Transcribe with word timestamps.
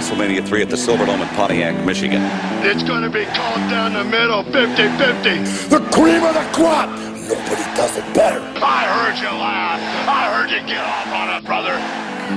WrestleMania 0.00 0.46
3 0.48 0.62
at 0.62 0.70
the 0.70 0.76
Silverdome 0.76 1.20
in 1.20 1.28
Pontiac, 1.36 1.84
Michigan. 1.84 2.22
It's 2.64 2.82
going 2.82 3.02
to 3.02 3.10
be 3.10 3.26
called 3.36 3.60
down 3.68 3.92
the 3.92 4.04
middle, 4.04 4.42
50-50. 4.44 5.68
The 5.68 5.80
cream 5.92 6.24
of 6.24 6.32
the 6.32 6.48
crop. 6.56 6.88
Nobody 7.28 7.64
does 7.76 7.98
it 7.98 8.14
better. 8.14 8.40
I 8.64 8.88
heard 8.88 9.20
you 9.20 9.28
laugh. 9.28 9.78
I 10.08 10.32
heard 10.32 10.50
you 10.50 10.60
get 10.66 10.80
off 10.80 11.06
on 11.12 11.36
it, 11.36 11.44
brother. 11.44 11.76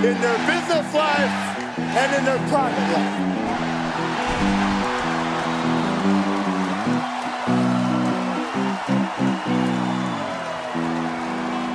In 0.05 0.19
their 0.19 0.37
business 0.43 0.93
life 0.93 1.31
and 1.79 2.15
in 2.19 2.25
their 2.25 2.49
private 2.49 2.99
life. 2.99 3.32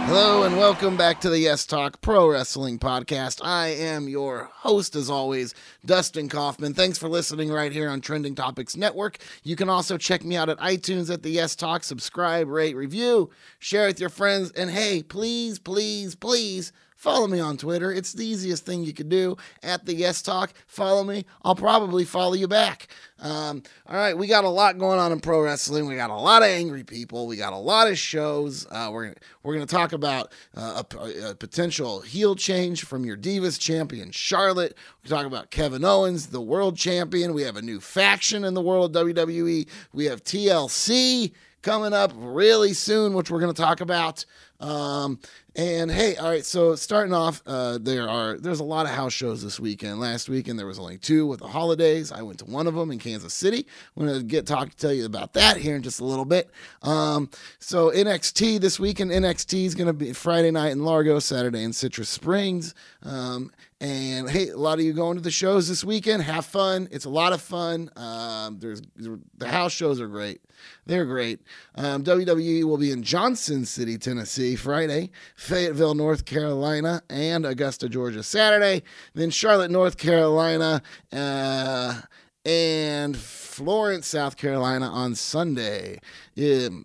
Hello 0.08 0.44
and 0.44 0.56
welcome 0.56 0.96
back 0.96 1.20
to 1.20 1.28
the 1.28 1.38
Yes 1.38 1.66
Talk 1.66 2.00
Pro 2.00 2.30
Wrestling 2.30 2.78
Podcast. 2.78 3.44
I 3.44 3.66
am 3.66 4.08
your 4.08 4.48
host, 4.54 4.96
as 4.96 5.10
always, 5.10 5.54
Dustin 5.84 6.30
Kaufman. 6.30 6.72
Thanks 6.72 6.96
for 6.96 7.10
listening 7.10 7.52
right 7.52 7.70
here 7.70 7.90
on 7.90 8.00
Trending 8.00 8.34
Topics 8.34 8.74
Network. 8.74 9.18
You 9.42 9.54
can 9.54 9.68
also 9.68 9.98
check 9.98 10.24
me 10.24 10.34
out 10.34 10.48
at 10.48 10.56
iTunes 10.60 11.12
at 11.12 11.22
the 11.22 11.28
Yes 11.28 11.54
Talk. 11.54 11.84
Subscribe, 11.84 12.48
rate, 12.48 12.74
review, 12.74 13.28
share 13.58 13.86
with 13.86 14.00
your 14.00 14.08
friends, 14.08 14.50
and 14.52 14.70
hey, 14.70 15.02
please, 15.02 15.58
please, 15.58 16.14
please 16.14 16.72
Follow 16.98 17.28
me 17.28 17.38
on 17.38 17.56
Twitter. 17.56 17.92
It's 17.92 18.12
the 18.12 18.26
easiest 18.26 18.66
thing 18.66 18.82
you 18.82 18.92
could 18.92 19.08
do. 19.08 19.36
At 19.62 19.86
the 19.86 19.94
Yes 19.94 20.20
Talk, 20.20 20.52
follow 20.66 21.04
me. 21.04 21.26
I'll 21.44 21.54
probably 21.54 22.04
follow 22.04 22.34
you 22.34 22.48
back. 22.48 22.88
Um, 23.20 23.62
all 23.86 23.94
right, 23.94 24.18
we 24.18 24.26
got 24.26 24.42
a 24.42 24.48
lot 24.48 24.78
going 24.78 24.98
on 24.98 25.12
in 25.12 25.20
pro 25.20 25.40
wrestling. 25.40 25.86
We 25.86 25.94
got 25.94 26.10
a 26.10 26.16
lot 26.16 26.42
of 26.42 26.48
angry 26.48 26.82
people. 26.82 27.28
We 27.28 27.36
got 27.36 27.52
a 27.52 27.56
lot 27.56 27.86
of 27.86 27.96
shows. 27.96 28.66
Uh, 28.68 28.90
we're 28.92 29.14
we're 29.44 29.54
going 29.54 29.64
to 29.64 29.72
talk 29.72 29.92
about 29.92 30.32
uh, 30.56 30.82
a, 30.98 31.30
a, 31.30 31.34
potential 31.36 32.00
heel 32.00 32.34
change 32.34 32.84
from 32.84 33.04
your 33.04 33.16
Divas 33.16 33.60
champion 33.60 34.10
Charlotte. 34.10 34.76
We 35.04 35.08
talk 35.08 35.24
about 35.24 35.52
Kevin 35.52 35.84
Owens, 35.84 36.26
the 36.26 36.40
world 36.40 36.76
champion. 36.76 37.32
We 37.32 37.42
have 37.42 37.56
a 37.56 37.62
new 37.62 37.78
faction 37.78 38.42
in 38.42 38.54
the 38.54 38.60
world 38.60 38.96
of 38.96 39.06
WWE. 39.06 39.68
We 39.92 40.04
have 40.06 40.24
TLC 40.24 41.30
coming 41.62 41.92
up 41.92 42.12
really 42.16 42.72
soon, 42.72 43.14
which 43.14 43.30
we're 43.30 43.40
going 43.40 43.54
to 43.54 43.62
talk 43.62 43.80
about. 43.80 44.24
Um, 44.60 45.20
and 45.54 45.90
hey, 45.90 46.16
all 46.16 46.30
right, 46.30 46.44
so 46.44 46.74
starting 46.74 47.12
off, 47.12 47.42
uh, 47.46 47.78
there 47.80 48.08
are 48.08 48.38
there's 48.38 48.60
a 48.60 48.64
lot 48.64 48.86
of 48.86 48.92
house 48.92 49.12
shows 49.12 49.42
this 49.42 49.58
weekend. 49.58 50.00
Last 50.00 50.28
weekend 50.28 50.58
there 50.58 50.66
was 50.66 50.78
only 50.78 50.98
two 50.98 51.26
with 51.26 51.40
the 51.40 51.48
holidays. 51.48 52.12
I 52.12 52.22
went 52.22 52.38
to 52.40 52.44
one 52.44 52.66
of 52.66 52.74
them 52.74 52.90
in 52.90 52.98
Kansas 52.98 53.34
City. 53.34 53.66
I'm 53.96 54.06
gonna 54.06 54.22
get 54.22 54.46
talk 54.46 54.70
to 54.70 54.76
tell 54.76 54.92
you 54.92 55.04
about 55.04 55.32
that 55.34 55.56
here 55.56 55.76
in 55.76 55.82
just 55.82 56.00
a 56.00 56.04
little 56.04 56.24
bit. 56.24 56.50
Um, 56.82 57.30
so 57.58 57.90
NXT 57.90 58.60
this 58.60 58.78
weekend, 58.80 59.10
NXT 59.10 59.64
is 59.64 59.74
gonna 59.74 59.92
be 59.92 60.12
Friday 60.12 60.50
night 60.50 60.72
in 60.72 60.84
Largo, 60.84 61.18
Saturday 61.18 61.62
in 61.62 61.72
Citrus 61.72 62.08
Springs. 62.08 62.74
Um, 63.02 63.52
and 63.80 64.28
hey, 64.28 64.48
a 64.48 64.56
lot 64.56 64.78
of 64.78 64.84
you 64.84 64.92
going 64.92 65.16
to 65.16 65.22
the 65.22 65.30
shows 65.30 65.68
this 65.68 65.84
weekend. 65.84 66.22
Have 66.22 66.44
fun. 66.44 66.88
It's 66.90 67.04
a 67.04 67.10
lot 67.10 67.32
of 67.32 67.40
fun. 67.40 67.90
Um, 67.94 68.58
there's 68.58 68.82
the 68.96 69.48
house 69.48 69.72
shows 69.72 70.00
are 70.00 70.08
great. 70.08 70.40
They're 70.86 71.04
great. 71.04 71.40
Um, 71.76 72.02
WWE 72.02 72.64
will 72.64 72.78
be 72.78 72.90
in 72.90 73.04
Johnson 73.04 73.64
City, 73.64 73.96
Tennessee, 73.96 74.56
Friday, 74.56 75.10
Fayetteville, 75.36 75.94
North 75.94 76.24
Carolina, 76.24 77.02
and 77.08 77.46
Augusta, 77.46 77.88
Georgia, 77.88 78.24
Saturday. 78.24 78.82
Then 79.14 79.30
Charlotte, 79.30 79.70
North 79.70 79.96
Carolina, 79.96 80.82
uh, 81.12 82.00
and 82.44 83.16
Florence, 83.16 84.08
South 84.08 84.36
Carolina 84.36 84.86
on 84.86 85.14
Sunday. 85.14 86.00
Um, 86.36 86.84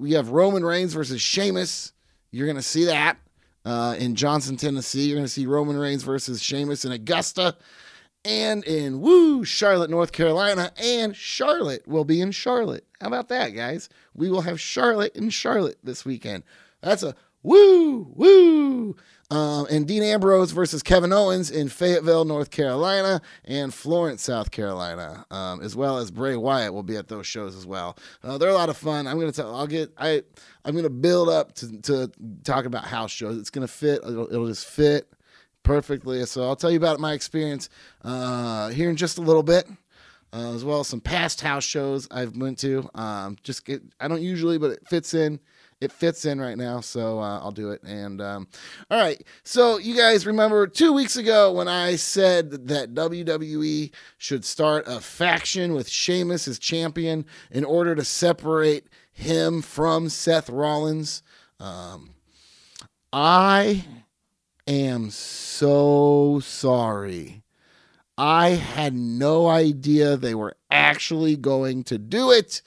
we 0.00 0.12
have 0.12 0.30
Roman 0.30 0.64
Reigns 0.64 0.94
versus 0.94 1.20
Sheamus. 1.20 1.92
You're 2.32 2.46
to 2.56 2.62
see 2.62 2.86
that 2.86 3.18
uh, 3.64 3.96
in 3.98 4.14
Johnson, 4.14 4.56
Tennessee. 4.56 5.02
You're 5.02 5.16
going 5.16 5.26
to 5.26 5.32
see 5.32 5.46
Roman 5.46 5.76
Reigns 5.76 6.02
versus 6.02 6.42
Sheamus 6.42 6.84
in 6.84 6.92
Augusta. 6.92 7.56
And 8.24 8.64
in 8.64 9.00
Woo, 9.00 9.44
Charlotte, 9.44 9.90
North 9.90 10.12
Carolina. 10.12 10.72
And 10.76 11.14
Charlotte 11.14 11.86
will 11.86 12.04
be 12.04 12.20
in 12.20 12.32
Charlotte. 12.32 12.86
How 13.00 13.06
about 13.06 13.28
that, 13.28 13.50
guys? 13.50 13.88
We 14.14 14.30
will 14.30 14.42
have 14.42 14.60
Charlotte 14.60 15.14
in 15.16 15.30
Charlotte 15.30 15.78
this 15.82 16.04
weekend. 16.04 16.42
That's 16.80 17.02
a 17.02 17.14
woo, 17.42 18.12
woo. 18.14 18.96
Um, 19.30 19.66
and 19.70 19.86
Dean 19.86 20.02
Ambrose 20.02 20.52
versus 20.52 20.82
Kevin 20.82 21.12
Owens 21.12 21.50
in 21.50 21.68
Fayetteville, 21.68 22.24
North 22.24 22.50
Carolina, 22.50 23.20
and 23.44 23.74
Florence, 23.74 24.22
South 24.22 24.50
Carolina, 24.50 25.26
um, 25.30 25.60
as 25.60 25.76
well 25.76 25.98
as 25.98 26.10
Bray 26.10 26.34
Wyatt 26.34 26.72
will 26.72 26.82
be 26.82 26.96
at 26.96 27.08
those 27.08 27.26
shows 27.26 27.54
as 27.54 27.66
well. 27.66 27.98
Uh, 28.24 28.38
they're 28.38 28.48
a 28.48 28.54
lot 28.54 28.70
of 28.70 28.78
fun. 28.78 29.06
I'm 29.06 29.18
gonna 29.18 29.32
tell. 29.32 29.54
I'll 29.54 29.66
get. 29.66 29.92
I. 29.98 30.22
I'm 30.64 30.74
gonna 30.74 30.88
build 30.88 31.28
up 31.28 31.54
to 31.56 31.80
to 31.82 32.10
talk 32.42 32.64
about 32.64 32.84
house 32.84 33.10
shows. 33.10 33.36
It's 33.36 33.50
gonna 33.50 33.68
fit. 33.68 34.00
It'll, 34.02 34.32
it'll 34.32 34.48
just 34.48 34.66
fit 34.66 35.12
perfectly. 35.62 36.24
So 36.24 36.44
I'll 36.44 36.56
tell 36.56 36.70
you 36.70 36.78
about 36.78 36.98
my 36.98 37.12
experience 37.12 37.68
uh, 38.02 38.68
here 38.68 38.88
in 38.88 38.96
just 38.96 39.18
a 39.18 39.22
little 39.22 39.42
bit. 39.42 39.68
Uh, 40.30 40.54
as 40.54 40.62
well 40.62 40.80
as 40.80 40.86
some 40.86 41.00
past 41.00 41.40
house 41.40 41.64
shows 41.64 42.06
I've 42.10 42.36
went 42.36 42.58
to. 42.58 42.86
Um, 42.94 43.38
just 43.42 43.64
get, 43.64 43.82
I 43.98 44.08
don't 44.08 44.20
usually, 44.20 44.58
but 44.58 44.72
it 44.72 44.86
fits 44.86 45.14
in 45.14 45.40
it 45.80 45.92
fits 45.92 46.24
in 46.24 46.40
right 46.40 46.56
now, 46.56 46.80
so 46.80 47.20
uh, 47.20 47.38
I'll 47.40 47.52
do 47.52 47.70
it. 47.70 47.82
And 47.82 48.20
um, 48.20 48.48
all 48.90 49.00
right, 49.00 49.22
so 49.44 49.78
you 49.78 49.96
guys 49.96 50.26
remember 50.26 50.66
two 50.66 50.92
weeks 50.92 51.16
ago 51.16 51.52
when 51.52 51.68
I 51.68 51.96
said 51.96 52.68
that 52.68 52.94
WWE 52.94 53.92
should 54.16 54.44
start 54.44 54.88
a 54.88 55.00
faction 55.00 55.74
with 55.74 55.88
Sheamus 55.88 56.48
as 56.48 56.58
champion 56.58 57.24
in 57.50 57.64
order 57.64 57.94
to 57.94 58.04
separate 58.04 58.88
him 59.12 59.62
from 59.62 60.08
Seth 60.08 60.50
Rollins. 60.50 61.22
Um, 61.60 62.14
I 63.12 63.84
am 64.66 65.10
so 65.10 66.40
sorry. 66.42 67.42
I 68.16 68.50
had 68.50 68.94
no 68.94 69.46
idea 69.46 70.16
they 70.16 70.34
were 70.34 70.56
actually 70.70 71.36
going 71.36 71.84
to 71.84 71.98
do 71.98 72.32
it. 72.32 72.62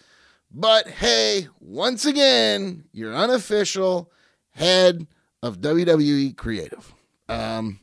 But 0.53 0.87
hey, 0.87 1.47
once 1.59 2.05
again, 2.05 2.83
your 2.91 3.13
unofficial 3.13 4.11
head 4.51 5.07
of 5.41 5.59
WWE 5.61 6.35
Creative. 6.35 6.93
Um, 7.29 7.79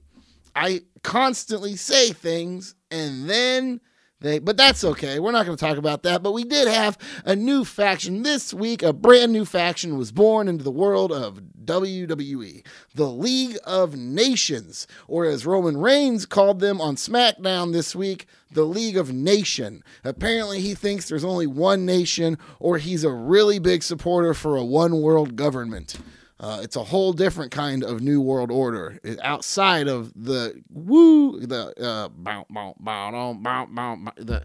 I 0.54 0.82
constantly 1.02 1.76
say 1.76 2.12
things 2.12 2.74
and 2.90 3.28
then 3.28 3.80
they, 4.20 4.40
but 4.40 4.56
that's 4.56 4.82
okay. 4.82 5.20
We're 5.20 5.32
not 5.32 5.46
going 5.46 5.56
to 5.56 5.64
talk 5.64 5.78
about 5.78 6.02
that. 6.02 6.22
But 6.22 6.32
we 6.32 6.42
did 6.42 6.66
have 6.66 6.98
a 7.24 7.36
new 7.36 7.64
faction 7.64 8.22
this 8.22 8.52
week. 8.52 8.82
A 8.82 8.92
brand 8.92 9.32
new 9.32 9.44
faction 9.44 9.96
was 9.96 10.10
born 10.10 10.48
into 10.48 10.64
the 10.64 10.72
world 10.72 11.12
of 11.12 11.40
WWE, 11.64 12.64
the 12.94 13.06
League 13.06 13.58
of 13.64 13.94
Nations, 13.94 14.88
or 15.06 15.24
as 15.24 15.46
Roman 15.46 15.76
Reigns 15.76 16.26
called 16.26 16.58
them 16.58 16.80
on 16.80 16.96
SmackDown 16.96 17.72
this 17.72 17.94
week, 17.94 18.26
the 18.50 18.64
League 18.64 18.96
of 18.96 19.12
Nation. 19.12 19.84
Apparently, 20.02 20.60
he 20.60 20.74
thinks 20.74 21.08
there's 21.08 21.24
only 21.24 21.46
one 21.46 21.86
nation, 21.86 22.38
or 22.58 22.78
he's 22.78 23.04
a 23.04 23.12
really 23.12 23.58
big 23.60 23.84
supporter 23.84 24.34
for 24.34 24.56
a 24.56 24.64
one 24.64 25.00
world 25.00 25.36
government. 25.36 25.96
Uh, 26.40 26.60
it's 26.62 26.76
a 26.76 26.84
whole 26.84 27.12
different 27.12 27.50
kind 27.50 27.82
of 27.82 28.00
new 28.00 28.20
world 28.20 28.50
order 28.50 28.98
it's 29.02 29.20
outside 29.22 29.88
of 29.88 30.12
the 30.14 30.62
woo 30.70 31.40
the 31.40 31.72
uh 31.82 32.08
bow, 32.08 32.46
bow, 32.48 32.74
bow, 32.78 33.34
bow, 33.34 33.66
bow, 33.66 34.12
the 34.16 34.44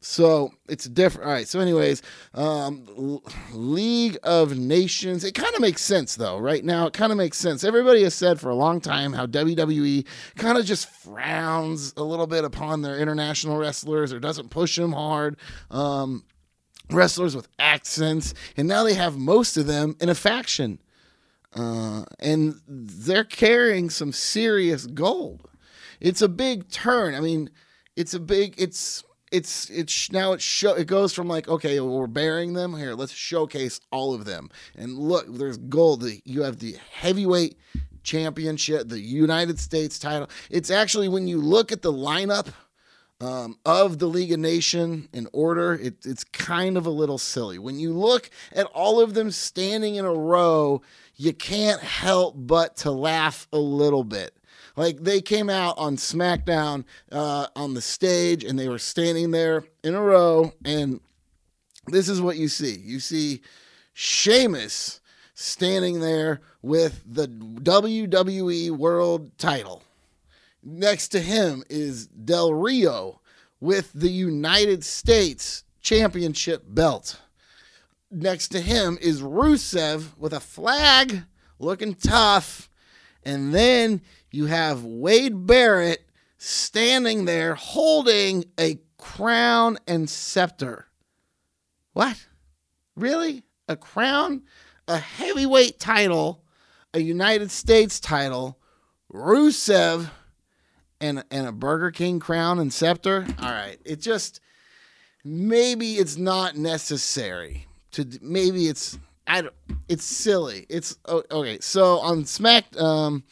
so 0.00 0.52
it's 0.66 0.86
different. 0.86 1.26
All 1.26 1.32
right. 1.34 1.46
So, 1.46 1.60
anyways, 1.60 2.00
um, 2.32 3.20
League 3.52 4.16
of 4.22 4.56
Nations. 4.56 5.24
It 5.24 5.34
kind 5.34 5.54
of 5.54 5.60
makes 5.60 5.82
sense, 5.82 6.16
though. 6.16 6.38
Right 6.38 6.64
now, 6.64 6.86
it 6.86 6.94
kind 6.94 7.12
of 7.12 7.18
makes 7.18 7.36
sense. 7.36 7.64
Everybody 7.64 8.02
has 8.04 8.14
said 8.14 8.40
for 8.40 8.48
a 8.48 8.54
long 8.54 8.80
time 8.80 9.12
how 9.12 9.26
WWE 9.26 10.06
kind 10.36 10.56
of 10.56 10.64
just 10.64 10.88
frowns 10.88 11.92
a 11.98 12.02
little 12.02 12.26
bit 12.26 12.44
upon 12.44 12.80
their 12.80 12.98
international 12.98 13.58
wrestlers 13.58 14.12
or 14.12 14.18
doesn't 14.18 14.48
push 14.48 14.76
them 14.76 14.92
hard. 14.92 15.36
Um, 15.70 16.24
wrestlers 16.90 17.36
with 17.36 17.48
accents, 17.58 18.32
and 18.56 18.66
now 18.66 18.84
they 18.84 18.94
have 18.94 19.18
most 19.18 19.58
of 19.58 19.66
them 19.66 19.96
in 20.00 20.08
a 20.08 20.14
faction. 20.14 20.78
Uh, 21.54 22.04
and 22.18 22.60
they're 22.66 23.24
carrying 23.24 23.90
some 23.90 24.12
serious 24.12 24.86
gold. 24.86 25.48
It's 26.00 26.22
a 26.22 26.28
big 26.28 26.70
turn. 26.70 27.14
I 27.14 27.20
mean, 27.20 27.50
it's 27.96 28.14
a 28.14 28.20
big, 28.20 28.54
it's, 28.56 29.04
it's, 29.32 29.68
it's 29.70 30.12
now 30.12 30.32
it 30.32 30.40
show, 30.40 30.74
it 30.74 30.86
goes 30.86 31.12
from 31.12 31.28
like, 31.28 31.48
okay, 31.48 31.80
we're 31.80 32.06
burying 32.06 32.54
them 32.54 32.76
here. 32.76 32.94
Let's 32.94 33.12
showcase 33.12 33.80
all 33.90 34.14
of 34.14 34.24
them. 34.24 34.48
And 34.76 34.96
look, 34.96 35.26
there's 35.28 35.58
gold. 35.58 36.04
You 36.24 36.42
have 36.42 36.58
the 36.58 36.76
heavyweight 36.92 37.56
championship, 38.02 38.88
the 38.88 39.00
United 39.00 39.58
States 39.58 39.98
title. 39.98 40.30
It's 40.50 40.70
actually, 40.70 41.08
when 41.08 41.28
you 41.28 41.38
look 41.38 41.72
at 41.72 41.82
the 41.82 41.92
lineup, 41.92 42.48
um, 43.20 43.58
of 43.66 43.98
the 43.98 44.06
League 44.06 44.32
of 44.32 44.40
Nation 44.40 45.08
in 45.12 45.28
order, 45.32 45.74
it, 45.74 46.06
it's 46.06 46.24
kind 46.24 46.76
of 46.76 46.86
a 46.86 46.90
little 46.90 47.18
silly. 47.18 47.58
When 47.58 47.78
you 47.78 47.92
look 47.92 48.30
at 48.52 48.66
all 48.66 49.00
of 49.00 49.14
them 49.14 49.30
standing 49.30 49.96
in 49.96 50.04
a 50.04 50.14
row, 50.14 50.80
you 51.16 51.32
can't 51.32 51.82
help 51.82 52.34
but 52.36 52.76
to 52.78 52.90
laugh 52.90 53.46
a 53.52 53.58
little 53.58 54.04
bit. 54.04 54.34
Like 54.76 55.00
they 55.02 55.20
came 55.20 55.50
out 55.50 55.76
on 55.76 55.96
SmackDown 55.96 56.84
uh, 57.12 57.48
on 57.54 57.74
the 57.74 57.82
stage 57.82 58.44
and 58.44 58.58
they 58.58 58.68
were 58.68 58.78
standing 58.78 59.30
there 59.30 59.64
in 59.84 59.94
a 59.94 60.00
row, 60.00 60.52
and 60.64 61.00
this 61.86 62.08
is 62.08 62.22
what 62.22 62.38
you 62.38 62.48
see. 62.48 62.78
You 62.78 63.00
see 63.00 63.42
Sheamus 63.92 65.00
standing 65.34 66.00
there 66.00 66.40
with 66.62 67.02
the 67.06 67.26
WWE 67.26 68.70
World 68.70 69.36
title. 69.38 69.82
Next 70.62 71.08
to 71.08 71.20
him 71.20 71.64
is 71.70 72.06
Del 72.06 72.52
Rio 72.52 73.20
with 73.60 73.92
the 73.94 74.10
United 74.10 74.84
States 74.84 75.64
Championship 75.80 76.64
belt. 76.66 77.20
Next 78.10 78.48
to 78.48 78.60
him 78.60 78.98
is 79.00 79.22
Rusev 79.22 80.16
with 80.18 80.32
a 80.32 80.40
flag 80.40 81.22
looking 81.58 81.94
tough. 81.94 82.68
And 83.24 83.54
then 83.54 84.02
you 84.30 84.46
have 84.46 84.84
Wade 84.84 85.46
Barrett 85.46 86.04
standing 86.36 87.24
there 87.24 87.54
holding 87.54 88.44
a 88.58 88.80
crown 88.98 89.78
and 89.86 90.08
scepter. 90.08 90.86
What? 91.92 92.26
Really? 92.96 93.44
A 93.68 93.76
crown? 93.76 94.42
A 94.88 94.98
heavyweight 94.98 95.78
title, 95.78 96.42
a 96.92 97.00
United 97.00 97.50
States 97.50 98.00
title, 98.00 98.58
Rusev, 99.12 100.10
and, 101.00 101.24
and 101.30 101.46
a 101.46 101.52
Burger 101.52 101.90
King 101.90 102.20
crown 102.20 102.58
and 102.58 102.72
scepter? 102.72 103.26
All 103.40 103.50
right. 103.50 103.78
It 103.84 104.00
just, 104.00 104.40
maybe 105.24 105.94
it's 105.94 106.16
not 106.16 106.56
necessary 106.56 107.66
to, 107.92 108.06
maybe 108.20 108.68
it's, 108.68 108.98
I 109.26 109.42
don't, 109.42 109.54
it's 109.88 110.04
silly. 110.04 110.66
It's, 110.68 110.96
okay. 111.08 111.58
So 111.60 111.98
on 112.00 112.24
Smack, 112.24 112.76
um, 112.78 113.24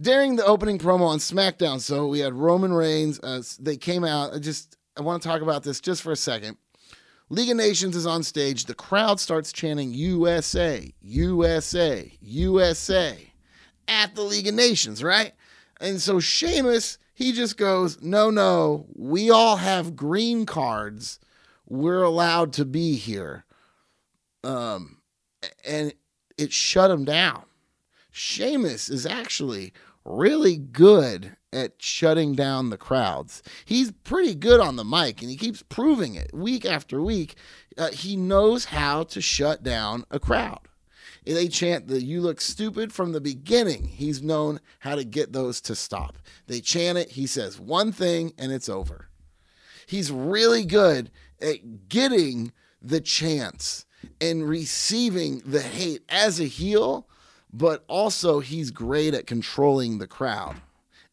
during 0.00 0.36
the 0.36 0.44
opening 0.44 0.78
promo 0.78 1.06
on 1.06 1.18
SmackDown, 1.18 1.80
so 1.80 2.08
we 2.08 2.18
had 2.20 2.34
Roman 2.34 2.72
Reigns. 2.72 3.20
Uh, 3.20 3.42
they 3.60 3.76
came 3.76 4.04
out. 4.04 4.34
I 4.34 4.38
just 4.38 4.76
I 4.96 5.02
want 5.02 5.22
to 5.22 5.28
talk 5.28 5.42
about 5.42 5.62
this 5.62 5.80
just 5.80 6.02
for 6.02 6.12
a 6.12 6.16
second. 6.16 6.56
League 7.30 7.50
of 7.50 7.56
Nations 7.56 7.96
is 7.96 8.06
on 8.06 8.22
stage. 8.22 8.66
The 8.66 8.74
crowd 8.74 9.18
starts 9.18 9.52
chanting 9.52 9.92
USA, 9.92 10.92
USA, 11.00 12.12
USA 12.20 13.32
at 13.88 14.14
the 14.14 14.22
League 14.22 14.46
of 14.46 14.54
Nations, 14.54 15.02
right? 15.02 15.32
And 15.80 16.00
so 16.00 16.20
Sheamus, 16.20 16.98
he 17.14 17.32
just 17.32 17.56
goes, 17.56 18.02
No, 18.02 18.30
no, 18.30 18.86
we 18.94 19.30
all 19.30 19.56
have 19.56 19.96
green 19.96 20.44
cards. 20.44 21.20
We're 21.66 22.02
allowed 22.02 22.52
to 22.54 22.64
be 22.64 22.96
here. 22.96 23.44
Um, 24.42 24.98
and 25.64 25.94
it 26.36 26.52
shut 26.52 26.90
him 26.90 27.04
down. 27.04 27.44
Sheamus 28.10 28.90
is 28.90 29.06
actually 29.06 29.72
really 30.04 30.56
good 30.56 31.36
at 31.52 31.80
shutting 31.80 32.34
down 32.34 32.70
the 32.70 32.76
crowds. 32.76 33.42
He's 33.64 33.92
pretty 33.92 34.34
good 34.34 34.60
on 34.60 34.76
the 34.76 34.84
mic 34.84 35.22
and 35.22 35.30
he 35.30 35.36
keeps 35.36 35.62
proving 35.62 36.14
it 36.14 36.34
week 36.34 36.66
after 36.66 37.00
week. 37.00 37.36
Uh, 37.78 37.90
he 37.90 38.16
knows 38.16 38.66
how 38.66 39.04
to 39.04 39.20
shut 39.20 39.62
down 39.62 40.04
a 40.10 40.18
crowd. 40.18 40.60
They 41.24 41.48
chant 41.48 41.88
the 41.88 42.02
you 42.02 42.20
look 42.20 42.40
stupid 42.40 42.92
from 42.92 43.12
the 43.12 43.20
beginning. 43.20 43.84
He's 43.84 44.22
known 44.22 44.60
how 44.80 44.94
to 44.94 45.04
get 45.04 45.32
those 45.32 45.60
to 45.62 45.74
stop. 45.74 46.18
They 46.46 46.60
chant 46.60 46.98
it, 46.98 47.12
he 47.12 47.26
says 47.26 47.58
one 47.58 47.92
thing 47.92 48.32
and 48.38 48.52
it's 48.52 48.68
over. 48.68 49.08
He's 49.86 50.10
really 50.10 50.64
good 50.64 51.10
at 51.40 51.88
getting 51.88 52.52
the 52.82 53.00
chants 53.00 53.86
and 54.20 54.46
receiving 54.46 55.40
the 55.46 55.62
hate 55.62 56.02
as 56.08 56.40
a 56.40 56.44
heel 56.44 57.08
but 57.54 57.84
also 57.86 58.40
he's 58.40 58.72
great 58.72 59.14
at 59.14 59.28
controlling 59.28 59.98
the 59.98 60.08
crowd 60.08 60.56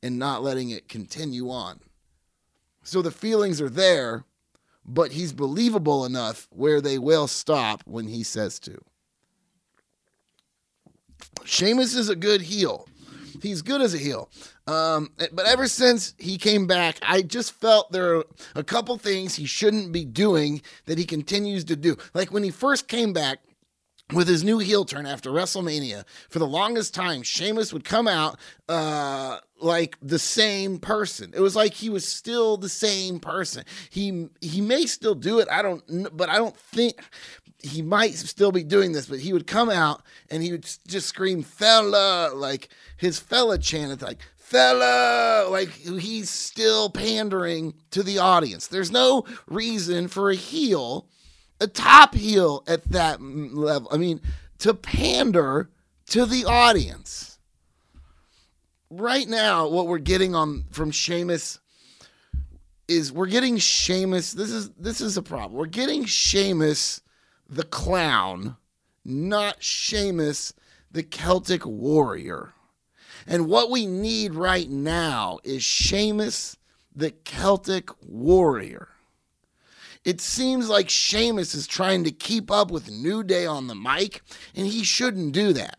and 0.02 0.18
not 0.18 0.42
letting 0.42 0.72
it 0.72 0.90
continue 0.90 1.52
on. 1.52 1.80
So 2.82 3.04
the 3.04 3.12
feelings 3.12 3.62
are 3.62 3.70
there, 3.70 4.26
but 4.84 5.12
he's 5.12 5.34
believable 5.34 6.04
enough 6.04 6.48
where 6.50 6.82
they 6.82 6.98
will 6.98 7.28
stop 7.28 7.84
when 7.86 8.08
he 8.08 8.24
says 8.24 8.60
to. 8.62 8.80
Sheamus 11.46 11.96
is 11.96 12.10
a 12.10 12.16
good 12.16 12.42
heel. 12.42 12.88
He's 13.42 13.62
good 13.62 13.82
as 13.82 13.94
a 13.94 13.98
heel. 13.98 14.30
Um, 14.68 15.12
but 15.34 15.48
ever 15.48 15.68
since 15.68 16.14
he 16.18 16.38
came 16.38 16.68
back, 16.68 16.98
I 17.02 17.24
just 17.24 17.54
felt 17.54 17.92
there 17.92 18.18
are 18.18 18.26
a 18.56 18.64
couple 18.64 18.98
things 18.98 19.36
he 19.36 19.46
shouldn't 19.46 19.92
be 19.92 20.06
doing 20.06 20.62
that 20.86 20.98
he 20.98 21.06
continues 21.06 21.64
to 21.66 21.76
do. 21.76 21.98
Like 22.14 22.32
when 22.32 22.44
he 22.44 22.52
first 22.52 22.88
came 22.88 23.14
back, 23.14 23.40
with 24.14 24.28
his 24.28 24.44
new 24.44 24.60
heel 24.60 24.86
turn 24.86 25.06
after 25.06 25.32
WrestleMania, 25.32 26.04
for 26.30 26.40
the 26.40 26.48
longest 26.48 26.94
time, 26.94 27.24
Sheamus 27.24 27.72
would 27.74 27.84
come 27.84 28.08
out 28.08 28.38
uh, 28.68 29.40
like 29.60 29.98
the 30.02 30.20
same 30.20 30.80
person. 30.80 31.32
It 31.34 31.40
was 31.40 31.56
like 31.56 31.74
he 31.74 31.90
was 31.90 32.08
still 32.08 32.58
the 32.58 32.70
same 32.70 33.20
person. 33.20 33.64
He 33.90 34.28
he 34.42 34.62
may 34.62 34.86
still 34.86 35.16
do 35.16 35.40
it. 35.40 35.48
I 35.52 35.62
don't, 35.62 35.84
but 36.16 36.30
I 36.30 36.38
don't 36.38 36.58
think 36.58 37.02
he 37.64 37.82
might 37.82 38.16
still 38.16 38.52
be 38.52 38.64
doing 38.64 38.92
this. 38.92 39.08
But 39.08 39.20
he 39.20 39.34
would 39.34 39.48
come 39.48 39.70
out 39.70 40.02
and 40.30 40.44
he 40.44 40.52
would 40.52 40.70
just 40.88 41.08
scream 41.08 41.44
"fella" 41.44 42.32
like 42.34 42.70
his 42.98 43.20
fella 43.20 43.58
chant, 43.58 44.02
like 44.02 44.20
fella, 44.38 45.48
like 45.50 45.70
he's 45.70 46.30
still 46.30 46.90
pandering 46.90 47.74
to 47.92 48.04
the 48.04 48.20
audience. 48.20 48.68
There's 48.68 48.92
no 48.92 49.26
reason 49.48 50.08
for 50.08 50.30
a 50.30 50.36
heel 50.36 51.08
a 51.62 51.68
top 51.68 52.16
heel 52.16 52.64
at 52.68 52.84
that 52.92 53.22
level. 53.22 53.88
I 53.92 53.98
mean, 53.98 54.20
to 54.60 54.74
pander 54.74 55.70
to 56.08 56.26
the 56.26 56.44
audience. 56.46 57.38
Right 58.90 59.30
now, 59.30 59.68
what 59.68 59.88
we're 59.88 60.00
getting 60.00 60.36
on 60.36 60.66
from 60.72 60.92
Sheamus 60.92 61.60
is 62.90 63.12
we're 63.12 63.28
getting 63.28 63.58
Sheamus. 63.58 64.34
This 64.34 64.52
is 64.52 64.72
this 64.72 65.00
is 65.00 65.16
a 65.16 65.22
problem. 65.22 65.54
We're 65.54 65.68
getting 65.68 66.04
Sheamus 66.04 67.02
the 67.52 67.64
clown, 67.64 68.56
not 69.04 69.62
Sheamus 69.62 70.54
the 70.90 71.04
Celtic 71.04 71.66
warrior. 71.66 72.54
And 73.28 73.48
what 73.48 73.70
we 73.70 73.86
need 73.86 74.34
right 74.34 74.70
now 74.70 75.40
is 75.44 75.62
Sheamus 75.62 76.58
the 76.96 77.12
Celtic 77.12 77.90
warrior. 78.02 78.88
It 80.04 80.22
seems 80.22 80.70
like 80.70 80.90
Sheamus 80.90 81.54
is 81.54 81.68
trying 81.68 82.06
to 82.06 82.12
keep 82.12 82.50
up 82.50 82.72
with 82.72 82.90
New 82.90 83.22
Day 83.24 83.46
on 83.46 83.68
the 83.68 83.76
mic, 83.76 84.24
and 84.56 84.66
he 84.66 84.84
shouldn't 84.84 85.34
do 85.34 85.54
that. 85.54 85.78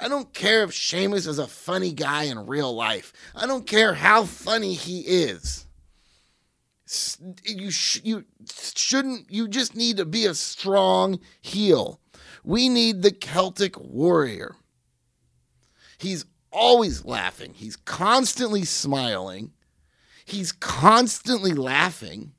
I 0.00 0.08
don't 0.08 0.34
care 0.34 0.64
if 0.64 0.72
Sheamus 0.72 1.26
is 1.26 1.38
a 1.38 1.46
funny 1.46 1.92
guy 1.92 2.24
in 2.24 2.46
real 2.46 2.74
life. 2.74 3.12
I 3.36 3.46
don't 3.46 3.66
care 3.66 3.94
how 3.94 4.24
funny 4.24 4.74
he 4.74 5.00
is. 5.00 5.66
You 7.44 7.70
sh- 7.70 8.00
you 8.02 8.24
shouldn't. 8.74 9.30
You 9.30 9.48
just 9.48 9.76
need 9.76 9.96
to 9.98 10.04
be 10.04 10.26
a 10.26 10.34
strong 10.34 11.20
heel. 11.40 12.00
We 12.42 12.68
need 12.68 13.02
the 13.02 13.12
Celtic 13.12 13.78
warrior. 13.78 14.56
He's 15.98 16.24
always 16.50 17.04
laughing. 17.04 17.54
He's 17.54 17.76
constantly 17.76 18.64
smiling. 18.64 19.52
He's 20.24 20.52
constantly 20.52 21.52
laughing 21.52 22.32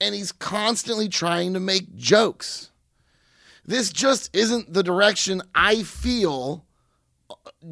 and 0.00 0.14
he's 0.14 0.32
constantly 0.32 1.08
trying 1.08 1.54
to 1.54 1.60
make 1.60 1.96
jokes. 1.96 2.70
This 3.64 3.90
just 3.90 4.34
isn't 4.34 4.72
the 4.72 4.82
direction 4.82 5.42
I 5.54 5.82
feel 5.82 6.64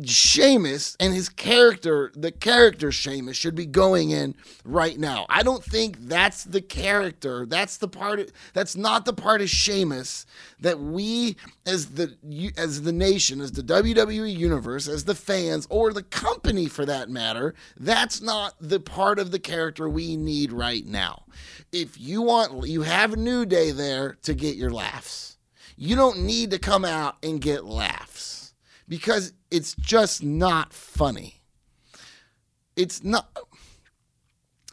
Sheamus 0.05 0.97
and 0.99 1.15
his 1.15 1.29
character, 1.29 2.11
the 2.17 2.33
character 2.33 2.91
Sheamus, 2.91 3.37
should 3.37 3.55
be 3.55 3.67
going 3.67 4.11
in 4.11 4.35
right 4.65 4.99
now. 4.99 5.27
I 5.29 5.43
don't 5.43 5.63
think 5.63 6.09
that's 6.09 6.45
the 6.45 6.61
character. 6.61 7.47
That's 7.47 7.77
the 7.77 7.87
part. 7.87 8.21
Of, 8.21 8.33
that's 8.53 8.77
not 8.77 9.05
the 9.05 9.13
part 9.13 9.41
of 9.41 9.49
Sheamus 9.49 10.27
that 10.61 10.81
we, 10.81 11.37
as 11.65 11.91
the 11.91 12.17
as 12.57 12.83
the 12.83 12.93
nation, 12.93 13.41
as 13.41 13.53
the 13.53 13.63
WWE 13.63 14.35
universe, 14.37 14.89
as 14.89 15.05
the 15.05 15.15
fans, 15.15 15.67
or 15.71 15.93
the 15.93 16.03
company 16.03 16.67
for 16.67 16.85
that 16.87 17.09
matter, 17.09 17.55
that's 17.77 18.21
not 18.21 18.55
the 18.61 18.81
part 18.81 19.19
of 19.19 19.31
the 19.31 19.39
character 19.39 19.89
we 19.89 20.17
need 20.17 20.53
right 20.53 20.85
now. 20.85 21.25
If 21.73 22.01
you 22.01 22.23
want, 22.23 22.67
you 22.67 22.83
have 22.83 23.17
New 23.17 23.47
Day 23.47 23.71
there 23.71 24.17
to 24.23 24.35
get 24.35 24.57
your 24.57 24.71
laughs. 24.71 25.39
You 25.77 25.97
don't 25.97 26.21
need 26.21 26.51
to 26.51 26.59
come 26.59 26.85
out 26.85 27.17
and 27.23 27.41
get 27.41 27.65
laughs 27.65 28.44
because 28.89 29.33
it's 29.51 29.75
just 29.75 30.23
not 30.23 30.73
funny. 30.73 31.41
It's 32.77 33.05
not. 33.05 33.29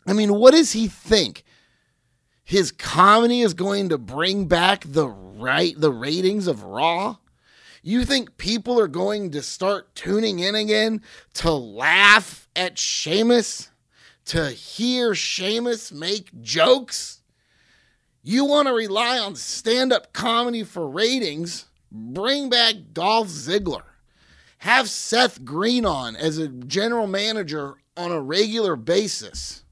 I 0.07 0.13
mean, 0.13 0.33
what 0.33 0.51
does 0.51 0.71
he 0.73 0.87
think? 0.87 1.43
His 2.43 2.71
comedy 2.71 3.41
is 3.41 3.53
going 3.53 3.89
to 3.89 3.97
bring 3.97 4.45
back 4.45 4.83
the 4.85 5.07
right 5.07 5.73
the 5.77 5.91
ratings 5.91 6.47
of 6.47 6.63
Raw? 6.63 7.17
You 7.83 8.05
think 8.05 8.37
people 8.37 8.79
are 8.79 8.87
going 8.87 9.31
to 9.31 9.41
start 9.41 9.95
tuning 9.95 10.39
in 10.39 10.53
again 10.55 11.01
to 11.35 11.51
laugh 11.51 12.47
at 12.55 12.77
Sheamus? 12.77 13.69
To 14.25 14.49
hear 14.49 15.15
Sheamus 15.15 15.91
make 15.91 16.41
jokes? 16.41 17.21
You 18.21 18.45
want 18.45 18.67
to 18.67 18.73
rely 18.73 19.17
on 19.17 19.35
stand 19.35 19.91
up 19.91 20.13
comedy 20.13 20.63
for 20.63 20.87
ratings? 20.87 21.65
Bring 21.91 22.49
back 22.49 22.75
Dolph 22.93 23.27
Ziggler. 23.27 23.83
Have 24.61 24.89
Seth 24.89 25.43
Green 25.43 25.85
on 25.85 26.15
as 26.15 26.37
a 26.37 26.47
general 26.47 27.07
manager 27.07 27.77
on 27.97 28.11
a 28.11 28.21
regular 28.21 28.75
basis. 28.75 29.63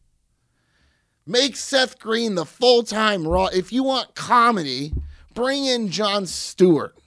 Make 1.28 1.56
Seth 1.56 2.00
Green 2.00 2.34
the 2.34 2.44
full 2.44 2.82
time 2.82 3.28
Raw. 3.28 3.46
If 3.54 3.72
you 3.72 3.84
want 3.84 4.16
comedy, 4.16 4.94
bring 5.36 5.66
in 5.66 5.90
Jon 5.90 6.26
Stewart. 6.26 6.98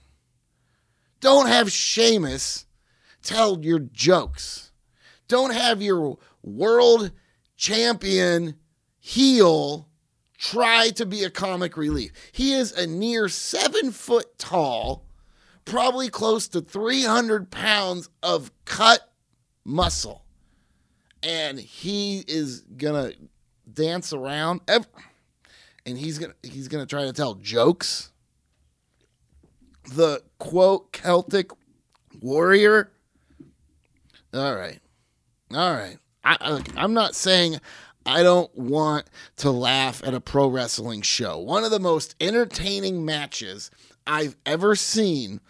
Don't 1.20 1.48
have 1.48 1.72
Sheamus 1.72 2.66
tell 3.20 3.58
your 3.64 3.80
jokes. 3.80 4.70
Don't 5.26 5.52
have 5.52 5.82
your 5.82 6.18
world 6.40 7.10
champion 7.56 8.54
heel 9.00 9.88
try 10.38 10.90
to 10.90 11.04
be 11.04 11.24
a 11.24 11.30
comic 11.30 11.76
relief. 11.76 12.12
He 12.30 12.52
is 12.52 12.70
a 12.70 12.86
near 12.86 13.28
seven 13.28 13.90
foot 13.90 14.38
tall, 14.38 15.04
probably 15.72 16.10
close 16.10 16.48
to 16.48 16.60
300 16.60 17.50
pounds 17.50 18.10
of 18.22 18.50
cut 18.66 19.10
muscle. 19.64 20.22
And 21.22 21.58
he 21.58 22.22
is 22.28 22.60
going 22.76 23.12
to 23.12 23.16
dance 23.72 24.12
around. 24.12 24.60
Ev- 24.68 24.86
and 25.86 25.96
he's 25.96 26.18
gonna 26.18 26.34
he's 26.42 26.68
gonna 26.68 26.86
try 26.86 27.04
to 27.04 27.12
tell 27.12 27.34
jokes. 27.34 28.12
The 29.94 30.22
quote 30.38 30.92
Celtic 30.92 31.50
warrior. 32.20 32.92
All 34.32 34.54
right, 34.54 34.78
all 35.52 35.72
right. 35.72 35.98
I, 36.22 36.36
I, 36.40 36.62
I'm 36.76 36.94
not 36.94 37.16
saying 37.16 37.60
I 38.06 38.22
don't 38.22 38.54
want 38.56 39.06
to 39.38 39.50
laugh 39.50 40.02
at 40.04 40.14
a 40.14 40.20
pro 40.20 40.46
wrestling 40.46 41.02
show. 41.02 41.38
One 41.38 41.64
of 41.64 41.72
the 41.72 41.80
most 41.80 42.14
entertaining 42.20 43.04
matches 43.04 43.70
I've 44.06 44.36
ever 44.46 44.76
seen 44.76 45.40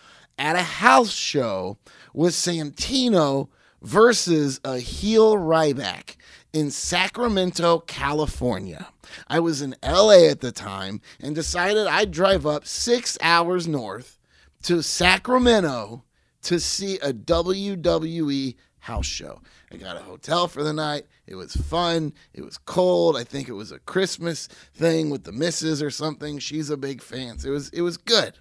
at 0.43 0.57
a 0.57 0.63
house 0.63 1.13
show 1.13 1.79
was 2.13 2.35
Santino 2.35 3.49
versus 3.81 4.61
a 4.65 4.81
heel 4.81 5.37
Ryback 5.37 6.17
in 6.53 6.73
Sacramento, 6.73 7.79
California. 7.79 8.89
I 9.29 9.39
was 9.39 9.63
in 9.63 9.77
LA 9.85 10.29
at 10.29 10.41
the 10.41 10.51
time 10.51 11.01
and 11.21 11.37
decided 11.37 11.87
I'd 11.87 12.11
drive 12.11 12.45
up 12.45 12.67
six 12.67 13.17
hours 13.23 13.69
north 13.69 14.19
to 14.65 14.83
Sacramento 14.83 16.03
to 16.43 16.59
see 16.59 16.97
a 16.97 17.13
WWE 17.13 18.57
house 18.81 19.07
show. 19.07 19.41
I 19.71 19.77
got 19.77 19.97
a 19.97 20.01
hotel 20.01 20.49
for 20.49 20.65
the 20.65 20.73
night. 20.73 21.07
It 21.25 21.37
was 21.37 21.55
fun. 21.55 22.15
It 22.35 22.43
was 22.43 22.59
cold. 22.59 23.17
I 23.17 23.23
think 23.23 23.49
it 23.49 23.53
was 23.53 23.71
a 23.71 23.79
Christmas 23.79 24.49
thing 24.75 25.09
with 25.09 25.23
the 25.23 25.31
missus 25.31 25.81
or 25.81 25.91
something. 25.91 26.41
She's 26.41 26.69
a 26.69 26.77
big 26.77 27.01
fan. 27.01 27.39
So 27.39 27.51
it 27.51 27.53
was 27.53 27.69
it 27.69 27.83
was 27.83 27.97
good. 27.97 28.39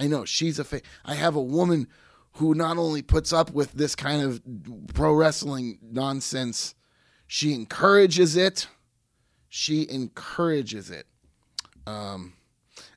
I 0.00 0.06
know 0.06 0.24
she's 0.24 0.58
a. 0.58 0.80
I 1.04 1.14
have 1.14 1.36
a 1.36 1.42
woman 1.42 1.86
who 2.34 2.54
not 2.54 2.78
only 2.78 3.02
puts 3.02 3.34
up 3.34 3.50
with 3.50 3.72
this 3.72 3.94
kind 3.94 4.22
of 4.22 4.40
pro 4.94 5.12
wrestling 5.12 5.78
nonsense, 5.82 6.74
she 7.26 7.52
encourages 7.52 8.34
it. 8.34 8.66
She 9.50 9.86
encourages 9.90 10.90
it. 10.90 11.06
Um, 11.86 12.32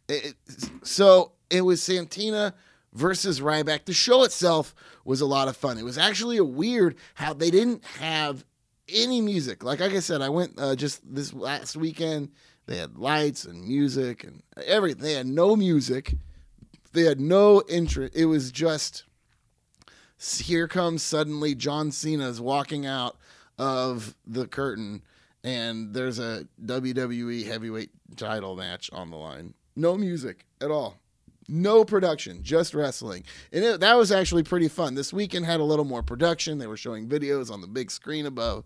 it, 0.08 0.36
so 0.84 1.34
it 1.50 1.62
was 1.62 1.82
Santino 1.82 2.54
versus 2.94 3.42
Ryback. 3.42 3.84
The 3.84 3.94
show 3.94 4.24
itself 4.24 4.74
was 5.04 5.20
a 5.20 5.26
lot 5.26 5.50
of 5.50 5.58
fun. 5.58 5.78
It 5.78 5.84
was 5.84 5.98
actually 5.98 6.38
a 6.38 6.46
weird 6.46 6.96
how 7.16 7.34
they 7.34 7.52
didn't 7.52 7.84
have 8.00 8.46
any 8.88 9.20
music. 9.20 9.62
Like, 9.62 9.82
like 9.82 9.94
I 9.94 10.00
said, 10.00 10.22
I 10.22 10.30
went 10.30 10.54
uh, 10.58 10.76
just 10.76 11.02
this 11.04 11.34
last 11.34 11.76
weekend. 11.76 12.30
They 12.66 12.78
had 12.78 12.98
lights 12.98 13.44
and 13.44 13.68
music 13.68 14.24
and 14.24 14.42
everything. 14.66 15.04
They 15.04 15.14
had 15.14 15.28
no 15.28 15.58
music. 15.58 16.16
They 16.94 17.04
had 17.04 17.20
no 17.20 17.64
interest. 17.68 18.16
It 18.16 18.26
was 18.26 18.52
just 18.52 19.04
here 20.40 20.68
comes 20.68 21.04
suddenly 21.04 21.54
John 21.54 21.92
Cena 21.92 22.30
is 22.30 22.40
walking 22.40 22.86
out 22.86 23.18
of 23.58 24.16
the 24.26 24.48
curtain 24.48 25.02
and 25.44 25.94
there's 25.94 26.20
a 26.20 26.48
WWE 26.64 27.46
heavyweight 27.46 27.90
title 28.16 28.56
match 28.56 28.90
on 28.94 29.10
the 29.10 29.18
line. 29.18 29.54
No 29.76 29.98
music 29.98 30.46
at 30.62 30.72
all. 30.72 30.98
No 31.50 31.84
production, 31.84 32.42
just 32.42 32.74
wrestling. 32.74 33.26
And 33.52 33.64
it, 33.64 33.80
that 33.82 33.98
was 33.98 34.12
actually 34.12 34.44
pretty 34.44 34.70
fun. 34.70 34.96
This 34.96 35.12
weekend 35.12 35.46
had 35.46 35.60
a 35.60 35.64
little 35.64 35.84
more 35.84 36.02
production. 36.02 36.58
They 36.58 36.68
were 36.68 36.78
showing 36.78 37.10
videos 37.10 37.52
on 37.52 37.60
the 37.60 37.68
big 37.68 37.92
screen 37.92 38.26
above. 38.26 38.64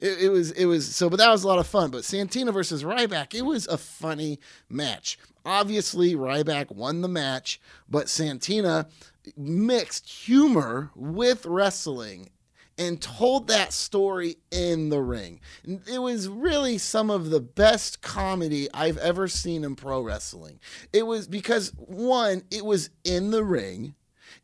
It, 0.00 0.24
it, 0.24 0.28
was 0.28 0.50
it 0.52 0.64
was 0.64 0.94
so, 0.94 1.08
but 1.08 1.18
that 1.18 1.30
was 1.30 1.44
a 1.44 1.48
lot 1.48 1.60
of 1.60 1.66
fun. 1.66 1.90
But 1.90 2.02
Santino 2.02 2.52
versus 2.52 2.82
Ryback, 2.82 3.34
it 3.34 3.42
was 3.42 3.68
a 3.68 3.78
funny 3.78 4.40
match. 4.68 5.18
Obviously, 5.48 6.14
Ryback 6.14 6.70
won 6.70 7.00
the 7.00 7.08
match, 7.08 7.58
but 7.88 8.06
Santino 8.08 8.86
mixed 9.34 10.06
humor 10.06 10.90
with 10.94 11.46
wrestling 11.46 12.28
and 12.76 13.00
told 13.00 13.48
that 13.48 13.72
story 13.72 14.36
in 14.50 14.90
the 14.90 15.00
ring. 15.00 15.40
It 15.64 16.00
was 16.00 16.28
really 16.28 16.76
some 16.76 17.08
of 17.08 17.30
the 17.30 17.40
best 17.40 18.02
comedy 18.02 18.68
I've 18.74 18.98
ever 18.98 19.26
seen 19.26 19.64
in 19.64 19.74
pro 19.74 20.02
wrestling. 20.02 20.60
It 20.92 21.06
was 21.06 21.26
because, 21.26 21.72
one, 21.78 22.42
it 22.50 22.66
was 22.66 22.90
in 23.02 23.30
the 23.30 23.42
ring. 23.42 23.94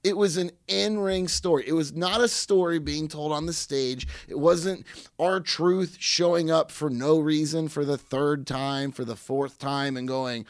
It 0.02 0.16
was 0.16 0.38
an 0.38 0.52
in 0.68 0.98
ring 0.98 1.28
story. 1.28 1.64
It 1.66 1.74
was 1.74 1.92
not 1.92 2.22
a 2.22 2.28
story 2.28 2.78
being 2.78 3.08
told 3.08 3.30
on 3.30 3.44
the 3.44 3.52
stage. 3.52 4.08
It 4.26 4.38
wasn't 4.38 4.86
R-Truth 5.18 5.98
showing 6.00 6.50
up 6.50 6.70
for 6.70 6.88
no 6.88 7.18
reason 7.18 7.68
for 7.68 7.84
the 7.84 7.98
third 7.98 8.46
time, 8.46 8.90
for 8.90 9.04
the 9.04 9.16
fourth 9.16 9.58
time, 9.58 9.98
and 9.98 10.08
going, 10.08 10.46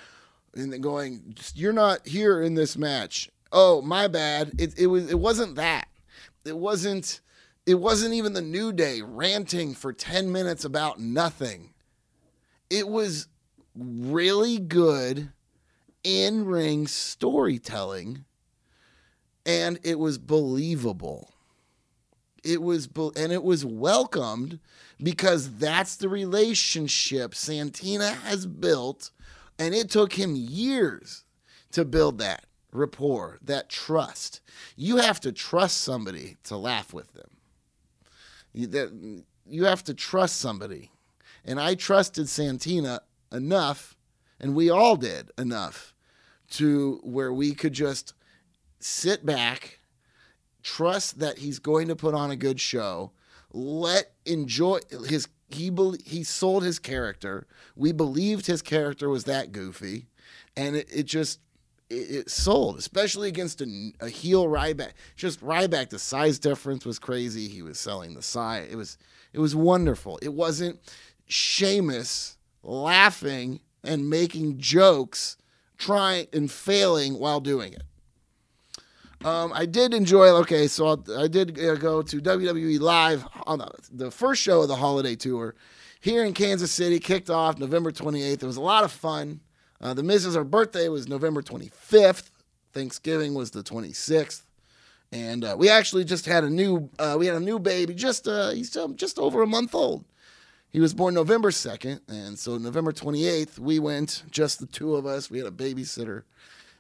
and 0.56 0.72
then 0.72 0.80
going, 0.80 1.34
you're 1.54 1.72
not 1.72 2.06
here 2.06 2.42
in 2.42 2.54
this 2.54 2.76
match. 2.76 3.30
Oh, 3.52 3.82
my 3.82 4.08
bad. 4.08 4.52
It, 4.58 4.78
it 4.78 4.86
was. 4.86 5.10
It 5.10 5.18
wasn't 5.18 5.56
that. 5.56 5.86
It 6.44 6.56
wasn't 6.56 7.20
it 7.66 7.76
wasn't 7.76 8.14
even 8.14 8.34
the 8.34 8.42
New 8.42 8.72
Day 8.72 9.00
ranting 9.00 9.74
for 9.74 9.92
10 9.92 10.30
minutes 10.30 10.64
about 10.64 11.00
nothing. 11.00 11.72
It 12.68 12.88
was 12.88 13.28
really 13.74 14.58
good 14.58 15.32
in 16.02 16.44
ring 16.44 16.86
storytelling 16.86 18.24
and 19.46 19.78
it 19.82 19.98
was 19.98 20.18
believable. 20.18 21.30
It 22.42 22.60
was, 22.60 22.88
and 23.16 23.32
it 23.32 23.42
was 23.42 23.64
welcomed 23.64 24.60
because 25.02 25.56
that's 25.56 25.96
the 25.96 26.10
relationship 26.10 27.32
Santino 27.32 28.14
has 28.22 28.44
built, 28.44 29.10
and 29.58 29.74
it 29.74 29.90
took 29.90 30.14
him 30.14 30.34
years 30.36 31.24
to 31.72 31.84
build 31.84 32.18
that 32.18 32.44
rapport, 32.72 33.38
that 33.42 33.68
trust. 33.68 34.40
You 34.76 34.96
have 34.96 35.20
to 35.20 35.32
trust 35.32 35.78
somebody 35.78 36.36
to 36.44 36.56
laugh 36.56 36.92
with 36.92 37.12
them. 37.14 37.30
You, 38.52 38.66
that, 38.68 39.22
you 39.46 39.64
have 39.64 39.84
to 39.84 39.94
trust 39.94 40.36
somebody. 40.36 40.90
And 41.44 41.60
I 41.60 41.74
trusted 41.74 42.26
Santino 42.26 43.00
enough, 43.30 43.96
and 44.40 44.54
we 44.54 44.70
all 44.70 44.96
did 44.96 45.30
enough, 45.38 45.94
to 46.50 47.00
where 47.02 47.32
we 47.32 47.54
could 47.54 47.72
just 47.72 48.14
sit 48.78 49.24
back, 49.24 49.80
trust 50.62 51.18
that 51.18 51.38
he's 51.38 51.58
going 51.58 51.88
to 51.88 51.96
put 51.96 52.14
on 52.14 52.30
a 52.30 52.36
good 52.36 52.60
show, 52.60 53.12
let 53.52 54.12
enjoy 54.24 54.78
his 55.08 55.28
he 55.54 55.70
be, 55.70 55.92
he 56.04 56.22
sold 56.22 56.62
his 56.62 56.78
character. 56.78 57.46
We 57.76 57.92
believed 57.92 58.46
his 58.46 58.62
character 58.62 59.08
was 59.08 59.24
that 59.24 59.52
goofy, 59.52 60.06
and 60.56 60.76
it, 60.76 60.88
it 60.92 61.04
just 61.04 61.40
it, 61.90 62.30
sold, 62.30 62.78
especially 62.78 63.28
against 63.28 63.60
a, 63.60 63.92
a 64.00 64.08
heel 64.08 64.46
Ryback. 64.46 64.92
Just 65.16 65.40
Ryback, 65.40 65.90
the 65.90 65.98
size 65.98 66.38
difference 66.38 66.84
was 66.84 66.98
crazy. 66.98 67.48
He 67.48 67.62
was 67.62 67.78
selling 67.78 68.14
the 68.14 68.22
size. 68.22 68.68
It 68.70 68.76
was 68.76 68.98
it 69.32 69.38
was 69.38 69.54
wonderful. 69.54 70.18
It 70.22 70.32
wasn't 70.32 70.80
Sheamus 71.26 72.36
laughing 72.62 73.60
and 73.82 74.08
making 74.08 74.58
jokes, 74.58 75.36
trying 75.78 76.26
and 76.32 76.50
failing 76.50 77.18
while 77.18 77.40
doing 77.40 77.72
it. 77.72 77.82
Um, 79.24 79.52
I 79.54 79.64
did 79.64 79.94
enjoy. 79.94 80.28
Okay, 80.40 80.66
so 80.68 81.02
I 81.16 81.28
did 81.28 81.58
uh, 81.58 81.76
go 81.76 82.02
to 82.02 82.20
WWE 82.20 82.78
Live 82.78 83.26
on 83.46 83.58
the, 83.58 83.70
the 83.90 84.10
first 84.10 84.42
show 84.42 84.62
of 84.62 84.68
the 84.68 84.76
holiday 84.76 85.16
tour 85.16 85.54
here 86.00 86.24
in 86.24 86.34
Kansas 86.34 86.70
City. 86.70 87.00
Kicked 87.00 87.30
off 87.30 87.58
November 87.58 87.90
28th. 87.90 88.42
It 88.42 88.46
was 88.46 88.58
a 88.58 88.60
lot 88.60 88.84
of 88.84 88.92
fun. 88.92 89.40
Uh, 89.80 89.94
the 89.94 90.02
Mrs. 90.02 90.36
Our 90.36 90.44
birthday 90.44 90.88
was 90.88 91.08
November 91.08 91.40
25th. 91.40 92.30
Thanksgiving 92.74 93.32
was 93.32 93.50
the 93.50 93.62
26th. 93.62 94.42
And 95.10 95.44
uh, 95.44 95.56
we 95.58 95.70
actually 95.70 96.04
just 96.04 96.26
had 96.26 96.44
a 96.44 96.50
new 96.50 96.90
uh, 96.98 97.16
we 97.18 97.26
had 97.26 97.36
a 97.36 97.40
new 97.40 97.58
baby 97.58 97.94
just 97.94 98.26
uh, 98.26 98.50
he's 98.50 98.76
just 98.96 99.18
over 99.18 99.42
a 99.42 99.46
month 99.46 99.74
old. 99.74 100.04
He 100.70 100.80
was 100.80 100.92
born 100.92 101.14
November 101.14 101.52
2nd, 101.52 102.00
and 102.08 102.36
so 102.36 102.58
November 102.58 102.92
28th 102.92 103.58
we 103.58 103.78
went 103.78 104.24
just 104.30 104.58
the 104.58 104.66
two 104.66 104.96
of 104.96 105.06
us. 105.06 105.30
We 105.30 105.38
had 105.38 105.46
a 105.46 105.52
babysitter, 105.52 106.24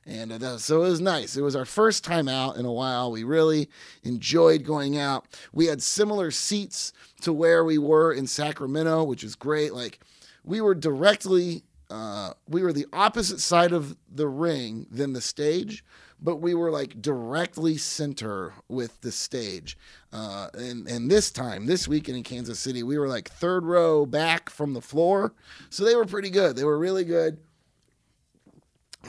and 0.06 0.32
uh, 0.32 0.58
so 0.58 0.82
it 0.82 0.88
was 0.88 1.00
nice. 1.00 1.36
It 1.36 1.42
was 1.42 1.56
our 1.56 1.64
first 1.64 2.04
time 2.04 2.28
out 2.28 2.56
in 2.56 2.64
a 2.64 2.72
while. 2.72 3.10
We 3.10 3.24
really 3.24 3.68
enjoyed 4.02 4.64
going 4.64 4.98
out. 4.98 5.26
We 5.52 5.66
had 5.66 5.82
similar 5.82 6.30
seats 6.30 6.92
to 7.22 7.32
where 7.32 7.64
we 7.64 7.78
were 7.78 8.12
in 8.12 8.26
Sacramento, 8.26 9.04
which 9.04 9.24
is 9.24 9.34
great. 9.34 9.72
Like 9.72 10.00
we 10.44 10.60
were 10.60 10.74
directly 10.74 11.64
uh, 11.90 12.32
we 12.48 12.62
were 12.62 12.72
the 12.72 12.86
opposite 12.92 13.40
side 13.40 13.72
of 13.72 13.96
the 14.12 14.26
ring 14.26 14.86
than 14.90 15.12
the 15.12 15.20
stage, 15.20 15.84
but 16.20 16.36
we 16.36 16.54
were 16.54 16.70
like 16.70 17.00
directly 17.00 17.76
center 17.76 18.54
with 18.68 19.00
the 19.02 19.12
stage. 19.12 19.76
Uh, 20.12 20.48
and 20.54 20.88
and 20.88 21.10
this 21.10 21.30
time, 21.30 21.66
this 21.66 21.86
weekend 21.86 22.16
in 22.16 22.24
Kansas 22.24 22.58
City, 22.58 22.82
we 22.82 22.98
were 22.98 23.08
like 23.08 23.28
third 23.28 23.64
row 23.64 24.06
back 24.06 24.48
from 24.48 24.72
the 24.72 24.80
floor, 24.80 25.34
so 25.70 25.84
they 25.84 25.94
were 25.94 26.06
pretty 26.06 26.30
good. 26.30 26.56
They 26.56 26.64
were 26.64 26.78
really 26.78 27.04
good, 27.04 27.38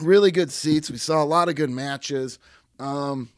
really 0.00 0.30
good 0.30 0.50
seats. 0.50 0.90
We 0.90 0.98
saw 0.98 1.22
a 1.22 1.24
lot 1.24 1.48
of 1.48 1.54
good 1.54 1.70
matches. 1.70 2.38
Um, 2.78 3.30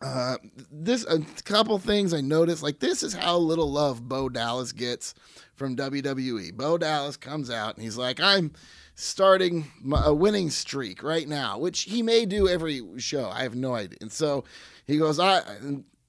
Uh, 0.00 0.36
this 0.70 1.04
a 1.06 1.18
couple 1.42 1.76
things 1.80 2.14
I 2.14 2.20
noticed. 2.20 2.62
Like 2.62 2.78
this 2.78 3.02
is 3.02 3.14
how 3.14 3.36
little 3.36 3.68
love 3.72 4.08
Bo 4.08 4.28
Dallas 4.28 4.70
gets 4.70 5.12
from 5.56 5.74
WWE. 5.74 6.52
Bo 6.56 6.78
Dallas 6.78 7.16
comes 7.16 7.50
out 7.50 7.74
and 7.74 7.82
he's 7.82 7.96
like, 7.96 8.20
"I'm 8.20 8.52
starting 8.94 9.66
my, 9.82 10.00
a 10.04 10.14
winning 10.14 10.50
streak 10.50 11.02
right 11.02 11.26
now," 11.26 11.58
which 11.58 11.82
he 11.82 12.02
may 12.04 12.26
do 12.26 12.46
every 12.48 12.80
show. 12.98 13.28
I 13.28 13.42
have 13.42 13.56
no 13.56 13.74
idea. 13.74 13.98
And 14.00 14.12
so 14.12 14.44
he 14.86 14.98
goes, 14.98 15.18
"I," 15.18 15.40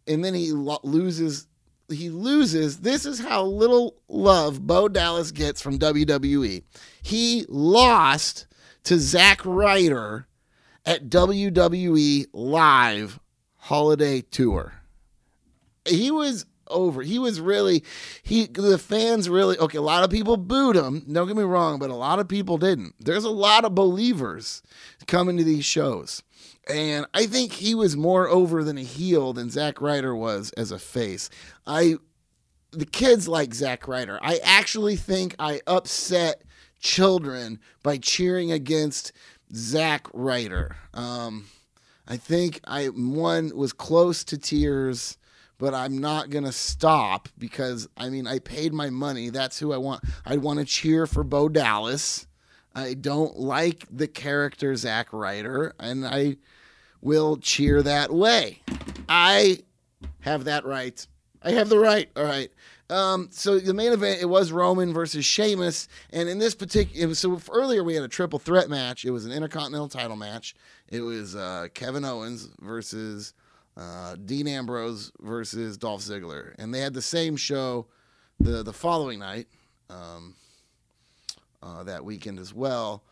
and 0.06 0.24
then 0.24 0.36
he 0.36 0.52
lo- 0.52 0.82
loses. 0.84 1.48
He 1.90 2.12
loses. 2.12 2.82
This 2.82 3.08
is 3.08 3.20
how 3.20 3.44
little 3.44 3.96
love 4.08 4.68
Bo 4.68 4.88
Dallas 4.88 5.32
gets 5.32 5.64
from 5.64 5.80
WWE. 5.80 6.62
He 7.02 7.46
lost 7.50 8.46
to 8.90 8.98
Zack 8.98 9.42
Ryder 9.46 10.26
at 10.84 11.10
WWE 11.10 12.26
Live 12.34 13.20
Holiday 13.58 14.22
Tour. 14.22 14.82
He 15.88 16.10
was 16.10 16.48
over. 16.66 17.04
He 17.04 17.20
was 17.20 17.40
really 17.40 17.84
he 18.24 18.48
the 18.48 18.80
fans 18.80 19.30
really 19.30 19.60
okay, 19.60 19.78
a 19.78 19.84
lot 19.84 20.04
of 20.04 20.10
people 20.10 20.38
booed 20.38 20.76
him. 20.76 21.06
Don't 21.08 21.28
get 21.28 21.38
me 21.38 21.44
wrong, 21.44 21.78
but 21.78 21.92
a 21.92 21.96
lot 21.96 22.18
of 22.18 22.28
people 22.28 22.58
didn't. 22.58 22.96
There's 23.00 23.26
a 23.26 23.30
lot 23.30 23.64
of 23.64 23.76
believers 23.76 24.64
coming 25.06 25.38
to 25.38 25.44
these 25.44 25.66
shows. 25.66 26.24
And 26.68 27.06
I 27.14 27.28
think 27.28 27.52
he 27.52 27.76
was 27.76 27.96
more 27.96 28.28
over 28.28 28.64
than 28.64 28.80
a 28.80 28.84
heel 28.84 29.34
than 29.34 29.52
Zack 29.52 29.82
Ryder 29.82 30.16
was 30.16 30.52
as 30.54 30.72
a 30.72 30.80
face. 30.80 31.30
I 31.68 31.98
the 32.72 32.88
kids 32.88 33.28
like 33.28 33.54
Zack 33.54 33.88
Ryder. 33.88 34.18
I 34.24 34.40
actually 34.44 34.96
think 34.96 35.36
I 35.38 35.62
upset 35.68 36.42
children 36.80 37.60
by 37.84 37.98
cheering 37.98 38.52
against 38.52 39.12
Zack 39.54 40.08
Ryder. 40.14 40.76
Um, 40.94 41.46
I 42.08 42.18
think 42.18 42.60
I 42.66 42.88
one 42.88 43.56
was 43.56 43.74
close 43.74 44.24
to 44.26 44.38
tears, 44.38 45.18
but 45.58 45.74
I'm 45.74 46.00
not 46.00 46.30
gonna 46.30 46.52
stop 46.52 47.30
because 47.38 47.88
I 47.98 48.10
mean 48.10 48.28
I 48.28 48.40
paid 48.40 48.74
my 48.74 48.90
money. 48.90 49.30
That's 49.30 49.60
who 49.60 49.74
I 49.74 49.78
want. 49.78 50.04
I 50.26 50.38
want 50.38 50.60
to 50.60 50.66
cheer 50.66 51.06
for 51.06 51.24
Bo 51.24 51.50
Dallas. 51.50 52.26
I 52.74 52.94
don't 52.94 53.38
like 53.38 53.86
the 53.92 54.08
character 54.08 54.76
Zack 54.76 55.12
Ryder, 55.12 55.74
and 55.80 56.06
I 56.06 56.38
will 57.02 57.38
cheer 57.38 57.82
that 57.84 58.12
way. 58.12 58.62
I 59.08 59.60
have 60.22 60.46
that 60.46 60.66
right. 60.66 61.06
I 61.42 61.52
have 61.52 61.70
the 61.70 61.80
right. 61.80 62.10
All 62.16 62.24
right. 62.24 62.52
Um, 62.90 63.30
so 63.32 63.60
the 63.60 63.74
main 63.74 63.92
event 63.94 64.22
it 64.22 64.26
was 64.26 64.52
Roman 64.52 64.94
versus 64.94 65.24
Sheamus, 65.24 65.88
and 66.10 66.28
in 66.28 66.40
this 66.40 66.56
particular, 66.56 67.14
so 67.14 67.40
earlier 67.52 67.84
we 67.84 67.94
had 67.94 68.04
a 68.04 68.08
triple 68.08 68.40
threat 68.40 68.68
match. 68.68 69.06
It 69.06 69.12
was 69.12 69.26
an 69.26 69.32
Intercontinental 69.32 69.90
Title 69.90 70.16
match. 70.16 70.56
It 70.88 71.02
was 71.02 71.36
uh, 71.36 71.68
Kevin 71.76 72.04
Owens 72.04 72.50
versus 72.60 73.34
uh, 73.78 74.16
Dean 74.26 74.48
Ambrose 74.48 75.12
versus 75.22 75.78
Dolph 75.78 76.02
Ziggler, 76.02 76.56
and 76.58 76.74
they 76.74 76.80
had 76.80 76.96
the 76.96 77.02
same 77.02 77.36
show 77.38 77.86
the 78.40 78.64
the 78.64 78.74
following 78.74 79.20
night, 79.20 79.48
um, 79.92 80.36
uh, 81.62 81.84
that 81.84 82.04
weekend 82.04 82.40
as 82.40 82.54
well. 82.56 83.04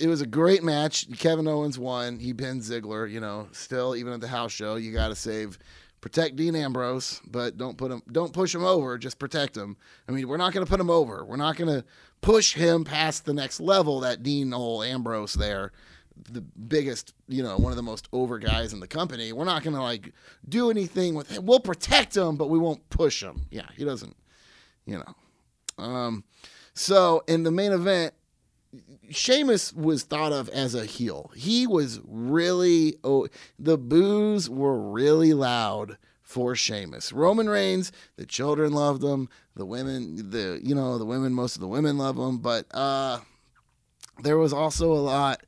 It 0.00 0.08
was 0.08 0.20
a 0.20 0.26
great 0.26 0.62
match. 0.62 1.06
Kevin 1.18 1.48
Owens 1.48 1.78
won. 1.78 2.18
He 2.18 2.34
pinned 2.34 2.60
Ziggler. 2.60 3.10
You 3.10 3.20
know, 3.20 3.48
still 3.52 3.96
even 3.96 4.12
at 4.12 4.20
the 4.20 4.28
house 4.28 4.52
show, 4.52 4.74
you 4.74 4.92
got 4.92 5.08
to 5.08 5.14
save 5.14 5.58
protect 6.04 6.36
Dean 6.36 6.54
Ambrose, 6.54 7.22
but 7.26 7.56
don't 7.56 7.78
put 7.78 7.90
him 7.90 8.02
don't 8.12 8.34
push 8.34 8.54
him 8.54 8.62
over, 8.62 8.98
just 8.98 9.18
protect 9.18 9.56
him. 9.56 9.74
I 10.06 10.12
mean, 10.12 10.28
we're 10.28 10.36
not 10.36 10.52
going 10.52 10.64
to 10.64 10.68
put 10.68 10.78
him 10.78 10.90
over. 10.90 11.24
We're 11.24 11.36
not 11.36 11.56
going 11.56 11.74
to 11.74 11.82
push 12.20 12.52
him 12.52 12.84
past 12.84 13.24
the 13.24 13.32
next 13.32 13.58
level 13.58 14.00
that 14.00 14.22
Dean 14.22 14.52
old 14.52 14.84
Ambrose 14.84 15.32
there, 15.32 15.72
the 16.30 16.42
biggest, 16.42 17.14
you 17.26 17.42
know, 17.42 17.56
one 17.56 17.72
of 17.72 17.76
the 17.76 17.82
most 17.82 18.06
over 18.12 18.38
guys 18.38 18.74
in 18.74 18.80
the 18.80 18.86
company. 18.86 19.32
We're 19.32 19.46
not 19.46 19.62
going 19.62 19.76
to 19.76 19.80
like 19.80 20.12
do 20.46 20.68
anything 20.68 21.14
with 21.14 21.30
him. 21.30 21.46
We'll 21.46 21.58
protect 21.58 22.14
him, 22.14 22.36
but 22.36 22.50
we 22.50 22.58
won't 22.58 22.86
push 22.90 23.22
him. 23.22 23.46
Yeah, 23.48 23.68
he 23.74 23.86
doesn't, 23.86 24.14
you 24.84 24.98
know. 24.98 25.82
Um 25.82 26.24
so 26.74 27.24
in 27.26 27.44
the 27.44 27.50
main 27.50 27.72
event 27.72 28.12
Sheamus 29.10 29.72
was 29.72 30.02
thought 30.02 30.32
of 30.32 30.48
as 30.50 30.74
a 30.74 30.84
heel. 30.86 31.30
He 31.34 31.66
was 31.66 32.00
really 32.04 32.96
oh 33.04 33.28
the 33.58 33.78
boos 33.78 34.48
were 34.48 34.78
really 34.78 35.32
loud 35.34 35.98
for 36.22 36.54
Sheamus. 36.56 37.12
Roman 37.12 37.48
Reigns, 37.48 37.92
the 38.16 38.26
children 38.26 38.72
loved 38.72 39.04
him, 39.04 39.28
the 39.54 39.66
women, 39.66 40.30
the 40.30 40.60
you 40.62 40.74
know, 40.74 40.98
the 40.98 41.04
women, 41.04 41.32
most 41.34 41.54
of 41.54 41.60
the 41.60 41.68
women 41.68 41.98
love 41.98 42.16
him, 42.16 42.38
but 42.38 42.66
uh 42.74 43.20
there 44.22 44.38
was 44.38 44.52
also 44.52 44.92
a 44.92 44.94
lot 44.94 45.42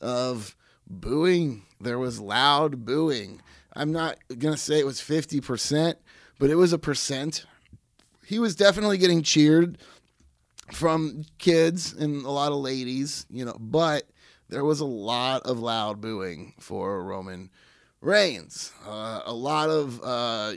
of 0.00 0.56
booing. 0.88 1.64
There 1.80 1.98
was 1.98 2.20
loud 2.20 2.84
booing. 2.84 3.40
I'm 3.74 3.92
not 3.92 4.16
gonna 4.38 4.56
say 4.56 4.78
it 4.78 4.86
was 4.86 5.00
50%, 5.00 5.94
but 6.38 6.50
it 6.50 6.56
was 6.56 6.72
a 6.72 6.78
percent. 6.78 7.46
He 8.24 8.38
was 8.38 8.54
definitely 8.54 8.98
getting 8.98 9.22
cheered 9.22 9.78
from 10.70 11.24
kids 11.38 11.92
and 11.92 12.24
a 12.24 12.30
lot 12.30 12.52
of 12.52 12.58
ladies, 12.58 13.26
you 13.30 13.44
know, 13.44 13.56
but 13.58 14.04
there 14.48 14.64
was 14.64 14.80
a 14.80 14.86
lot 14.86 15.42
of 15.42 15.58
loud 15.58 16.00
booing 16.00 16.54
for 16.60 17.02
Roman 17.02 17.50
Reigns. 18.00 18.72
Uh, 18.86 19.20
a 19.24 19.32
lot 19.32 19.70
of 19.70 20.00
uh, 20.02 20.54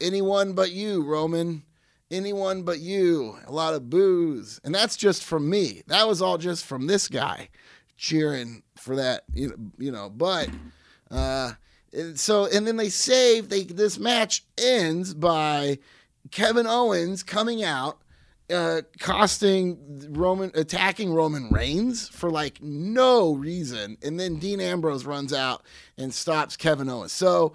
anyone 0.00 0.52
but 0.52 0.70
you, 0.72 1.02
Roman. 1.02 1.62
Anyone 2.10 2.62
but 2.62 2.78
you. 2.78 3.36
A 3.46 3.52
lot 3.52 3.74
of 3.74 3.90
boos. 3.90 4.60
And 4.64 4.74
that's 4.74 4.96
just 4.96 5.24
from 5.24 5.48
me. 5.48 5.82
That 5.86 6.08
was 6.08 6.22
all 6.22 6.38
just 6.38 6.64
from 6.64 6.86
this 6.86 7.08
guy 7.08 7.48
cheering 7.98 8.62
for 8.76 8.96
that, 8.96 9.24
you 9.34 9.48
know, 9.48 9.56
you 9.76 9.92
know 9.92 10.08
but 10.08 10.48
uh, 11.10 11.52
and 11.92 12.18
so 12.18 12.46
and 12.46 12.66
then 12.66 12.76
they 12.76 12.88
save 12.88 13.48
they 13.48 13.64
this 13.64 13.98
match 13.98 14.44
ends 14.56 15.12
by 15.14 15.78
Kevin 16.30 16.66
Owens 16.66 17.22
coming 17.22 17.62
out 17.62 18.00
uh, 18.52 18.82
costing 18.98 20.06
Roman 20.10 20.50
attacking 20.54 21.12
Roman 21.12 21.50
Reigns 21.50 22.08
for 22.08 22.30
like 22.30 22.62
no 22.62 23.34
reason, 23.34 23.98
and 24.02 24.18
then 24.18 24.36
Dean 24.36 24.60
Ambrose 24.60 25.04
runs 25.04 25.32
out 25.32 25.62
and 25.96 26.12
stops 26.12 26.56
Kevin 26.56 26.88
Owens. 26.88 27.12
So 27.12 27.54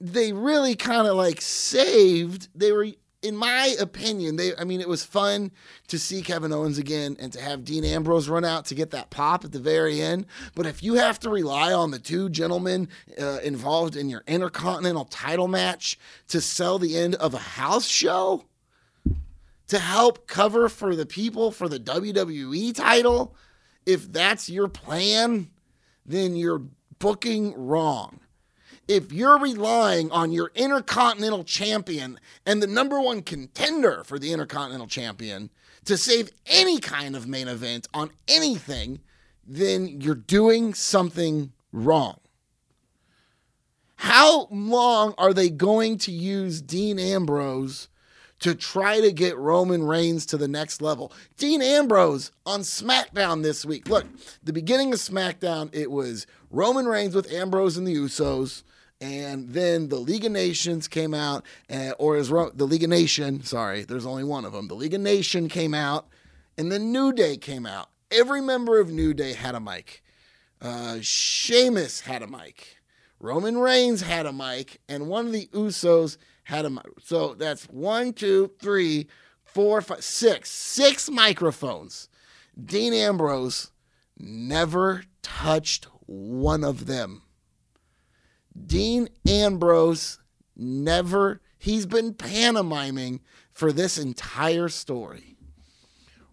they 0.00 0.32
really 0.32 0.74
kind 0.76 1.08
of 1.08 1.16
like 1.16 1.40
saved. 1.40 2.48
They 2.54 2.70
were, 2.70 2.86
in 3.22 3.36
my 3.36 3.74
opinion, 3.80 4.36
they. 4.36 4.54
I 4.56 4.64
mean, 4.64 4.80
it 4.80 4.88
was 4.88 5.04
fun 5.04 5.50
to 5.88 5.98
see 5.98 6.22
Kevin 6.22 6.52
Owens 6.52 6.78
again 6.78 7.16
and 7.18 7.32
to 7.32 7.40
have 7.40 7.64
Dean 7.64 7.84
Ambrose 7.84 8.28
run 8.28 8.44
out 8.44 8.66
to 8.66 8.76
get 8.76 8.92
that 8.92 9.10
pop 9.10 9.44
at 9.44 9.50
the 9.50 9.58
very 9.58 10.00
end. 10.00 10.26
But 10.54 10.66
if 10.66 10.82
you 10.82 10.94
have 10.94 11.18
to 11.20 11.30
rely 11.30 11.72
on 11.72 11.90
the 11.90 11.98
two 11.98 12.28
gentlemen 12.28 12.88
uh, 13.20 13.40
involved 13.42 13.96
in 13.96 14.08
your 14.08 14.22
Intercontinental 14.28 15.06
Title 15.06 15.48
match 15.48 15.98
to 16.28 16.40
sell 16.40 16.78
the 16.78 16.96
end 16.96 17.16
of 17.16 17.34
a 17.34 17.38
house 17.38 17.88
show 17.88 18.44
to 19.68 19.78
help 19.78 20.26
cover 20.26 20.68
for 20.68 20.96
the 20.96 21.06
people 21.06 21.50
for 21.50 21.68
the 21.68 21.78
WWE 21.78 22.74
title, 22.74 23.36
if 23.86 24.10
that's 24.12 24.48
your 24.48 24.68
plan, 24.68 25.50
then 26.04 26.36
you're 26.36 26.62
booking 26.98 27.54
wrong. 27.54 28.20
If 28.86 29.12
you're 29.12 29.38
relying 29.38 30.10
on 30.10 30.32
your 30.32 30.50
Intercontinental 30.54 31.44
Champion 31.44 32.18
and 32.46 32.62
the 32.62 32.66
number 32.66 33.00
one 33.00 33.22
contender 33.22 34.02
for 34.04 34.18
the 34.18 34.32
Intercontinental 34.32 34.86
Champion 34.86 35.50
to 35.84 35.98
save 35.98 36.30
any 36.46 36.78
kind 36.78 37.14
of 37.14 37.28
main 37.28 37.48
event 37.48 37.86
on 37.92 38.10
anything, 38.26 39.00
then 39.46 40.00
you're 40.00 40.14
doing 40.14 40.72
something 40.72 41.52
wrong. 41.72 42.18
How 43.96 44.48
long 44.50 45.14
are 45.18 45.34
they 45.34 45.50
going 45.50 45.98
to 45.98 46.12
use 46.12 46.62
Dean 46.62 46.98
Ambrose? 46.98 47.88
To 48.40 48.54
try 48.54 49.00
to 49.00 49.12
get 49.12 49.36
Roman 49.36 49.82
Reigns 49.84 50.24
to 50.26 50.36
the 50.36 50.48
next 50.48 50.80
level. 50.80 51.12
Dean 51.36 51.60
Ambrose 51.60 52.30
on 52.46 52.60
SmackDown 52.60 53.42
this 53.42 53.64
week. 53.64 53.88
Look, 53.88 54.06
the 54.42 54.52
beginning 54.52 54.92
of 54.92 54.98
SmackDown, 54.98 55.70
it 55.72 55.90
was 55.90 56.26
Roman 56.50 56.86
Reigns 56.86 57.14
with 57.14 57.32
Ambrose 57.32 57.76
and 57.76 57.86
the 57.86 57.96
Usos. 57.96 58.62
And 59.00 59.50
then 59.50 59.88
the 59.88 59.96
League 59.96 60.24
of 60.24 60.32
Nations 60.32 60.88
came 60.88 61.14
out, 61.14 61.44
or 61.98 62.16
is 62.16 62.30
Ro- 62.30 62.50
the 62.52 62.66
League 62.66 62.82
of 62.82 62.90
Nation, 62.90 63.44
sorry, 63.44 63.84
there's 63.84 64.06
only 64.06 64.24
one 64.24 64.44
of 64.44 64.52
them. 64.52 64.66
The 64.66 64.74
League 64.74 64.94
of 64.94 65.00
Nation 65.00 65.48
came 65.48 65.72
out, 65.72 66.08
and 66.56 66.72
then 66.72 66.90
New 66.90 67.12
Day 67.12 67.36
came 67.36 67.64
out. 67.64 67.90
Every 68.10 68.40
member 68.40 68.80
of 68.80 68.90
New 68.90 69.14
Day 69.14 69.34
had 69.34 69.54
a 69.54 69.60
mic. 69.60 70.02
Uh, 70.60 70.98
Sheamus 71.00 72.00
had 72.00 72.22
a 72.22 72.26
mic. 72.26 72.78
Roman 73.20 73.58
Reigns 73.58 74.00
had 74.02 74.26
a 74.26 74.32
mic, 74.32 74.80
and 74.88 75.08
one 75.08 75.26
of 75.26 75.32
the 75.32 75.46
Usos 75.52 76.16
had 76.48 76.64
a 76.64 76.72
so 77.04 77.34
that's 77.34 77.64
one, 77.64 78.14
two, 78.14 78.50
three, 78.58 79.06
four, 79.44 79.82
five, 79.82 80.02
six, 80.02 80.50
six 80.50 81.10
microphones. 81.10 82.08
Dean 82.58 82.94
Ambrose 82.94 83.70
never 84.18 85.02
touched 85.20 85.88
one 86.06 86.64
of 86.64 86.86
them. 86.86 87.20
Dean 88.66 89.10
Ambrose 89.28 90.20
never, 90.56 91.42
he's 91.58 91.84
been 91.84 92.14
pantomiming 92.14 93.20
for 93.52 93.70
this 93.70 93.98
entire 93.98 94.70
story. 94.70 95.36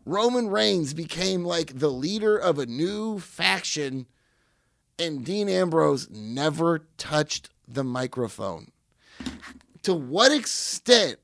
Roman 0.05 0.47
Reigns 0.47 0.93
became 0.93 1.43
like 1.43 1.79
the 1.79 1.91
leader 1.91 2.37
of 2.37 2.57
a 2.57 2.65
new 2.65 3.19
faction, 3.19 4.05
and 4.97 5.25
Dean 5.25 5.49
Ambrose 5.49 6.09
never 6.09 6.87
touched 6.97 7.49
the 7.67 7.83
microphone? 7.83 8.71
To 9.85 9.93
what 9.93 10.31
extent 10.31 11.17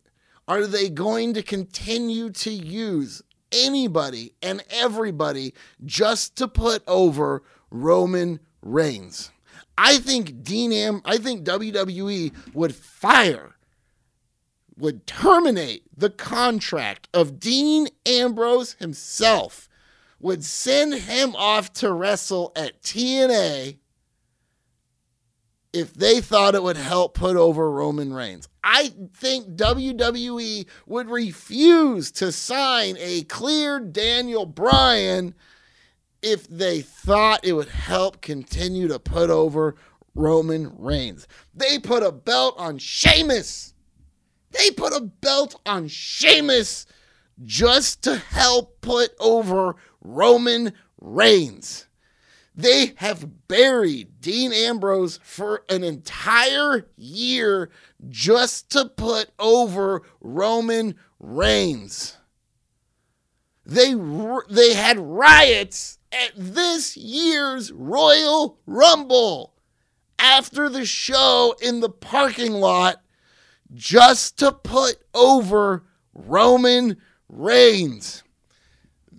are 0.47 0.67
they 0.67 0.87
going 0.87 1.33
to 1.33 1.41
continue 1.41 2.29
to 2.29 2.51
use 2.51 3.23
anybody 3.51 4.35
and 4.43 4.63
everybody 4.69 5.55
just 5.83 6.35
to 6.35 6.47
put 6.47 6.83
over 6.87 7.41
Roman 7.71 8.39
Reigns? 8.61 9.31
I 9.79 9.97
think 9.97 10.43
Dean 10.43 10.71
Am 10.73 11.01
I 11.05 11.17
think 11.17 11.43
WWE 11.43 12.53
would 12.53 12.75
fire 12.75 13.55
would 14.77 15.07
terminate 15.07 15.81
the 15.97 16.11
contract 16.11 17.07
of 17.15 17.39
Dean 17.39 17.87
Ambrose 18.05 18.73
himself, 18.73 19.69
would 20.19 20.45
send 20.45 20.93
him 20.93 21.35
off 21.35 21.73
to 21.73 21.91
wrestle 21.91 22.51
at 22.55 22.83
TNA 22.83 23.77
if 25.73 25.93
they 25.93 26.19
thought 26.19 26.55
it 26.55 26.63
would 26.63 26.77
help 26.77 27.13
put 27.13 27.37
over 27.37 27.71
Roman 27.71 28.13
Reigns. 28.13 28.47
I 28.63 28.91
think 29.13 29.55
WWE 29.55 30.65
would 30.85 31.09
refuse 31.09 32.11
to 32.13 32.31
sign 32.31 32.95
a 32.99 33.23
clear 33.23 33.79
Daniel 33.79 34.45
Bryan 34.45 35.33
if 36.21 36.47
they 36.47 36.81
thought 36.81 37.45
it 37.45 37.53
would 37.53 37.69
help 37.69 38.21
continue 38.21 38.87
to 38.87 38.99
put 38.99 39.29
over 39.29 39.75
Roman 40.13 40.73
Reigns. 40.77 41.27
They 41.53 41.79
put 41.79 42.03
a 42.03 42.11
belt 42.11 42.55
on 42.57 42.77
Sheamus. 42.77 43.73
They 44.51 44.71
put 44.71 44.93
a 44.93 45.01
belt 45.01 45.59
on 45.65 45.87
Sheamus 45.87 46.85
just 47.43 48.03
to 48.03 48.17
help 48.17 48.81
put 48.81 49.15
over 49.19 49.77
Roman 50.01 50.73
Reigns. 50.99 51.87
They 52.61 52.93
have 52.97 53.47
buried 53.47 54.21
Dean 54.21 54.53
Ambrose 54.53 55.19
for 55.23 55.63
an 55.69 55.83
entire 55.83 56.87
year 56.95 57.69
just 58.07 58.69
to 58.71 58.85
put 58.85 59.31
over 59.39 60.03
Roman 60.19 60.95
Reigns. 61.19 62.17
They 63.65 63.93
they 64.49 64.73
had 64.73 64.99
riots 64.99 65.99
at 66.11 66.31
this 66.35 66.97
year's 66.97 67.71
Royal 67.71 68.59
Rumble 68.65 69.53
after 70.19 70.69
the 70.69 70.85
show 70.85 71.55
in 71.61 71.79
the 71.79 71.89
parking 71.89 72.53
lot 72.53 73.01
just 73.73 74.37
to 74.39 74.51
put 74.51 74.97
over 75.13 75.83
Roman 76.13 76.97
Reigns. 77.29 78.23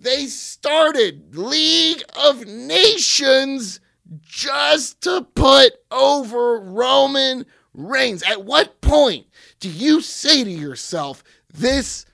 They 0.03 0.25
started 0.25 1.33
League 1.37 2.03
of 2.13 2.45
Nations 2.45 3.79
just 4.21 4.99
to 5.03 5.25
put 5.33 5.71
over 5.91 6.59
Roman 6.59 7.45
Reigns. 7.73 8.21
At 8.23 8.43
what 8.43 8.81
point 8.81 9.27
do 9.61 9.69
you 9.69 10.01
say 10.01 10.43
to 10.43 10.49
yourself, 10.49 11.23
this 11.53 12.05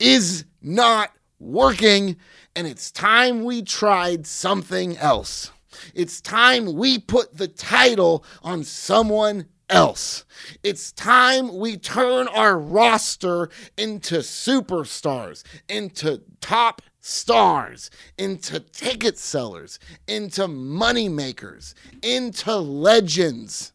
is 0.00 0.46
not 0.60 1.12
working 1.38 2.16
and 2.56 2.66
it's 2.66 2.90
time 2.90 3.44
we 3.44 3.62
tried 3.62 4.26
something 4.26 4.96
else? 4.96 5.52
It's 5.94 6.20
time 6.20 6.74
we 6.74 6.98
put 6.98 7.36
the 7.36 7.46
title 7.46 8.24
on 8.42 8.64
someone 8.64 9.46
else. 9.70 10.24
It's 10.64 10.90
time 10.90 11.56
we 11.56 11.76
turn 11.76 12.26
our 12.26 12.58
roster 12.58 13.48
into 13.76 14.16
superstars, 14.16 15.44
into 15.68 16.22
top 16.40 16.82
stars, 17.00 17.90
into 18.16 18.60
ticket 18.60 19.18
sellers, 19.18 19.78
into 20.06 20.48
money 20.48 21.08
makers, 21.08 21.74
into 22.02 22.56
legends. 22.56 23.72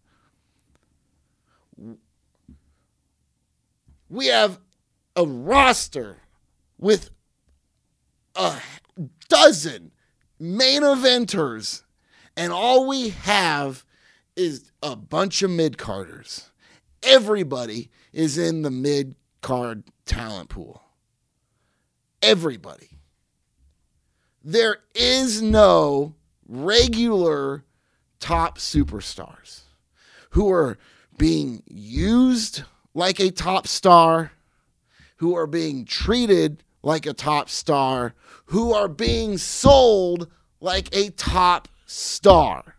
We 4.09 4.27
have 4.27 4.59
a 5.15 5.25
roster 5.25 6.17
with 6.77 7.09
a 8.35 8.57
dozen 9.29 9.91
main 10.39 10.81
eventers, 10.81 11.83
and 12.35 12.51
all 12.51 12.87
we 12.87 13.09
have 13.09 13.85
is 14.35 14.71
a 14.81 14.95
bunch 14.95 15.41
of 15.41 15.51
mid 15.51 15.77
carders. 15.77 16.51
Everybody 17.01 17.89
is 18.11 18.37
in 18.37 18.61
the 18.61 18.71
mid 18.71 19.15
card 19.41 19.83
talent 20.05 20.49
pool. 20.49 20.81
Everybody 22.21 22.93
there 24.43 24.77
is 24.93 25.41
no 25.41 26.15
regular 26.47 27.63
top 28.19 28.57
superstars 28.57 29.61
who 30.31 30.51
are 30.51 30.77
being 31.17 31.63
used 31.67 32.63
like 32.93 33.19
a 33.19 33.31
top 33.31 33.67
star, 33.67 34.31
who 35.17 35.35
are 35.35 35.47
being 35.47 35.85
treated 35.85 36.63
like 36.81 37.05
a 37.05 37.13
top 37.13 37.49
star, 37.49 38.13
who 38.47 38.73
are 38.73 38.89
being 38.89 39.37
sold 39.37 40.29
like 40.59 40.93
a 40.95 41.09
top 41.11 41.67
star. 41.85 42.75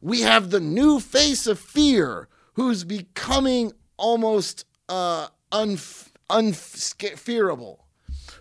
We 0.00 0.20
have 0.20 0.50
the 0.50 0.60
new 0.60 1.00
face 1.00 1.46
of 1.46 1.58
fear 1.58 2.28
who's 2.52 2.84
becoming 2.84 3.72
almost 3.96 4.64
uh, 4.88 5.28
unf- 5.50 6.12
unfearable 6.30 7.84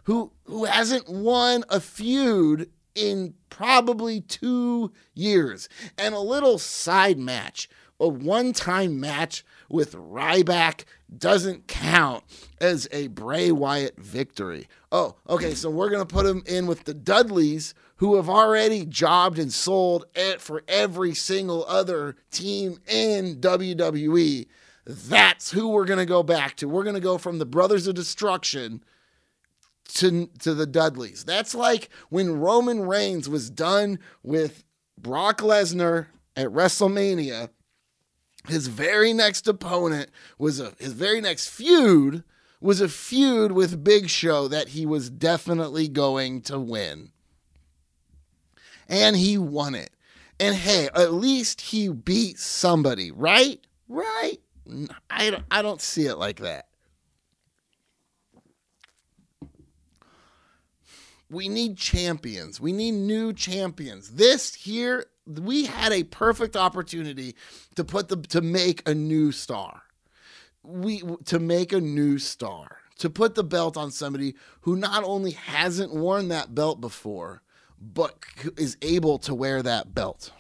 who 0.07 0.31
who 0.45 0.63
hasn't 0.63 1.09
won 1.09 1.65
a 1.67 1.81
feud 1.81 2.69
in 2.95 3.33
probably 3.49 4.21
two 4.21 4.91
years. 5.13 5.67
And 5.97 6.15
a 6.15 6.19
little 6.19 6.57
side 6.57 7.19
match, 7.19 7.69
a 7.99 8.07
one 8.07 8.53
time 8.53 9.01
match 9.01 9.43
with 9.69 9.93
Ryback 9.93 10.85
doesn't 11.15 11.67
count 11.67 12.23
as 12.61 12.87
a 12.93 13.07
Bray 13.07 13.51
Wyatt 13.51 13.97
victory. 13.97 14.69
Oh, 14.93 15.15
okay, 15.27 15.53
so 15.53 15.69
we're 15.69 15.89
to 16.07 16.13
put 16.13 16.25
him 16.25 16.41
in 16.45 16.67
with 16.67 16.85
the 16.85 16.93
Dudleys, 16.93 17.73
who 17.97 18.15
have 18.15 18.29
already 18.29 18.85
jobbed 18.85 19.37
and 19.37 19.51
sold 19.51 20.05
it 20.15 20.39
for 20.39 20.63
every 20.69 21.13
single 21.13 21.65
other 21.65 22.15
team 22.31 22.79
in 22.87 23.41
WWE. 23.41 24.47
That's 24.85 25.51
who 25.51 25.67
we're 25.67 25.85
to 25.99 26.05
go 26.05 26.23
back 26.23 26.55
to. 26.57 26.69
We're 26.69 26.83
to 26.95 27.01
go 27.01 27.17
from 27.17 27.39
the 27.39 27.45
Brothers 27.45 27.87
of 27.87 27.95
Destruction 27.95 28.81
to 29.95 30.27
to 30.39 30.53
the 30.53 30.65
Dudleys. 30.65 31.23
That's 31.23 31.55
like 31.55 31.89
when 32.09 32.39
Roman 32.39 32.81
Reigns 32.81 33.29
was 33.29 33.49
done 33.49 33.99
with 34.23 34.63
Brock 34.97 35.39
Lesnar 35.39 36.07
at 36.35 36.47
WrestleMania. 36.47 37.49
His 38.47 38.67
very 38.67 39.11
next 39.13 39.47
opponent 39.47 40.09
was 40.37 40.59
a 40.59 40.73
his 40.79 40.93
very 40.93 41.21
next 41.21 41.49
feud 41.49 42.23
was 42.59 42.81
a 42.81 42.89
feud 42.89 43.51
with 43.51 43.83
Big 43.83 44.09
Show 44.09 44.47
that 44.47 44.69
he 44.69 44.85
was 44.85 45.09
definitely 45.09 45.87
going 45.87 46.41
to 46.43 46.59
win. 46.59 47.11
And 48.89 49.15
he 49.15 49.37
won 49.37 49.75
it. 49.75 49.91
And 50.39 50.55
hey, 50.55 50.89
at 50.95 51.13
least 51.13 51.61
he 51.61 51.89
beat 51.89 52.39
somebody, 52.39 53.11
right? 53.11 53.59
Right? 53.87 54.37
I 55.09 55.41
I 55.49 55.61
don't 55.61 55.81
see 55.81 56.05
it 56.05 56.15
like 56.15 56.39
that. 56.39 56.67
We 61.29 61.49
need 61.49 61.77
champions. 61.77 62.61
We 62.61 62.71
need 62.71 62.93
new 62.93 63.33
champions. 63.33 64.11
This 64.11 64.53
here, 64.53 65.07
we 65.25 65.65
had 65.65 65.91
a 65.91 66.03
perfect 66.03 66.55
opportunity 66.55 67.35
to 67.75 67.83
put 67.83 68.07
the 68.07 68.17
to 68.17 68.41
make 68.41 68.87
a 68.87 68.95
new 68.95 69.31
star. 69.31 69.81
We 70.63 71.03
to 71.25 71.39
make 71.39 71.73
a 71.73 71.81
new 71.81 72.17
star. 72.17 72.77
To 72.99 73.09
put 73.11 73.35
the 73.35 73.43
belt 73.43 73.77
on 73.77 73.91
somebody 73.91 74.35
who 74.61 74.75
not 74.75 75.03
only 75.03 75.31
hasn't 75.31 75.93
worn 75.93 76.29
that 76.29 76.55
belt 76.55 76.81
before, 76.81 77.43
but 77.79 78.17
is 78.57 78.75
able 78.81 79.19
to 79.19 79.35
wear 79.35 79.61
that 79.61 79.93
belt. 79.93 80.31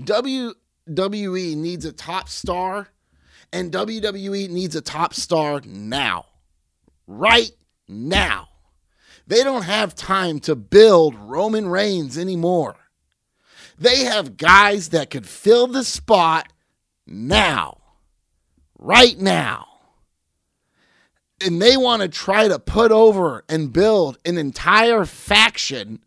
WWE 0.00 1.56
needs 1.56 1.84
a 1.84 1.92
top 1.92 2.28
star, 2.28 2.88
and 3.52 3.70
WWE 3.70 4.48
needs 4.48 4.74
a 4.74 4.80
top 4.80 5.12
star 5.12 5.60
now. 5.66 6.26
Right 7.06 7.50
now. 7.86 8.48
They 9.26 9.42
don't 9.42 9.62
have 9.62 9.94
time 9.94 10.40
to 10.40 10.54
build 10.54 11.14
Roman 11.14 11.68
Reigns 11.68 12.18
anymore. 12.18 12.76
They 13.78 14.04
have 14.04 14.36
guys 14.36 14.90
that 14.90 15.10
could 15.10 15.26
fill 15.26 15.66
the 15.66 15.84
spot 15.84 16.52
now, 17.06 17.78
right 18.78 19.18
now. 19.18 19.66
And 21.44 21.60
they 21.60 21.76
want 21.76 22.02
to 22.02 22.08
try 22.08 22.46
to 22.46 22.58
put 22.58 22.92
over 22.92 23.44
and 23.48 23.72
build 23.72 24.18
an 24.24 24.38
entire 24.38 25.04
faction 25.04 26.00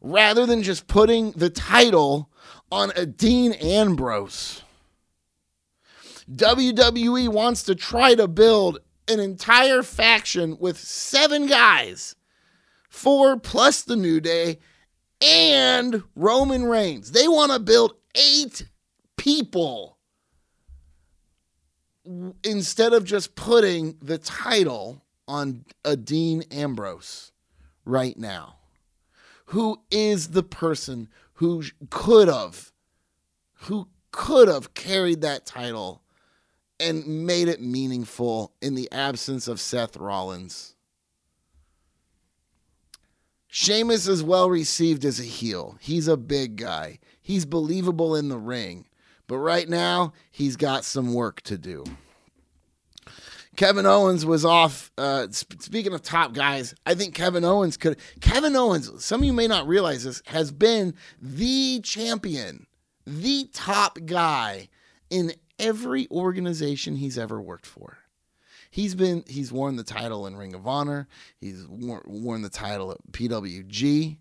rather 0.00 0.46
than 0.46 0.62
just 0.62 0.88
putting 0.88 1.32
the 1.32 1.50
title 1.50 2.30
on 2.70 2.90
a 2.96 3.06
Dean 3.06 3.52
Ambrose. 3.52 4.62
WWE 6.30 7.28
wants 7.28 7.62
to 7.64 7.74
try 7.74 8.14
to 8.16 8.26
build 8.26 8.80
an 9.06 9.20
entire 9.20 9.82
faction 9.84 10.56
with 10.58 10.78
seven 10.78 11.46
guys 11.46 12.16
four 12.96 13.38
plus 13.38 13.82
the 13.82 13.94
New 13.94 14.20
Day 14.20 14.58
and 15.20 16.02
Roman 16.14 16.64
Reigns. 16.64 17.12
They 17.12 17.28
want 17.28 17.52
to 17.52 17.58
build 17.58 17.94
eight 18.14 18.66
people 19.16 19.98
instead 22.42 22.92
of 22.92 23.04
just 23.04 23.34
putting 23.34 23.96
the 24.00 24.18
title 24.18 25.02
on 25.28 25.64
a 25.84 25.96
Dean 25.96 26.42
Ambrose 26.50 27.32
right 27.84 28.16
now, 28.16 28.56
who 29.46 29.82
is 29.90 30.28
the 30.28 30.42
person 30.42 31.08
who 31.34 31.64
could 31.90 32.28
have, 32.28 32.72
who 33.54 33.88
could 34.10 34.48
have 34.48 34.72
carried 34.72 35.20
that 35.20 35.44
title 35.44 36.02
and 36.80 37.26
made 37.26 37.48
it 37.48 37.60
meaningful 37.60 38.54
in 38.62 38.74
the 38.74 38.90
absence 38.90 39.48
of 39.48 39.60
Seth 39.60 39.96
Rollins. 39.96 40.75
Sheamus 43.58 44.06
is 44.06 44.22
well 44.22 44.50
received 44.50 45.02
as 45.06 45.18
a 45.18 45.22
heel. 45.22 45.78
He's 45.80 46.08
a 46.08 46.18
big 46.18 46.56
guy. 46.56 46.98
He's 47.22 47.46
believable 47.46 48.14
in 48.14 48.28
the 48.28 48.36
ring. 48.36 48.86
But 49.26 49.38
right 49.38 49.66
now, 49.66 50.12
he's 50.30 50.56
got 50.56 50.84
some 50.84 51.14
work 51.14 51.40
to 51.44 51.56
do. 51.56 51.82
Kevin 53.56 53.86
Owens 53.86 54.26
was 54.26 54.44
off. 54.44 54.92
Uh, 54.98 55.28
sp- 55.32 55.56
speaking 55.62 55.94
of 55.94 56.02
top 56.02 56.34
guys, 56.34 56.74
I 56.84 56.94
think 56.94 57.14
Kevin 57.14 57.46
Owens 57.46 57.78
could. 57.78 57.96
Kevin 58.20 58.54
Owens, 58.54 59.02
some 59.02 59.22
of 59.22 59.24
you 59.24 59.32
may 59.32 59.46
not 59.46 59.66
realize 59.66 60.04
this, 60.04 60.20
has 60.26 60.52
been 60.52 60.92
the 61.22 61.80
champion, 61.80 62.66
the 63.06 63.48
top 63.54 63.98
guy 64.04 64.68
in 65.08 65.32
every 65.58 66.06
organization 66.10 66.96
he's 66.96 67.16
ever 67.16 67.40
worked 67.40 67.64
for. 67.64 67.96
He's 68.76 68.94
been 68.94 69.24
he's 69.26 69.50
worn 69.50 69.76
the 69.76 69.82
title 69.82 70.26
in 70.26 70.36
Ring 70.36 70.54
of 70.54 70.66
Honor. 70.66 71.08
He's 71.40 71.66
worn, 71.66 72.02
worn 72.04 72.42
the 72.42 72.50
title 72.50 72.90
at 72.90 72.98
PWG. 73.10 74.18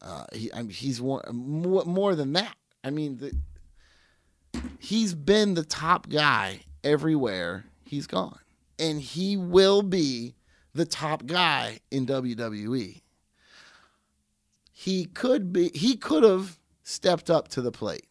Uh, 0.00 0.24
he 0.32 0.50
I 0.50 0.62
mean, 0.62 0.70
he's 0.70 0.98
worn 0.98 1.20
more, 1.30 1.84
more 1.84 2.14
than 2.14 2.32
that. 2.32 2.56
I 2.82 2.88
mean, 2.88 3.18
the, 3.18 4.60
he's 4.78 5.12
been 5.12 5.52
the 5.52 5.62
top 5.62 6.08
guy 6.08 6.60
everywhere 6.82 7.66
he's 7.84 8.06
gone, 8.06 8.38
and 8.78 8.98
he 8.98 9.36
will 9.36 9.82
be 9.82 10.36
the 10.72 10.86
top 10.86 11.26
guy 11.26 11.80
in 11.90 12.06
WWE. 12.06 13.02
He 14.72 15.04
could 15.04 15.52
be. 15.52 15.70
He 15.74 15.98
could 15.98 16.22
have 16.22 16.58
stepped 16.82 17.28
up 17.28 17.48
to 17.48 17.60
the 17.60 17.70
plate 17.70 18.06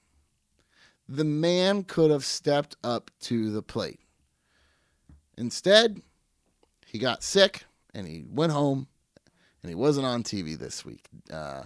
the 1.09 1.25
man 1.25 1.83
could 1.83 2.11
have 2.11 2.23
stepped 2.23 2.75
up 2.83 3.09
to 3.21 3.49
the 3.49 3.63
plate. 3.63 4.00
Instead, 5.41 6.03
he 6.85 6.99
got 6.99 7.23
sick 7.23 7.63
and 7.95 8.07
he 8.07 8.23
went 8.29 8.51
home 8.51 8.87
and 9.63 9.69
he 9.69 9.75
wasn't 9.75 10.05
on 10.05 10.21
TV 10.21 10.55
this 10.55 10.85
week. 10.85 11.07
Uh, 11.33 11.63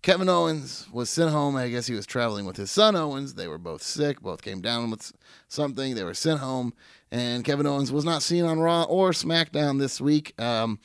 Kevin 0.00 0.28
Owens 0.28 0.86
was 0.92 1.10
sent 1.10 1.32
home. 1.32 1.56
I 1.56 1.68
guess 1.68 1.88
he 1.88 1.94
was 1.94 2.06
traveling 2.06 2.46
with 2.46 2.56
his 2.56 2.70
son 2.70 2.94
Owens. 2.94 3.34
They 3.34 3.48
were 3.48 3.58
both 3.58 3.82
sick, 3.82 4.20
both 4.20 4.42
came 4.42 4.60
down 4.60 4.92
with 4.92 5.12
something. 5.48 5.96
They 5.96 6.04
were 6.04 6.14
sent 6.14 6.38
home, 6.38 6.72
and 7.10 7.44
Kevin 7.44 7.66
Owens 7.66 7.90
was 7.90 8.04
not 8.04 8.22
seen 8.22 8.44
on 8.44 8.60
Raw 8.60 8.84
or 8.84 9.10
SmackDown 9.10 9.80
this 9.80 10.00
week. 10.00 10.40
Um, 10.40 10.78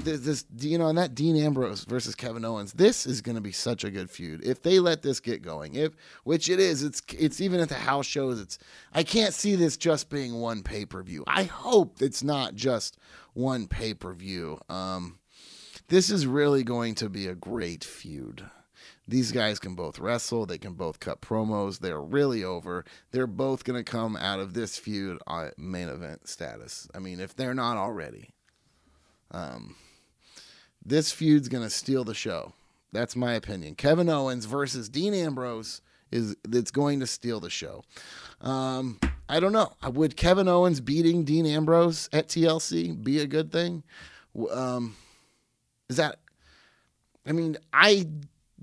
this, 0.00 0.20
this 0.20 0.44
you 0.58 0.78
know, 0.78 0.88
and 0.88 0.98
that 0.98 1.14
Dean 1.14 1.36
Ambrose 1.36 1.84
versus 1.84 2.14
Kevin 2.14 2.44
Owens, 2.44 2.72
this 2.72 3.06
is 3.06 3.20
going 3.20 3.34
to 3.34 3.40
be 3.40 3.52
such 3.52 3.84
a 3.84 3.90
good 3.90 4.10
feud 4.10 4.44
if 4.44 4.62
they 4.62 4.78
let 4.78 5.02
this 5.02 5.20
get 5.20 5.42
going. 5.42 5.74
If 5.74 5.92
which 6.24 6.48
it 6.48 6.60
is, 6.60 6.82
it's 6.82 7.02
it's 7.18 7.40
even 7.40 7.60
at 7.60 7.68
the 7.68 7.74
house 7.74 8.06
shows. 8.06 8.40
It's 8.40 8.58
I 8.92 9.02
can't 9.02 9.34
see 9.34 9.54
this 9.54 9.76
just 9.76 10.08
being 10.10 10.40
one 10.40 10.62
pay 10.62 10.86
per 10.86 11.02
view. 11.02 11.24
I 11.26 11.44
hope 11.44 12.00
it's 12.00 12.22
not 12.22 12.54
just 12.54 12.96
one 13.34 13.66
pay 13.66 13.94
per 13.94 14.12
view. 14.12 14.58
Um, 14.68 15.18
this 15.88 16.10
is 16.10 16.26
really 16.26 16.62
going 16.62 16.94
to 16.96 17.08
be 17.08 17.26
a 17.26 17.34
great 17.34 17.84
feud. 17.84 18.44
These 19.08 19.32
guys 19.32 19.58
can 19.58 19.74
both 19.74 19.98
wrestle. 19.98 20.46
They 20.46 20.58
can 20.58 20.74
both 20.74 21.00
cut 21.00 21.20
promos. 21.20 21.80
They're 21.80 22.00
really 22.00 22.44
over. 22.44 22.84
They're 23.10 23.26
both 23.26 23.64
going 23.64 23.82
to 23.82 23.90
come 23.90 24.16
out 24.16 24.38
of 24.38 24.54
this 24.54 24.78
feud 24.78 25.18
on 25.26 25.50
main 25.58 25.88
event 25.88 26.28
status. 26.28 26.86
I 26.94 27.00
mean, 27.00 27.18
if 27.18 27.34
they're 27.34 27.54
not 27.54 27.76
already. 27.76 28.30
Um, 29.30 29.76
this 30.84 31.12
feud's 31.12 31.48
going 31.48 31.64
to 31.64 31.70
steal 31.70 32.04
the 32.04 32.14
show. 32.14 32.52
That's 32.92 33.14
my 33.14 33.34
opinion. 33.34 33.74
Kevin 33.74 34.08
Owens 34.08 34.46
versus 34.46 34.88
Dean 34.88 35.14
Ambrose 35.14 35.80
is 36.10 36.36
that's 36.42 36.70
going 36.70 37.00
to 37.00 37.06
steal 37.06 37.40
the 37.40 37.50
show. 37.50 37.84
Um, 38.40 38.98
I 39.28 39.38
don't 39.38 39.52
know. 39.52 39.72
Would 39.84 40.16
Kevin 40.16 40.48
Owens 40.48 40.80
beating 40.80 41.24
Dean 41.24 41.46
Ambrose 41.46 42.08
at 42.12 42.28
TLC 42.28 43.02
be 43.02 43.20
a 43.20 43.26
good 43.26 43.52
thing? 43.52 43.84
Um, 44.50 44.96
is 45.88 45.96
that? 45.96 46.16
I 47.26 47.32
mean, 47.32 47.56
I 47.72 48.08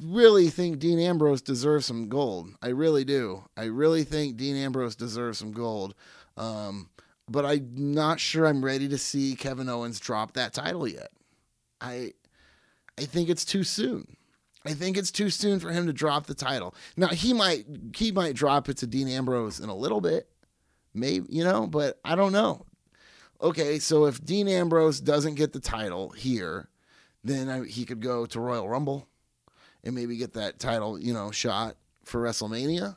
really 0.01 0.49
think 0.49 0.79
Dean 0.79 0.99
Ambrose 0.99 1.41
deserves 1.41 1.85
some 1.85 2.09
gold. 2.09 2.49
I 2.61 2.69
really 2.69 3.05
do. 3.05 3.43
I 3.55 3.65
really 3.65 4.03
think 4.03 4.37
Dean 4.37 4.55
Ambrose 4.55 4.95
deserves 4.95 5.37
some 5.37 5.51
gold. 5.51 5.95
Um, 6.35 6.89
but 7.29 7.45
I'm 7.45 7.71
not 7.75 8.19
sure 8.19 8.45
I'm 8.45 8.63
ready 8.63 8.87
to 8.89 8.97
see 8.97 9.35
Kevin 9.35 9.69
Owens 9.69 9.99
drop 9.99 10.33
that 10.33 10.53
title 10.53 10.87
yet. 10.87 11.11
I 11.81 12.13
I 12.97 13.05
think 13.05 13.29
it's 13.29 13.45
too 13.45 13.63
soon. 13.63 14.17
I 14.65 14.73
think 14.73 14.97
it's 14.97 15.11
too 15.11 15.29
soon 15.29 15.59
for 15.59 15.71
him 15.71 15.87
to 15.87 15.93
drop 15.93 16.25
the 16.25 16.33
title. 16.33 16.75
Now 16.95 17.07
he 17.07 17.33
might 17.33 17.65
he 17.95 18.11
might 18.11 18.35
drop 18.35 18.69
it 18.69 18.77
to 18.77 18.87
Dean 18.87 19.07
Ambrose 19.07 19.59
in 19.59 19.69
a 19.69 19.75
little 19.75 20.01
bit. 20.01 20.27
Maybe, 20.93 21.27
you 21.29 21.43
know, 21.43 21.67
but 21.67 21.99
I 22.03 22.15
don't 22.15 22.31
know. 22.31 22.65
Okay, 23.41 23.77
so 23.77 24.05
if 24.05 24.23
Dean 24.23 24.47
Ambrose 24.47 24.99
doesn't 24.99 25.35
get 25.35 25.53
the 25.53 25.59
title 25.59 26.09
here, 26.09 26.69
then 27.23 27.49
I, 27.49 27.65
he 27.65 27.85
could 27.85 28.01
go 28.01 28.25
to 28.25 28.39
Royal 28.39 28.67
Rumble 28.67 29.07
and 29.83 29.93
maybe 29.93 30.17
get 30.17 30.33
that 30.33 30.59
title, 30.59 30.99
you 30.99 31.13
know, 31.13 31.29
shot 31.29 31.75
for 32.03 32.21
WrestleMania. 32.21 32.95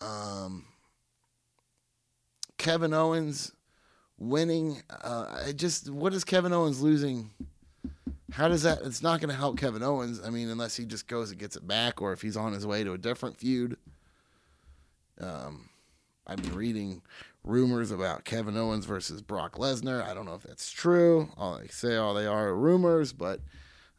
Um 0.00 0.64
Kevin 2.58 2.94
Owens 2.94 3.52
winning. 4.18 4.82
Uh, 4.90 5.42
I 5.46 5.52
just 5.52 5.90
what 5.90 6.14
is 6.14 6.24
Kevin 6.24 6.52
Owens 6.52 6.80
losing? 6.80 7.30
How 8.32 8.48
does 8.48 8.62
that? 8.62 8.80
It's 8.82 9.02
not 9.02 9.20
going 9.20 9.30
to 9.30 9.36
help 9.36 9.58
Kevin 9.58 9.82
Owens. 9.82 10.20
I 10.24 10.30
mean, 10.30 10.48
unless 10.48 10.76
he 10.76 10.84
just 10.84 11.06
goes 11.06 11.30
and 11.30 11.38
gets 11.38 11.56
it 11.56 11.66
back, 11.66 12.02
or 12.02 12.12
if 12.12 12.22
he's 12.22 12.36
on 12.36 12.52
his 12.52 12.66
way 12.66 12.84
to 12.84 12.92
a 12.92 12.98
different 12.98 13.38
feud. 13.38 13.76
Um, 15.20 15.68
I've 16.26 16.42
been 16.42 16.54
reading 16.54 17.02
rumors 17.44 17.90
about 17.90 18.24
Kevin 18.24 18.56
Owens 18.56 18.86
versus 18.86 19.20
Brock 19.20 19.56
Lesnar. 19.56 20.02
I 20.02 20.14
don't 20.14 20.24
know 20.24 20.34
if 20.34 20.42
that's 20.42 20.70
true. 20.70 21.28
All 21.36 21.56
I 21.56 21.66
say, 21.66 21.96
all 21.96 22.14
they 22.14 22.26
are 22.26 22.54
rumors, 22.54 23.12
but 23.12 23.40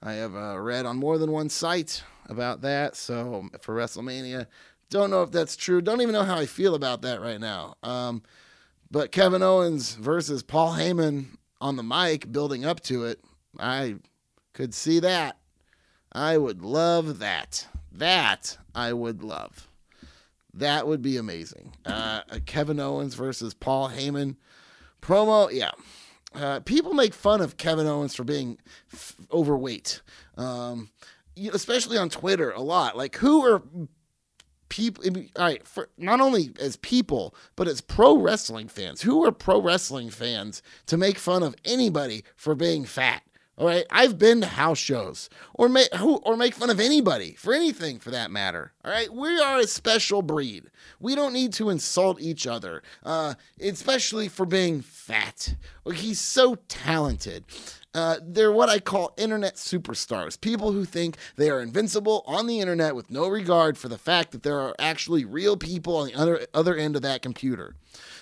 I 0.01 0.13
have 0.13 0.35
uh, 0.35 0.59
read 0.59 0.85
on 0.85 0.97
more 0.97 1.17
than 1.17 1.31
one 1.31 1.49
site 1.49 2.03
about 2.27 2.61
that. 2.61 2.95
So 2.95 3.47
for 3.61 3.75
WrestleMania, 3.75 4.47
don't 4.89 5.11
know 5.11 5.21
if 5.21 5.31
that's 5.31 5.55
true. 5.55 5.81
Don't 5.81 6.01
even 6.01 6.13
know 6.13 6.23
how 6.23 6.37
I 6.37 6.45
feel 6.45 6.75
about 6.75 7.03
that 7.03 7.21
right 7.21 7.39
now. 7.39 7.75
Um, 7.83 8.23
but 8.91 9.11
Kevin 9.11 9.43
Owens 9.43 9.95
versus 9.95 10.43
Paul 10.43 10.73
Heyman 10.73 11.37
on 11.61 11.75
the 11.75 11.83
mic, 11.83 12.31
building 12.31 12.65
up 12.65 12.79
to 12.81 13.05
it, 13.05 13.19
I 13.59 13.95
could 14.53 14.73
see 14.73 14.99
that. 14.99 15.37
I 16.11 16.37
would 16.37 16.61
love 16.61 17.19
that. 17.19 17.67
That 17.91 18.57
I 18.73 18.93
would 18.93 19.23
love. 19.23 19.67
That 20.53 20.87
would 20.87 21.01
be 21.01 21.17
amazing. 21.17 21.73
Uh, 21.85 22.21
Kevin 22.45 22.79
Owens 22.79 23.15
versus 23.15 23.53
Paul 23.53 23.89
Heyman 23.89 24.37
promo. 25.01 25.49
Yeah. 25.51 25.71
Uh, 26.33 26.59
people 26.61 26.93
make 26.93 27.13
fun 27.13 27.41
of 27.41 27.57
Kevin 27.57 27.87
Owens 27.87 28.15
for 28.15 28.23
being 28.23 28.57
f- 28.93 29.15
overweight, 29.31 30.01
um, 30.37 30.89
especially 31.53 31.97
on 31.97 32.09
Twitter 32.09 32.51
a 32.51 32.61
lot. 32.61 32.97
Like, 32.97 33.15
who 33.17 33.45
are 33.45 33.61
people 34.69 35.03
all 35.35 35.45
right 35.45 35.65
for 35.67 35.89
not 35.97 36.21
only 36.21 36.51
as 36.59 36.75
people 36.77 37.35
but 37.55 37.67
as 37.67 37.81
pro 37.81 38.17
wrestling 38.17 38.67
fans. 38.67 39.01
Who 39.01 39.25
are 39.25 39.31
pro 39.31 39.61
wrestling 39.61 40.09
fans 40.09 40.61
to 40.87 40.97
make 40.97 41.17
fun 41.17 41.43
of 41.43 41.55
anybody 41.63 42.23
for 42.35 42.55
being 42.55 42.85
fat? 42.85 43.23
All 43.57 43.67
right? 43.67 43.85
I've 43.89 44.19
been 44.19 44.41
to 44.41 44.47
house 44.47 44.77
shows 44.77 45.29
or 45.53 45.69
make 45.69 45.93
who 45.93 46.17
or 46.17 46.35
make 46.35 46.53
fun 46.53 46.69
of 46.69 46.79
anybody 46.79 47.35
for 47.37 47.53
anything 47.53 47.99
for 47.99 48.11
that 48.11 48.31
matter. 48.31 48.73
All 48.83 48.91
right? 48.91 49.11
We 49.11 49.39
are 49.39 49.59
a 49.59 49.67
special 49.67 50.21
breed. 50.21 50.69
We 50.99 51.15
don't 51.15 51.33
need 51.33 51.53
to 51.53 51.69
insult 51.69 52.19
each 52.19 52.45
other 52.47 52.83
uh, 53.03 53.35
especially 53.61 54.27
for 54.27 54.45
being 54.45 54.81
fat. 54.81 55.55
Like, 55.85 55.97
he's 55.97 56.19
so 56.19 56.55
talented 56.67 57.45
uh, 57.95 58.17
they're 58.21 58.51
what 58.51 58.67
I 58.67 58.79
call 58.79 59.13
internet 59.17 59.55
superstars. 59.55 60.39
People 60.39 60.73
who 60.73 60.83
think 60.83 61.15
they 61.37 61.49
are 61.49 61.61
invincible 61.61 62.23
on 62.27 62.45
the 62.45 62.59
internet 62.59 62.93
with 62.93 63.09
no 63.09 63.29
regard 63.29 63.77
for 63.77 63.87
the 63.87 63.97
fact 63.97 64.31
that 64.33 64.43
there 64.43 64.59
are 64.59 64.75
actually 64.77 65.23
real 65.23 65.55
people 65.55 65.95
on 65.95 66.07
the 66.07 66.13
other, 66.13 66.45
other 66.53 66.75
end 66.75 66.97
of 66.97 67.01
that 67.03 67.21
computer. 67.21 67.73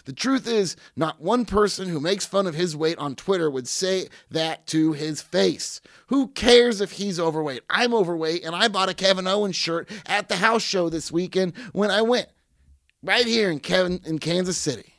The 0.05 0.13
truth 0.13 0.47
is, 0.47 0.75
not 0.95 1.21
one 1.21 1.45
person 1.45 1.89
who 1.89 1.99
makes 1.99 2.23
fun 2.23 2.45
of 2.45 2.53
his 2.53 2.77
weight 2.77 2.99
on 2.99 3.15
Twitter 3.15 3.49
would 3.49 3.67
say 3.67 4.09
that 4.29 4.67
to 4.67 4.93
his 4.93 5.23
face. 5.23 5.81
Who 6.07 6.27
cares 6.27 6.79
if 6.79 6.91
he's 6.93 7.19
overweight? 7.19 7.63
I'm 7.67 7.95
overweight, 7.95 8.43
and 8.43 8.55
I 8.55 8.67
bought 8.67 8.89
a 8.89 8.93
Kevin 8.93 9.25
Owens 9.25 9.55
shirt 9.55 9.89
at 10.05 10.29
the 10.29 10.35
house 10.35 10.61
show 10.61 10.87
this 10.87 11.11
weekend 11.11 11.53
when 11.71 11.89
I 11.89 12.03
went 12.03 12.27
right 13.01 13.25
here 13.25 13.49
in 13.49 13.59
Kevin 13.59 14.01
in 14.05 14.19
Kansas 14.19 14.57
City. 14.57 14.93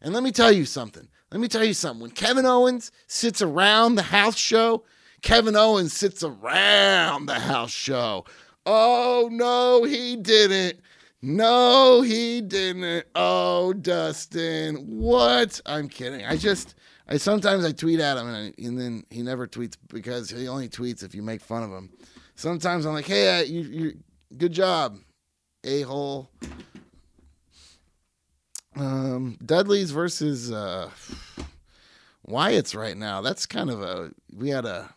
And 0.00 0.12
let 0.12 0.24
me 0.24 0.32
tell 0.32 0.50
you 0.50 0.64
something. 0.64 1.06
Let 1.32 1.40
me 1.40 1.48
tell 1.48 1.64
you 1.64 1.74
something. 1.74 2.02
When 2.02 2.10
Kevin 2.10 2.46
Owens 2.46 2.92
sits 3.06 3.42
around 3.42 3.96
the 3.96 4.02
house 4.02 4.36
show, 4.36 4.84
Kevin 5.22 5.56
Owens 5.56 5.92
sits 5.92 6.22
around 6.22 7.26
the 7.26 7.40
house 7.40 7.72
show. 7.72 8.24
Oh, 8.64 9.28
no, 9.32 9.84
he 9.84 10.16
didn't. 10.16 10.80
No, 11.22 12.02
he 12.02 12.40
didn't. 12.40 13.06
Oh, 13.14 13.72
Dustin. 13.72 14.76
What? 14.76 15.60
I'm 15.66 15.88
kidding. 15.88 16.24
I 16.24 16.36
just 16.36 16.74
I 17.08 17.16
sometimes 17.16 17.64
I 17.64 17.72
tweet 17.72 18.00
at 18.00 18.16
him 18.16 18.28
and, 18.28 18.36
I, 18.36 18.62
and 18.62 18.78
then 18.78 19.04
he 19.10 19.22
never 19.22 19.46
tweets 19.46 19.76
because 19.88 20.30
he 20.30 20.48
only 20.48 20.68
tweets 20.68 21.04
if 21.04 21.14
you 21.14 21.22
make 21.22 21.40
fun 21.40 21.62
of 21.62 21.70
him. 21.70 21.90
Sometimes 22.34 22.84
I'm 22.84 22.92
like, 22.92 23.06
"Hey, 23.06 23.38
uh, 23.38 23.42
you 23.42 23.60
you 23.62 23.98
good 24.36 24.52
job, 24.52 24.98
a-hole." 25.64 26.30
Um 28.76 29.38
Dudley's 29.44 29.90
versus 29.90 30.52
uh 30.52 30.90
Wyatt's 32.24 32.74
right 32.74 32.96
now. 32.96 33.20
That's 33.20 33.46
kind 33.46 33.70
of 33.70 33.82
a 33.82 34.10
we 34.34 34.50
had 34.50 34.64
a 34.64 34.94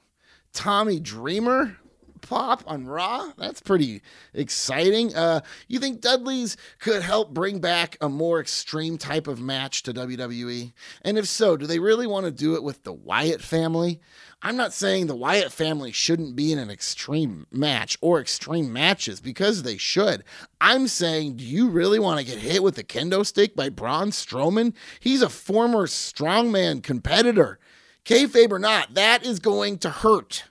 Tommy 0.54 1.00
Dreamer 1.00 1.78
pop 2.22 2.64
on 2.68 2.86
Raw. 2.86 3.32
That's 3.38 3.62
pretty 3.62 4.02
exciting. 4.34 5.16
Uh, 5.16 5.42
you 5.68 5.80
think 5.80 6.02
Dudley's 6.02 6.58
could 6.80 7.02
help 7.02 7.34
bring 7.34 7.60
back 7.60 7.98
a 8.02 8.10
more 8.10 8.40
extreme 8.40 8.98
type 8.98 9.28
of 9.28 9.40
match 9.40 9.84
to 9.84 9.94
WWE? 9.94 10.74
And 11.04 11.18
if 11.18 11.28
so, 11.28 11.58
do 11.58 11.66
they 11.66 11.80
really 11.80 12.08
want 12.08 12.26
to 12.26 12.32
do 12.32 12.56
it 12.56 12.64
with 12.64 12.84
the 12.84 12.94
Wyatt 12.94 13.42
family? 13.42 14.00
I'm 14.42 14.56
not 14.56 14.74
saying 14.74 15.08
the 15.08 15.16
Wyatt 15.16 15.52
family 15.52 15.92
shouldn't 15.92 16.36
be 16.36 16.54
in 16.54 16.60
an 16.60 16.70
extreme 16.70 17.46
match 17.52 17.98
or 18.00 18.22
extreme 18.22 18.72
matches 18.72 19.20
because 19.20 19.64
they 19.64 19.76
should. 19.76 20.24
I'm 20.62 20.88
saying, 20.88 21.36
do 21.36 21.44
you 21.44 21.70
really 21.70 22.00
want 22.00 22.20
to 22.20 22.26
get 22.26 22.40
hit 22.40 22.64
with 22.64 22.78
a 22.78 22.84
kendo 22.84 23.26
stick 23.26 23.56
by 23.56 23.68
Braun 23.68 24.12
Strowman? 24.12 24.74
He's 25.00 25.22
a 25.22 25.30
former 25.30 25.88
strongman 25.88 26.82
competitor. 26.84 27.60
Kayfabe 28.06 28.52
or 28.52 28.60
not, 28.60 28.94
that 28.94 29.26
is 29.26 29.40
going 29.40 29.78
to 29.80 29.90
hurt 29.90 30.46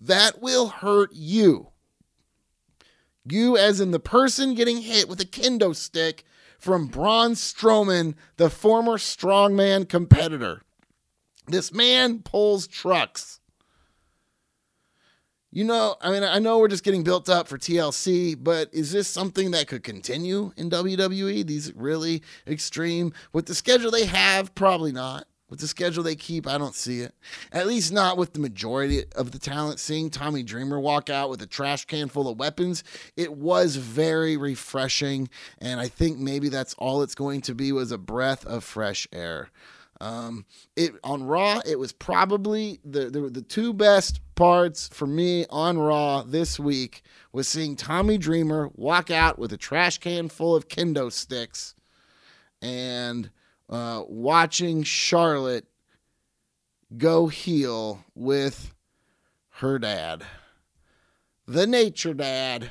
that 0.00 0.40
will 0.40 0.68
hurt 0.68 1.10
you. 1.12 1.68
You, 3.28 3.56
as 3.56 3.80
in 3.80 3.90
the 3.90 3.98
person 3.98 4.54
getting 4.54 4.82
hit 4.82 5.08
with 5.08 5.20
a 5.20 5.24
kendo 5.24 5.74
stick 5.74 6.24
from 6.58 6.86
Braun 6.86 7.32
Strowman, 7.32 8.14
the 8.36 8.50
former 8.50 8.98
strongman 8.98 9.88
competitor. 9.88 10.62
This 11.46 11.72
man 11.72 12.20
pulls 12.20 12.66
trucks. 12.66 13.40
You 15.52 15.64
know, 15.64 15.96
I 16.02 16.10
mean, 16.10 16.22
I 16.22 16.38
know 16.38 16.58
we're 16.58 16.68
just 16.68 16.84
getting 16.84 17.02
built 17.02 17.30
up 17.30 17.48
for 17.48 17.56
TLC, 17.56 18.36
but 18.38 18.68
is 18.74 18.92
this 18.92 19.08
something 19.08 19.52
that 19.52 19.68
could 19.68 19.82
continue 19.82 20.52
in 20.56 20.68
WWE? 20.68 21.46
These 21.46 21.74
really 21.74 22.22
extreme, 22.46 23.14
with 23.32 23.46
the 23.46 23.54
schedule 23.54 23.90
they 23.90 24.04
have, 24.04 24.54
probably 24.54 24.92
not. 24.92 25.26
With 25.48 25.60
the 25.60 25.68
schedule 25.68 26.02
they 26.02 26.16
keep, 26.16 26.46
I 26.46 26.58
don't 26.58 26.74
see 26.74 27.00
it. 27.00 27.14
At 27.52 27.68
least 27.68 27.92
not 27.92 28.18
with 28.18 28.32
the 28.32 28.40
majority 28.40 29.04
of 29.14 29.30
the 29.30 29.38
talent. 29.38 29.78
Seeing 29.78 30.10
Tommy 30.10 30.42
Dreamer 30.42 30.80
walk 30.80 31.08
out 31.08 31.30
with 31.30 31.40
a 31.40 31.46
trash 31.46 31.84
can 31.84 32.08
full 32.08 32.28
of 32.28 32.38
weapons, 32.38 32.82
it 33.16 33.32
was 33.32 33.76
very 33.76 34.36
refreshing. 34.36 35.28
And 35.58 35.80
I 35.80 35.86
think 35.86 36.18
maybe 36.18 36.48
that's 36.48 36.74
all 36.74 37.00
it's 37.02 37.14
going 37.14 37.42
to 37.42 37.54
be 37.54 37.70
was 37.70 37.92
a 37.92 37.98
breath 37.98 38.44
of 38.44 38.64
fresh 38.64 39.06
air. 39.12 39.50
Um, 40.00 40.44
it 40.76 40.92
on 41.02 41.24
Raw, 41.24 41.60
it 41.66 41.78
was 41.78 41.92
probably 41.92 42.80
the, 42.84 43.08
the 43.08 43.20
the 43.30 43.42
two 43.42 43.72
best 43.72 44.20
parts 44.34 44.88
for 44.88 45.06
me 45.06 45.46
on 45.48 45.78
Raw 45.78 46.22
this 46.22 46.58
week 46.58 47.02
was 47.32 47.48
seeing 47.48 47.76
Tommy 47.76 48.18
Dreamer 48.18 48.70
walk 48.74 49.10
out 49.10 49.38
with 49.38 49.52
a 49.52 49.56
trash 49.56 49.98
can 49.98 50.28
full 50.28 50.54
of 50.54 50.68
kendo 50.68 51.10
sticks 51.10 51.74
and 52.60 53.30
uh, 53.70 54.02
watching 54.06 54.82
Charlotte 54.82 55.66
go 56.96 57.28
heel 57.28 58.04
with 58.14 58.74
her 59.48 59.78
dad, 59.78 60.22
the 61.46 61.66
Nature 61.66 62.14
Dad. 62.14 62.70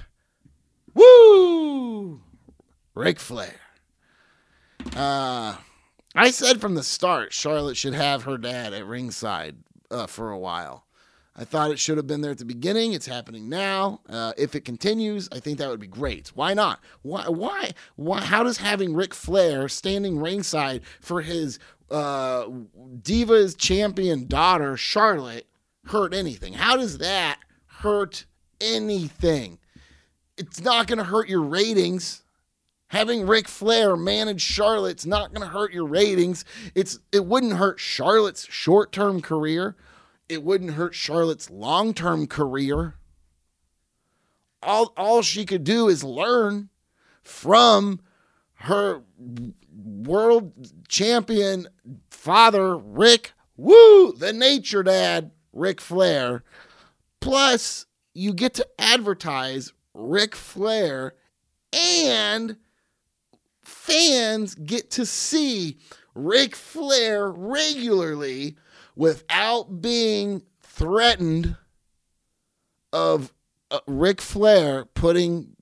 Woo! 0.94 2.22
Ric 2.94 3.20
Flair. 3.20 3.60
Uh, 4.96 5.56
I 6.16 6.32
said 6.32 6.62
from 6.62 6.76
the 6.76 6.84
start 6.84 7.34
Charlotte 7.34 7.76
should 7.76 7.94
have 7.94 8.24
her 8.24 8.38
dad 8.38 8.74
at 8.74 8.86
ringside 8.86 9.58
uh, 9.92 10.08
for 10.08 10.32
a 10.32 10.40
while. 10.40 10.86
I 11.36 11.44
thought 11.44 11.72
it 11.72 11.80
should 11.80 11.98
have 11.98 12.08
been 12.08 12.22
there 12.22 12.32
at 12.32 12.38
the 12.38 12.46
beginning. 12.46 12.94
It's 12.94 13.06
happening 13.06 13.50
now. 13.50 14.00
Uh, 14.08 14.32
if 14.38 14.56
it 14.56 14.64
continues, 14.64 15.28
I 15.34 15.42
think 15.42 15.58
that 15.58 15.70
would 15.70 15.82
be 15.82 15.88
great. 15.88 16.30
Why 16.30 16.54
not? 16.54 16.80
Why? 17.02 17.28
Why? 17.28 17.72
Why? 17.98 18.22
How 18.22 18.44
does 18.44 18.58
having 18.58 18.96
Ric 18.96 19.14
Flair 19.14 19.68
standing 19.68 20.18
ringside 20.18 20.82
for 21.02 21.22
his 21.22 21.60
uh, 21.92 22.46
Divas 23.02 23.58
champion 23.58 24.28
daughter 24.28 24.78
Charlotte 24.78 25.48
hurt 25.88 26.14
anything? 26.14 26.54
How 26.54 26.78
does 26.78 27.00
that 27.00 27.40
hurt 27.66 28.26
anything? 28.62 29.60
It's 30.38 30.62
not 30.62 30.88
going 30.88 31.00
to 31.00 31.04
hurt 31.04 31.28
your 31.28 31.42
ratings. 31.42 32.24
Having 32.96 33.28
Ric 33.28 33.48
Flair 33.48 33.96
manage 33.98 34.42
Charlotte's 34.42 35.06
not 35.06 35.34
going 35.34 35.46
to 35.46 35.54
hurt 35.54 35.74
your 35.74 35.86
ratings. 35.86 36.46
It's 36.74 37.00
it 37.12 37.26
wouldn't 37.26 37.54
hurt 37.54 37.80
Charlotte's 37.80 38.48
short-term 38.50 39.22
career 39.22 39.76
it 40.30 40.44
wouldn't 40.44 40.74
hurt 40.74 40.96
Charlotte's 40.96 41.50
long 41.50 41.94
term 41.94 42.28
career. 42.28 42.96
All, 44.62 44.94
all 44.98 45.22
she 45.22 45.46
could 45.46 45.64
do 45.64 45.88
is 45.88 46.04
learn 46.04 46.70
from 47.22 48.02
her 48.56 49.04
world 49.72 50.54
champion 50.88 51.68
father, 52.10 52.76
Rick, 52.78 53.34
woo, 53.58 54.14
the 54.14 54.34
nature 54.34 54.82
dad, 54.82 55.32
Ric 55.54 55.80
Flair. 55.80 56.44
Plus, 57.20 57.86
you 58.14 58.34
get 58.34 58.56
to 58.56 58.68
advertise 58.80 59.74
Ric 59.94 60.36
Flair 60.36 61.14
and 61.72 62.58
fans 63.86 64.56
get 64.56 64.90
to 64.92 65.06
see 65.06 65.78
Ric 66.16 66.56
Flair 66.56 67.30
regularly 67.30 68.56
without 68.96 69.82
being 69.82 70.42
threatened 70.62 71.56
of 72.92 73.32
uh, 73.70 73.80
Ric 73.86 74.22
Flair 74.22 74.86
putting 74.86 75.56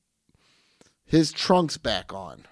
his 1.06 1.32
trunks 1.34 1.78
back 1.78 2.14
on 2.14 2.46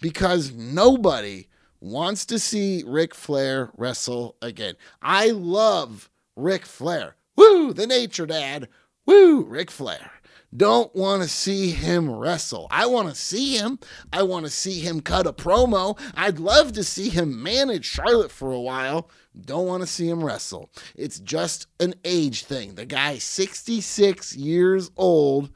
because 0.00 0.52
nobody 0.52 1.46
wants 1.80 2.26
to 2.26 2.38
see 2.38 2.82
Ric 2.84 3.14
Flair 3.14 3.70
wrestle 3.76 4.36
again. 4.42 4.74
I 5.00 5.30
love 5.30 6.10
Ric 6.34 6.66
Flair. 6.66 7.14
Woo, 7.36 7.72
the 7.72 7.86
nature 7.86 8.26
dad. 8.26 8.68
Woo, 9.06 9.44
Ric 9.44 9.70
Flair 9.70 10.10
don't 10.54 10.94
want 10.94 11.22
to 11.22 11.28
see 11.28 11.70
him 11.70 12.10
wrestle. 12.10 12.66
I 12.70 12.86
want 12.86 13.08
to 13.08 13.14
see 13.14 13.56
him. 13.56 13.78
I 14.12 14.22
want 14.22 14.44
to 14.44 14.50
see 14.50 14.80
him 14.80 15.00
cut 15.00 15.26
a 15.26 15.32
promo. 15.32 15.98
I'd 16.14 16.38
love 16.38 16.72
to 16.74 16.84
see 16.84 17.08
him 17.08 17.42
manage 17.42 17.86
Charlotte 17.86 18.30
for 18.30 18.52
a 18.52 18.60
while. 18.60 19.08
Don't 19.40 19.66
want 19.66 19.82
to 19.82 19.86
see 19.86 20.08
him 20.08 20.22
wrestle. 20.22 20.70
It's 20.94 21.18
just 21.18 21.66
an 21.80 21.94
age 22.04 22.44
thing. 22.44 22.74
The 22.74 22.84
guy's 22.84 23.24
66 23.24 24.36
years 24.36 24.90
old. 24.96 25.50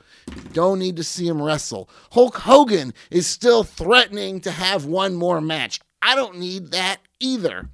Don't 0.52 0.78
need 0.78 0.96
to 0.96 1.04
see 1.04 1.28
him 1.28 1.42
wrestle. 1.42 1.90
Hulk 2.12 2.38
Hogan 2.38 2.94
is 3.11 3.26
still 3.26 3.64
threatening 3.64 4.40
to 4.40 4.50
have 4.50 4.87
one 4.87 5.14
more 5.14 5.42
match. 5.42 5.78
I 6.00 6.14
don't 6.14 6.38
need 6.38 6.70
that 6.70 6.98
either. 7.20 7.68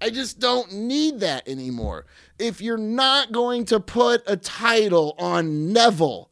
I 0.00 0.10
just 0.10 0.38
don't 0.38 0.72
need 0.72 1.20
that 1.20 1.48
anymore. 1.48 2.06
If 2.38 2.60
you're 2.60 2.76
not 2.76 3.32
going 3.32 3.64
to 3.66 3.80
put 3.80 4.22
a 4.26 4.36
title 4.36 5.14
on 5.18 5.72
Neville, 5.72 6.30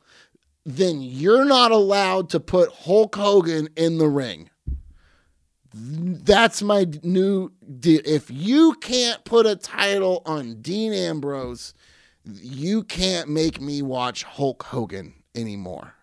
then 0.64 1.00
you're 1.00 1.44
not 1.44 1.70
allowed 1.70 2.30
to 2.30 2.40
put 2.40 2.72
Hulk 2.72 3.14
Hogan 3.14 3.68
in 3.76 3.98
the 3.98 4.08
ring. 4.08 4.50
That's 5.74 6.62
my 6.62 6.86
new 7.02 7.52
deal. 7.80 8.00
If 8.04 8.30
you 8.30 8.74
can't 8.74 9.24
put 9.24 9.46
a 9.46 9.56
title 9.56 10.22
on 10.24 10.62
Dean 10.62 10.92
Ambrose, 10.92 11.74
you 12.24 12.84
can't 12.84 13.28
make 13.28 13.60
me 13.60 13.82
watch 13.82 14.22
Hulk 14.22 14.62
Hogan 14.62 15.14
anymore. 15.34 15.94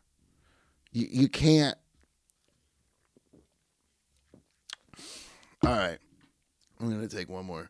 You, 0.92 1.08
you 1.10 1.30
can't. 1.30 1.78
All 5.66 5.72
right. 5.72 5.98
I'm 6.82 6.90
going 6.90 7.08
to 7.08 7.16
take 7.16 7.30
one 7.30 7.46
more 7.46 7.70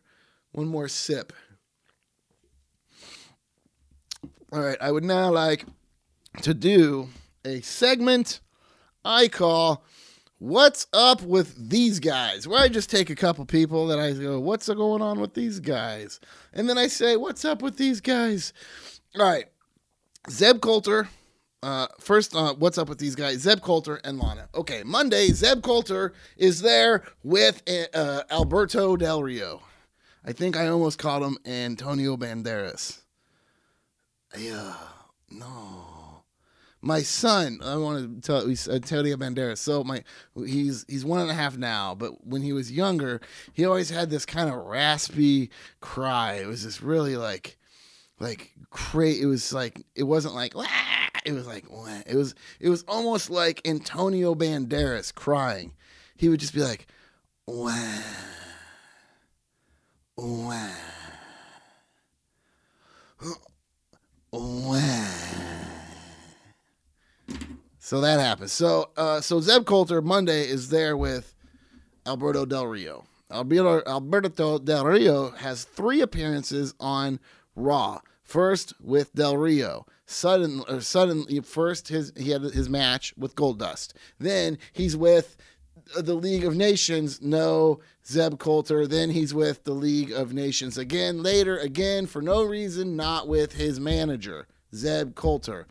one 0.52 0.66
more 0.66 0.88
sip. 0.88 1.32
All 4.52 4.60
right, 4.60 4.76
I 4.80 4.90
would 4.90 5.04
now 5.04 5.30
like 5.30 5.64
to 6.40 6.54
do 6.54 7.08
a 7.44 7.60
segment 7.60 8.40
I 9.04 9.28
call 9.28 9.84
What's 10.38 10.86
Up 10.92 11.22
with 11.22 11.70
These 11.70 12.00
Guys? 12.00 12.48
Where 12.48 12.60
I 12.60 12.68
just 12.68 12.90
take 12.90 13.10
a 13.10 13.14
couple 13.14 13.44
people 13.44 13.86
that 13.88 13.98
I 13.98 14.12
go, 14.12 14.40
What's 14.40 14.68
going 14.68 15.02
on 15.02 15.20
with 15.20 15.34
these 15.34 15.60
guys? 15.60 16.20
And 16.52 16.68
then 16.68 16.78
I 16.78 16.86
say, 16.86 17.16
What's 17.16 17.44
up 17.44 17.62
with 17.62 17.76
these 17.76 18.00
guys? 18.00 18.52
All 19.18 19.24
right. 19.24 19.46
Zeb 20.30 20.60
Colter. 20.60 21.08
Uh, 21.62 21.86
first, 22.00 22.34
uh, 22.34 22.54
what's 22.54 22.76
up 22.76 22.88
with 22.88 22.98
these 22.98 23.14
guys? 23.14 23.38
Zeb 23.38 23.60
Colter 23.60 24.00
and 24.02 24.18
Lana. 24.18 24.48
Okay, 24.52 24.82
Monday, 24.84 25.28
Zeb 25.28 25.62
Colter 25.62 26.12
is 26.36 26.60
there 26.60 27.04
with 27.22 27.62
uh, 27.94 28.22
Alberto 28.32 28.96
Del 28.96 29.22
Rio. 29.22 29.62
I 30.24 30.32
think 30.32 30.56
I 30.56 30.66
almost 30.66 30.98
called 30.98 31.22
him 31.22 31.38
Antonio 31.46 32.16
Banderas. 32.16 33.02
Yeah, 34.36 34.74
no. 35.30 35.91
My 36.82 37.00
son, 37.02 37.60
I 37.62 37.76
want 37.76 38.22
to 38.22 38.26
tell 38.26 38.46
he's 38.46 38.68
Antonio 38.68 39.14
uh, 39.14 39.18
Banderas. 39.18 39.58
So 39.58 39.84
my 39.84 40.02
he's 40.34 40.84
he's 40.88 41.04
one 41.04 41.20
and 41.20 41.30
a 41.30 41.34
half 41.34 41.56
now, 41.56 41.94
but 41.94 42.26
when 42.26 42.42
he 42.42 42.52
was 42.52 42.72
younger, 42.72 43.20
he 43.52 43.64
always 43.64 43.88
had 43.88 44.10
this 44.10 44.26
kind 44.26 44.50
of 44.50 44.56
raspy 44.56 45.50
cry. 45.80 46.34
It 46.34 46.46
was 46.46 46.64
just 46.64 46.82
really 46.82 47.16
like 47.16 47.56
like 48.18 48.52
cra 48.70 49.10
It 49.10 49.26
was 49.26 49.52
like 49.52 49.80
it 49.94 50.02
wasn't 50.02 50.34
like 50.34 50.56
Wah! 50.56 50.66
it 51.24 51.32
was 51.32 51.46
like 51.46 51.70
Wah! 51.70 52.02
it 52.04 52.16
was 52.16 52.34
it 52.58 52.68
was 52.68 52.82
almost 52.88 53.30
like 53.30 53.66
Antonio 53.66 54.34
Banderas 54.34 55.14
crying. 55.14 55.72
He 56.16 56.28
would 56.28 56.40
just 56.40 56.54
be 56.54 56.62
like 56.62 56.88
Wah. 57.46 57.72
Wah. 60.16 60.68
Wah. 64.32 65.71
So 67.84 68.00
that 68.00 68.20
happens. 68.20 68.52
So 68.52 68.90
uh, 68.96 69.20
so 69.20 69.40
Zeb 69.40 69.66
Colter 69.66 70.00
Monday 70.00 70.48
is 70.48 70.68
there 70.68 70.96
with 70.96 71.34
Alberto 72.06 72.46
Del 72.46 72.68
Rio. 72.68 73.06
Alberto, 73.28 73.82
Alberto 73.84 74.58
Del 74.60 74.84
Rio 74.84 75.30
has 75.30 75.64
three 75.64 76.00
appearances 76.00 76.74
on 76.78 77.18
Raw. 77.56 78.00
First 78.22 78.74
with 78.80 79.12
Del 79.16 79.36
Rio. 79.36 79.84
Sudden 80.06 80.62
suddenly 80.80 81.40
first 81.40 81.88
his 81.88 82.12
he 82.16 82.30
had 82.30 82.42
his 82.42 82.70
match 82.70 83.14
with 83.18 83.34
Goldust. 83.34 83.94
Then 84.16 84.58
he's 84.72 84.96
with 84.96 85.36
the 85.96 86.14
League 86.14 86.44
of 86.44 86.54
Nations, 86.54 87.20
no 87.20 87.80
Zeb 88.06 88.38
Colter. 88.38 88.86
Then 88.86 89.10
he's 89.10 89.34
with 89.34 89.64
the 89.64 89.74
League 89.74 90.12
of 90.12 90.32
Nations 90.32 90.78
again 90.78 91.20
later, 91.20 91.58
again 91.58 92.06
for 92.06 92.22
no 92.22 92.44
reason, 92.44 92.94
not 92.94 93.26
with 93.26 93.54
his 93.54 93.80
manager, 93.80 94.46
Zeb 94.72 95.16
Colter. 95.16 95.66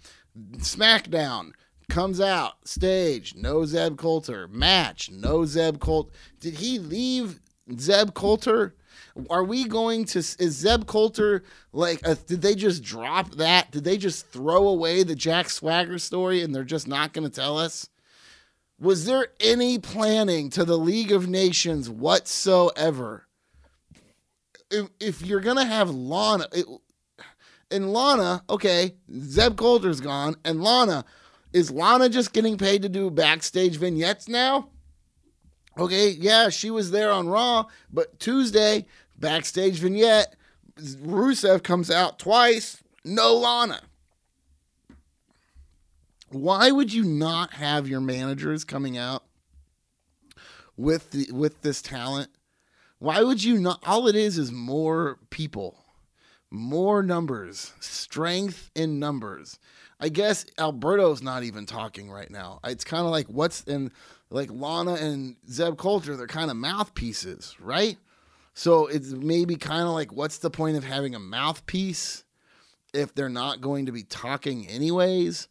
SmackDown 0.58 1.54
comes 1.92 2.22
out, 2.22 2.68
stage, 2.68 3.36
no 3.36 3.66
Zeb 3.66 3.98
Colter. 3.98 4.48
Match, 4.48 5.12
no 5.12 5.46
Zeb 5.46 5.80
Colter. 5.80 6.12
Did 6.40 6.56
he 6.56 6.80
leave 6.80 7.42
Zeb 7.78 8.14
Colter? 8.14 8.76
Are 9.30 9.44
we 9.44 9.66
going 9.66 10.06
to? 10.06 10.20
Is 10.20 10.56
Zeb 10.58 10.86
Colter 10.86 11.44
like? 11.74 12.02
Did 12.28 12.42
they 12.42 12.56
just 12.56 12.82
drop 12.82 13.36
that? 13.36 13.72
Did 13.72 13.84
they 13.84 13.98
just 13.98 14.28
throw 14.28 14.70
away 14.70 15.04
the 15.04 15.16
Jack 15.16 15.50
Swagger 15.50 16.00
story 16.00 16.42
and 16.42 16.56
they're 16.56 16.64
just 16.64 16.88
not 16.88 17.12
going 17.12 17.30
to 17.30 17.36
tell 17.36 17.58
us? 17.58 17.90
Was 18.80 19.06
there 19.06 19.28
any 19.42 19.78
planning 19.78 20.50
to 20.52 20.64
the 20.64 20.78
League 20.78 21.12
of 21.12 21.28
Nations 21.28 21.90
whatsoever? 21.90 23.28
If, 24.72 24.88
if 25.02 25.22
you're 25.22 25.42
gonna 25.42 25.66
have 25.66 25.90
Lana, 25.90 26.48
it, 26.54 26.66
and 27.70 27.92
Lana, 27.92 28.44
okay, 28.50 28.96
Zeb 29.14 29.58
Colter's 29.58 30.00
gone, 30.00 30.38
and 30.46 30.64
Lana, 30.64 31.04
is 31.54 31.72
Lana 31.72 32.10
just 32.10 32.34
getting 32.34 32.58
paid 32.58 32.82
to 32.82 32.90
do 32.90 33.10
backstage 33.10 33.78
vignettes 33.78 34.28
now? 34.28 34.70
Okay, 35.78 36.10
yeah, 36.10 36.50
she 36.50 36.70
was 36.70 36.92
there 36.92 37.12
on 37.12 37.30
Raw, 37.30 37.66
but 37.92 38.20
Tuesday, 38.20 38.86
backstage 39.18 39.80
vignette, 39.80 40.36
Rusev 40.80 41.64
comes 41.64 41.90
out 41.90 42.20
twice, 42.20 42.84
no 43.06 43.36
Lana. 43.36 43.82
Why 46.30 46.72
would 46.72 46.94
you 46.94 47.04
not 47.04 47.54
have 47.54 47.88
your 47.88 48.02
managers 48.02 48.64
coming 48.64 48.98
out 48.98 49.24
with 50.78 51.12
the 51.12 51.30
with 51.32 51.62
this 51.62 51.82
talent? 51.82 52.30
Why 53.00 53.22
would 53.22 53.44
you 53.44 53.58
not 53.58 53.84
all 53.86 54.08
it 54.08 54.16
is 54.16 54.38
is 54.38 54.52
more 54.52 55.18
people, 55.30 55.84
more 56.50 57.04
numbers, 57.04 57.74
strength 57.80 58.72
in 58.76 59.00
numbers. 59.00 59.60
I 60.02 60.10
guess 60.10 60.48
Alberto's 60.58 61.22
not 61.22 61.44
even 61.44 61.68
talking 61.68 62.10
right 62.10 62.30
now. 62.32 62.60
It's 62.64 62.84
kind 62.84 63.06
of 63.06 63.12
like 63.12 63.28
what's 63.28 63.62
in 63.64 63.92
like 64.32 64.50
Lana 64.52 64.94
and 64.94 65.36
Zeb 65.48 65.78
Colter, 65.78 66.18
they're 66.18 66.26
kind 66.26 66.50
of 66.50 66.58
mouthpieces, 66.58 67.56
right? 67.60 67.98
So 68.56 68.88
it's 68.88 69.12
maybe 69.12 69.56
kind 69.56 69.84
of 69.84 69.90
like 69.90 70.12
what's 70.12 70.40
the 70.40 70.50
point 70.50 70.76
of 70.76 70.84
having 70.84 71.14
a 71.14 71.20
mouthpiece 71.20 72.24
if 72.94 73.14
they're 73.14 73.30
not 73.30 73.62
going 73.62 73.86
to 73.86 73.92
be 73.92 74.04
talking 74.04 74.68
anyways? 74.68 75.48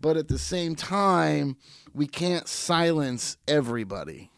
But 0.00 0.16
at 0.16 0.28
the 0.28 0.38
same 0.38 0.76
time, 0.76 1.56
we 1.92 2.06
can't 2.06 2.48
silence 2.48 3.36
everybody. 3.46 4.29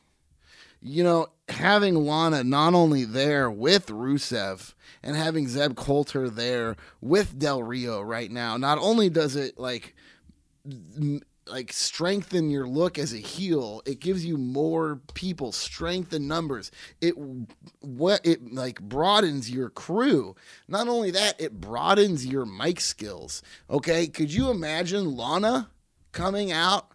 You 0.85 1.05
know, 1.05 1.29
having 1.49 1.95
Lana 1.95 2.43
not 2.43 2.75
only 2.75 3.05
there 3.05 3.51
with 3.51 3.87
Rusev 3.87 4.75
and 5.03 5.15
having 5.17 5.47
Zeb 5.47 5.77
Colter 5.77 6.29
there 6.29 6.77
with 7.01 7.39
Del 7.39 7.63
Rio 7.63 8.01
right 8.01 8.31
now, 8.31 8.57
not 8.57 8.79
only 8.79 9.09
does 9.09 9.37
it 9.37 9.59
like 9.59 9.95
like 11.49 11.73
strengthen 11.73 12.51
your 12.51 12.69
look 12.69 12.99
as 12.99 13.13
a 13.13 13.19
heel 13.19 13.83
it 13.85 13.99
gives 13.99 14.25
you 14.25 14.37
more 14.39 15.01
people 15.15 15.51
strength 15.51 16.13
in 16.13 16.29
numbers. 16.29 16.71
It 17.01 17.15
what 17.81 18.25
it 18.25 18.53
like 18.53 18.81
broadens 18.81 19.51
your 19.51 19.69
crew. 19.69 20.37
Not 20.69 20.89
only 20.89 21.11
that 21.11 21.41
it 21.41 21.61
broadens 21.61 22.25
your 22.25 22.47
mic 22.47 22.81
skills 22.81 23.43
okay? 23.69 24.07
Could 24.07 24.33
you 24.33 24.51
imagine 24.51 25.17
lana 25.17 25.71
coming 26.13 26.53
out 26.53 26.93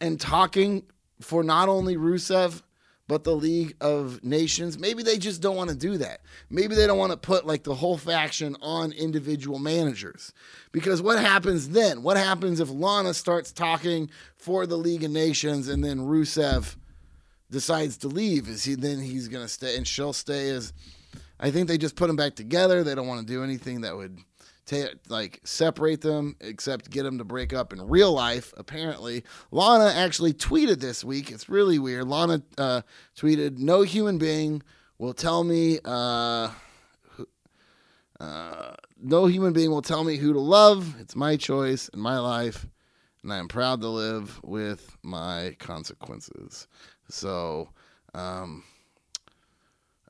and 0.00 0.18
talking 0.18 0.84
for 1.20 1.44
not 1.44 1.68
only 1.68 1.96
rusev 1.96 2.62
but 3.10 3.24
the 3.24 3.34
League 3.34 3.74
of 3.80 4.22
Nations. 4.22 4.78
Maybe 4.78 5.02
they 5.02 5.18
just 5.18 5.42
don't 5.42 5.56
want 5.56 5.68
to 5.68 5.74
do 5.74 5.98
that. 5.98 6.20
Maybe 6.48 6.76
they 6.76 6.86
don't 6.86 6.96
want 6.96 7.10
to 7.10 7.18
put 7.18 7.44
like 7.44 7.64
the 7.64 7.74
whole 7.74 7.98
faction 7.98 8.56
on 8.62 8.92
individual 8.92 9.58
managers. 9.58 10.32
Because 10.70 11.02
what 11.02 11.18
happens 11.18 11.70
then? 11.70 12.04
What 12.04 12.16
happens 12.16 12.60
if 12.60 12.70
Lana 12.70 13.12
starts 13.12 13.50
talking 13.50 14.10
for 14.36 14.64
the 14.64 14.76
League 14.76 15.02
of 15.02 15.10
Nations 15.10 15.66
and 15.66 15.82
then 15.82 15.98
Rusev 15.98 16.76
decides 17.50 17.96
to 17.96 18.06
leave? 18.06 18.48
Is 18.48 18.62
he 18.62 18.76
then 18.76 19.00
he's 19.00 19.26
going 19.26 19.44
to 19.44 19.48
stay 19.48 19.76
and 19.76 19.88
she'll 19.88 20.12
stay 20.12 20.50
as 20.50 20.72
I 21.40 21.50
think 21.50 21.66
they 21.66 21.78
just 21.78 21.96
put 21.96 22.06
them 22.06 22.14
back 22.14 22.36
together. 22.36 22.84
They 22.84 22.94
don't 22.94 23.08
want 23.08 23.26
to 23.26 23.32
do 23.32 23.42
anything 23.42 23.80
that 23.80 23.96
would 23.96 24.20
like 25.08 25.40
separate 25.44 26.00
them 26.00 26.36
except 26.40 26.90
get 26.90 27.02
them 27.02 27.18
to 27.18 27.24
break 27.24 27.52
up 27.52 27.72
in 27.72 27.88
real 27.88 28.12
life 28.12 28.52
apparently. 28.56 29.24
Lana 29.50 29.92
actually 29.94 30.32
tweeted 30.32 30.80
this 30.80 31.04
week. 31.04 31.30
It's 31.30 31.48
really 31.48 31.78
weird. 31.78 32.06
Lana 32.06 32.42
uh, 32.58 32.82
tweeted 33.16 33.58
no 33.58 33.82
human 33.82 34.18
being 34.18 34.62
will 34.98 35.14
tell 35.14 35.44
me 35.44 35.78
uh, 35.84 36.50
uh, 38.20 38.74
no 39.00 39.26
human 39.26 39.52
being 39.52 39.70
will 39.70 39.82
tell 39.82 40.04
me 40.04 40.16
who 40.16 40.32
to 40.32 40.40
love. 40.40 40.94
It's 41.00 41.16
my 41.16 41.36
choice 41.36 41.88
and 41.92 42.02
my 42.02 42.18
life 42.18 42.66
and 43.22 43.32
i 43.32 43.38
am 43.38 43.48
proud 43.48 43.80
to 43.80 43.88
live 43.88 44.40
with 44.42 44.96
my 45.02 45.54
consequences. 45.58 46.66
So 47.08 47.68
um, 48.14 48.64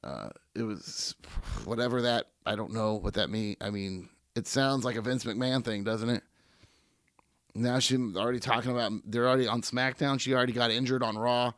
uh, 0.05 0.31
it 0.55 0.63
was 0.63 1.15
whatever 1.65 2.03
that 2.03 2.27
I 2.47 2.55
don't 2.55 2.73
know 2.73 2.95
what 2.95 3.15
that 3.15 3.31
mean. 3.31 3.57
I 3.61 3.71
mean, 3.71 4.09
it 4.35 4.47
sounds 4.47 4.85
like 4.85 4.97
a 4.97 5.03
Vince 5.03 5.25
McMahon 5.25 5.65
thing, 5.65 5.85
doesn't 5.85 6.09
it? 6.09 6.23
Now 7.55 7.79
she's 7.79 7.99
already 8.17 8.39
talking 8.39 8.71
about 8.71 8.93
they're 9.05 9.29
already 9.29 9.49
on 9.49 9.63
SmackDown. 9.63 10.21
She 10.21 10.35
already 10.35 10.53
got 10.53 10.71
injured 10.71 11.03
on 11.03 11.19
Raw. 11.19 11.53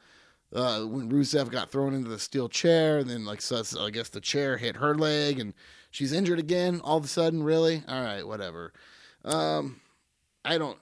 Uh, 0.55 0.83
when 0.83 1.11
Rusev 1.11 1.51
got 1.51 1.71
thrown 1.71 1.95
into 1.95 2.11
the 2.11 2.19
steel 2.19 2.47
chair, 2.49 2.99
and 2.99 3.09
then 3.09 3.25
like 3.25 3.41
so, 3.41 3.63
so 3.63 3.87
I 3.87 3.91
guess 3.91 4.11
the 4.11 4.21
chair 4.21 4.59
hit 4.59 4.77
her 4.77 4.95
leg, 4.95 5.39
and 5.39 5.55
she's 5.91 6.13
injured 6.13 6.39
again. 6.39 6.81
All 6.85 6.99
of 6.99 7.05
a 7.05 7.09
sudden, 7.09 7.43
really? 7.43 7.83
All 7.89 8.03
right, 8.03 8.27
whatever. 8.27 8.73
Um, 9.25 9.81
I 10.45 10.59
don't. 10.59 10.79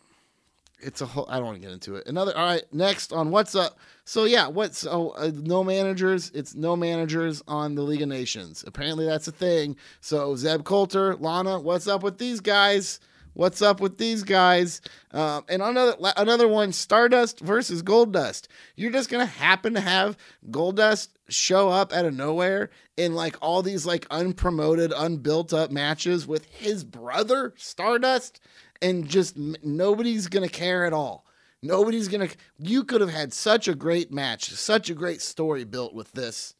It's 0.82 1.00
a 1.00 1.06
whole. 1.06 1.26
I 1.28 1.36
don't 1.36 1.46
want 1.46 1.56
to 1.56 1.62
get 1.62 1.72
into 1.72 1.96
it. 1.96 2.06
Another. 2.06 2.36
All 2.36 2.44
right, 2.44 2.62
next 2.72 3.12
on 3.12 3.30
what's 3.30 3.54
up. 3.54 3.78
So 4.04 4.24
yeah, 4.24 4.48
what's 4.48 4.86
oh 4.86 5.10
uh, 5.10 5.30
no 5.34 5.62
managers? 5.62 6.30
It's 6.34 6.54
no 6.54 6.76
managers 6.76 7.42
on 7.46 7.74
the 7.74 7.82
League 7.82 8.02
of 8.02 8.08
Nations. 8.08 8.64
Apparently 8.66 9.06
that's 9.06 9.28
a 9.28 9.32
thing. 9.32 9.76
So 10.00 10.36
Zeb 10.36 10.64
Colter, 10.64 11.16
Lana, 11.16 11.60
what's 11.60 11.86
up 11.86 12.02
with 12.02 12.18
these 12.18 12.40
guys? 12.40 13.00
What's 13.34 13.62
up 13.62 13.80
with 13.80 13.98
these 13.98 14.24
guys? 14.24 14.80
Um, 15.12 15.44
and 15.48 15.62
another 15.62 15.96
another 16.16 16.48
one, 16.48 16.72
Stardust 16.72 17.40
versus 17.40 17.82
Goldust. 17.82 18.48
You're 18.74 18.90
just 18.90 19.08
gonna 19.08 19.26
happen 19.26 19.74
to 19.74 19.80
have 19.80 20.16
Goldust 20.50 21.08
show 21.28 21.68
up 21.68 21.92
out 21.92 22.04
of 22.04 22.14
nowhere 22.14 22.70
in 22.96 23.14
like 23.14 23.36
all 23.40 23.62
these 23.62 23.86
like 23.86 24.08
unpromoted, 24.08 24.92
unbuilt 24.96 25.52
up 25.52 25.70
matches 25.70 26.26
with 26.26 26.44
his 26.46 26.82
brother 26.82 27.54
Stardust, 27.56 28.40
and 28.82 29.08
just 29.08 29.36
nobody's 29.36 30.28
gonna 30.28 30.48
care 30.48 30.84
at 30.84 30.92
all. 30.92 31.26
Nobody's 31.62 32.08
gonna. 32.08 32.28
You 32.58 32.84
could 32.84 33.00
have 33.00 33.10
had 33.10 33.32
such 33.32 33.68
a 33.68 33.74
great 33.74 34.12
match, 34.12 34.50
such 34.50 34.88
a 34.88 34.94
great 34.94 35.20
story 35.20 35.64
built 35.64 35.94
with 35.94 36.12
this. 36.12 36.54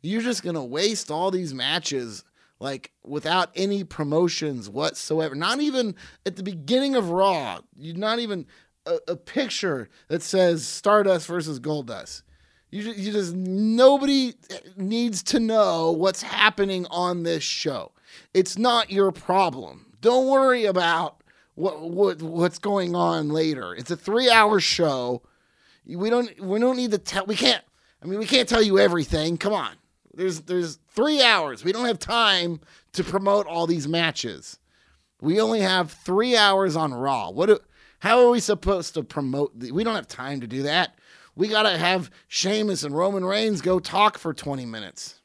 You're 0.00 0.22
just 0.22 0.42
gonna 0.42 0.64
waste 0.64 1.10
all 1.10 1.30
these 1.30 1.52
matches 1.52 2.24
like 2.60 2.92
without 3.04 3.50
any 3.54 3.84
promotions 3.84 4.68
whatsoever. 4.68 5.34
Not 5.34 5.60
even 5.60 5.94
at 6.24 6.36
the 6.36 6.42
beginning 6.42 6.94
of 6.94 7.10
Raw. 7.10 7.60
You're 7.76 7.96
not 7.96 8.18
even 8.18 8.46
a, 8.86 8.98
a 9.08 9.16
picture 9.16 9.88
that 10.08 10.22
says 10.22 10.66
Stardust 10.66 11.26
versus 11.26 11.60
Goldust. 11.60 12.22
You 12.70 12.82
you 12.92 13.12
just 13.12 13.34
nobody 13.34 14.34
eh, 14.50 14.58
needs 14.76 15.22
to 15.24 15.40
know 15.40 15.92
what's 15.92 16.22
happening 16.22 16.86
on 16.90 17.22
this 17.22 17.42
show. 17.42 17.92
It's 18.34 18.58
not 18.58 18.90
your 18.90 19.12
problem. 19.12 19.92
Don't 20.00 20.28
worry 20.28 20.64
about 20.64 21.17
what 21.58 21.90
what 21.90 22.22
what's 22.22 22.58
going 22.58 22.94
on 22.94 23.30
later. 23.30 23.74
It's 23.74 23.90
a 23.90 23.96
three 23.96 24.30
hour 24.30 24.60
show. 24.60 25.22
We 25.86 26.08
don't 26.08 26.40
we 26.40 26.60
don't 26.60 26.76
need 26.76 26.92
to 26.92 26.98
tell. 26.98 27.26
We 27.26 27.34
can't. 27.34 27.64
I 28.02 28.06
mean, 28.06 28.20
we 28.20 28.26
can't 28.26 28.48
tell 28.48 28.62
you 28.62 28.78
everything. 28.78 29.36
Come 29.36 29.52
on. 29.52 29.72
There's 30.14 30.42
there's 30.42 30.78
three 30.88 31.22
hours. 31.22 31.64
We 31.64 31.72
don't 31.72 31.86
have 31.86 31.98
time 31.98 32.60
to 32.92 33.02
promote 33.02 33.46
all 33.46 33.66
these 33.66 33.88
matches. 33.88 34.58
We 35.20 35.40
only 35.40 35.60
have 35.60 35.90
three 35.90 36.36
hours 36.36 36.76
on 36.76 36.94
Raw. 36.94 37.30
What? 37.30 37.46
Do, 37.46 37.58
how 38.00 38.24
are 38.24 38.30
we 38.30 38.38
supposed 38.38 38.94
to 38.94 39.02
promote? 39.02 39.58
The, 39.58 39.72
we 39.72 39.82
don't 39.82 39.96
have 39.96 40.06
time 40.06 40.40
to 40.40 40.46
do 40.46 40.62
that. 40.62 40.96
We 41.34 41.48
gotta 41.48 41.76
have 41.76 42.10
Sheamus 42.28 42.84
and 42.84 42.96
Roman 42.96 43.24
Reigns 43.24 43.62
go 43.62 43.80
talk 43.80 44.16
for 44.18 44.32
20 44.32 44.64
minutes, 44.64 45.20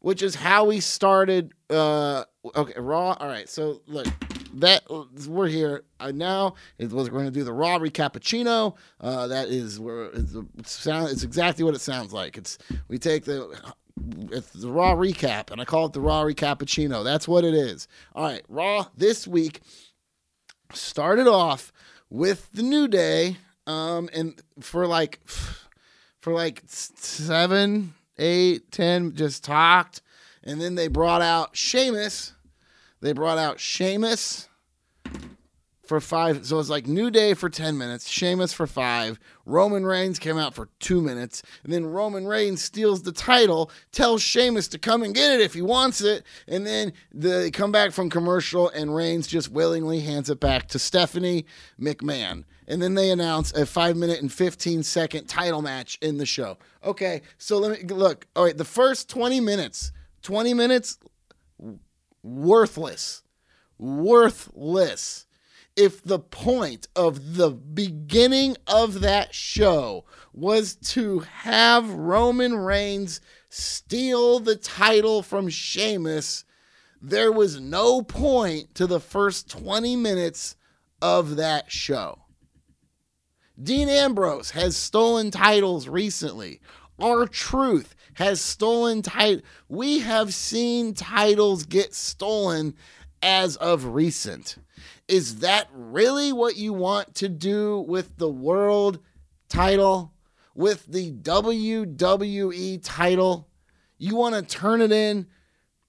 which 0.00 0.22
is 0.22 0.34
how 0.34 0.64
we 0.64 0.80
started. 0.80 1.52
Uh, 1.68 2.24
okay, 2.56 2.80
Raw. 2.80 3.16
All 3.18 3.28
right. 3.28 3.48
So 3.48 3.82
look, 3.86 4.06
that 4.54 4.82
we're 5.26 5.48
here 5.48 5.84
uh, 6.00 6.12
now. 6.12 6.54
It 6.78 6.90
was 6.90 7.10
we're 7.10 7.20
going 7.20 7.24
to 7.26 7.30
do 7.30 7.44
the 7.44 7.52
raw 7.52 7.78
recappuccino. 7.78 8.76
Uh, 9.00 9.26
that 9.28 9.48
is 9.48 9.80
where 9.80 10.10
it's, 10.12 10.34
sound, 10.70 11.10
it's 11.10 11.22
exactly 11.22 11.64
what 11.64 11.74
it 11.74 11.80
sounds 11.80 12.12
like. 12.12 12.36
It's 12.36 12.58
we 12.88 12.98
take 12.98 13.24
the 13.24 13.56
it's 14.30 14.52
the 14.52 14.70
raw 14.70 14.94
recap, 14.94 15.50
and 15.50 15.60
I 15.60 15.64
call 15.64 15.86
it 15.86 15.92
the 15.92 16.00
raw 16.00 16.22
recappuccino. 16.22 17.04
That's 17.04 17.28
what 17.28 17.44
it 17.44 17.54
is. 17.54 17.88
All 18.14 18.24
right, 18.24 18.42
raw 18.48 18.86
this 18.96 19.26
week 19.26 19.60
started 20.72 21.26
off 21.26 21.72
with 22.10 22.50
the 22.52 22.62
new 22.62 22.88
day, 22.88 23.36
um, 23.66 24.08
and 24.12 24.40
for 24.60 24.86
like 24.86 25.20
for 26.20 26.32
like 26.32 26.62
seven, 26.66 27.94
eight, 28.18 28.70
ten, 28.70 29.14
just 29.14 29.44
talked, 29.44 30.02
and 30.42 30.60
then 30.60 30.74
they 30.74 30.88
brought 30.88 31.22
out 31.22 31.56
Sheamus 31.56 32.32
they 33.02 33.12
brought 33.12 33.36
out 33.36 33.60
Sheamus 33.60 34.48
for 35.84 36.00
five. 36.00 36.46
So 36.46 36.58
it's 36.58 36.70
like 36.70 36.86
New 36.86 37.10
Day 37.10 37.34
for 37.34 37.50
10 37.50 37.76
minutes, 37.76 38.08
Sheamus 38.08 38.52
for 38.52 38.66
five. 38.66 39.18
Roman 39.44 39.84
Reigns 39.84 40.18
came 40.18 40.38
out 40.38 40.54
for 40.54 40.68
two 40.78 41.02
minutes. 41.02 41.42
And 41.64 41.72
then 41.72 41.84
Roman 41.84 42.26
Reigns 42.26 42.62
steals 42.62 43.02
the 43.02 43.12
title, 43.12 43.70
tells 43.90 44.22
Sheamus 44.22 44.68
to 44.68 44.78
come 44.78 45.02
and 45.02 45.14
get 45.14 45.32
it 45.32 45.40
if 45.40 45.52
he 45.52 45.60
wants 45.60 46.00
it. 46.00 46.24
And 46.46 46.66
then 46.66 46.92
they 47.12 47.50
come 47.50 47.72
back 47.72 47.90
from 47.90 48.08
commercial, 48.08 48.70
and 48.70 48.94
Reigns 48.94 49.26
just 49.26 49.50
willingly 49.50 50.00
hands 50.00 50.30
it 50.30 50.40
back 50.40 50.68
to 50.68 50.78
Stephanie 50.78 51.44
McMahon. 51.78 52.44
And 52.68 52.80
then 52.80 52.94
they 52.94 53.10
announce 53.10 53.52
a 53.52 53.66
five 53.66 53.96
minute 53.96 54.22
and 54.22 54.32
15 54.32 54.84
second 54.84 55.26
title 55.26 55.60
match 55.60 55.98
in 56.00 56.16
the 56.16 56.24
show. 56.24 56.56
Okay, 56.84 57.22
so 57.36 57.58
let 57.58 57.72
me 57.82 57.86
look. 57.94 58.26
All 58.36 58.44
right, 58.44 58.56
the 58.56 58.64
first 58.64 59.10
20 59.10 59.40
minutes, 59.40 59.92
20 60.22 60.54
minutes, 60.54 60.98
worthless. 62.22 63.22
Worthless. 63.78 65.26
If 65.74 66.02
the 66.02 66.18
point 66.18 66.86
of 66.94 67.36
the 67.36 67.50
beginning 67.50 68.56
of 68.66 69.00
that 69.00 69.34
show 69.34 70.04
was 70.32 70.74
to 70.74 71.20
have 71.20 71.88
Roman 71.90 72.56
Reigns 72.56 73.20
steal 73.48 74.38
the 74.38 74.56
title 74.56 75.22
from 75.22 75.48
Sheamus, 75.48 76.44
there 77.00 77.32
was 77.32 77.60
no 77.60 78.02
point 78.02 78.74
to 78.74 78.86
the 78.86 79.00
first 79.00 79.50
20 79.50 79.96
minutes 79.96 80.56
of 81.00 81.36
that 81.36 81.72
show. 81.72 82.18
Dean 83.60 83.88
Ambrose 83.88 84.52
has 84.52 84.76
stolen 84.76 85.30
titles 85.30 85.88
recently. 85.88 86.60
R-Truth 86.98 87.94
has 88.14 88.40
stolen 88.40 89.02
title. 89.02 89.42
We 89.68 90.00
have 90.00 90.34
seen 90.34 90.94
titles 90.94 91.64
get 91.64 91.94
stolen 91.94 92.74
as 93.22 93.56
of 93.56 93.86
recent. 93.86 94.56
Is 95.08 95.40
that 95.40 95.68
really 95.72 96.32
what 96.32 96.56
you 96.56 96.72
want 96.72 97.14
to 97.16 97.28
do 97.28 97.80
with 97.80 98.16
the 98.18 98.30
world 98.30 98.98
title, 99.48 100.12
with 100.54 100.86
the 100.86 101.12
WWE 101.12 102.80
title? 102.82 103.48
You 103.98 104.16
want 104.16 104.34
to 104.34 104.42
turn 104.42 104.80
it 104.80 104.92
in? 104.92 105.26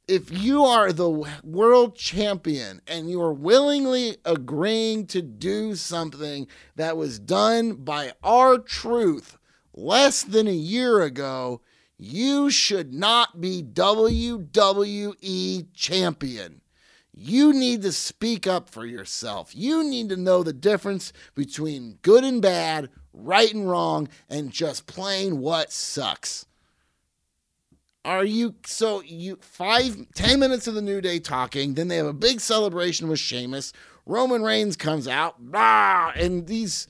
If 0.07 0.31
you 0.31 0.65
are 0.65 0.91
the 0.91 1.09
world 1.43 1.95
champion 1.95 2.81
and 2.87 3.09
you 3.09 3.21
are 3.21 3.33
willingly 3.33 4.17
agreeing 4.25 5.07
to 5.07 5.21
do 5.21 5.75
something 5.75 6.47
that 6.75 6.97
was 6.97 7.19
done 7.19 7.75
by 7.75 8.11
R-Truth 8.21 9.37
less 9.73 10.23
than 10.23 10.47
a 10.47 10.51
year 10.51 11.01
ago, 11.01 11.61
you 11.97 12.49
should 12.49 12.93
not 12.93 13.39
be 13.39 13.63
WWE 13.63 15.67
champion. 15.73 16.61
You 17.15 17.53
need 17.53 17.83
to 17.83 17.91
speak 17.91 18.47
up 18.47 18.69
for 18.69 18.85
yourself. 18.85 19.55
You 19.55 19.83
need 19.83 20.09
to 20.09 20.17
know 20.17 20.41
the 20.41 20.53
difference 20.53 21.13
between 21.35 21.99
good 22.01 22.23
and 22.23 22.41
bad, 22.41 22.89
right 23.13 23.53
and 23.53 23.69
wrong, 23.69 24.09
and 24.29 24.51
just 24.51 24.87
plain 24.87 25.39
what 25.39 25.71
sucks. 25.71 26.47
Are 28.03 28.25
you 28.25 28.55
so 28.65 29.01
you 29.01 29.37
five 29.41 30.07
ten 30.13 30.39
minutes 30.39 30.67
of 30.67 30.73
the 30.73 30.81
New 30.81 30.99
Day 30.99 31.19
talking, 31.19 31.75
then 31.75 31.87
they 31.87 31.97
have 31.97 32.07
a 32.07 32.13
big 32.13 32.41
celebration 32.41 33.07
with 33.07 33.19
Sheamus. 33.19 33.71
Roman 34.05 34.43
Reigns 34.43 34.75
comes 34.75 35.07
out, 35.07 35.39
blah, 35.39 36.11
and 36.15 36.47
these 36.47 36.87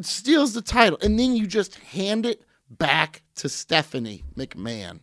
steals 0.00 0.54
the 0.54 0.62
title, 0.62 0.98
and 1.02 1.20
then 1.20 1.36
you 1.36 1.46
just 1.46 1.76
hand 1.76 2.26
it 2.26 2.42
back 2.68 3.22
to 3.36 3.48
Stephanie 3.48 4.24
McMahon. 4.36 5.00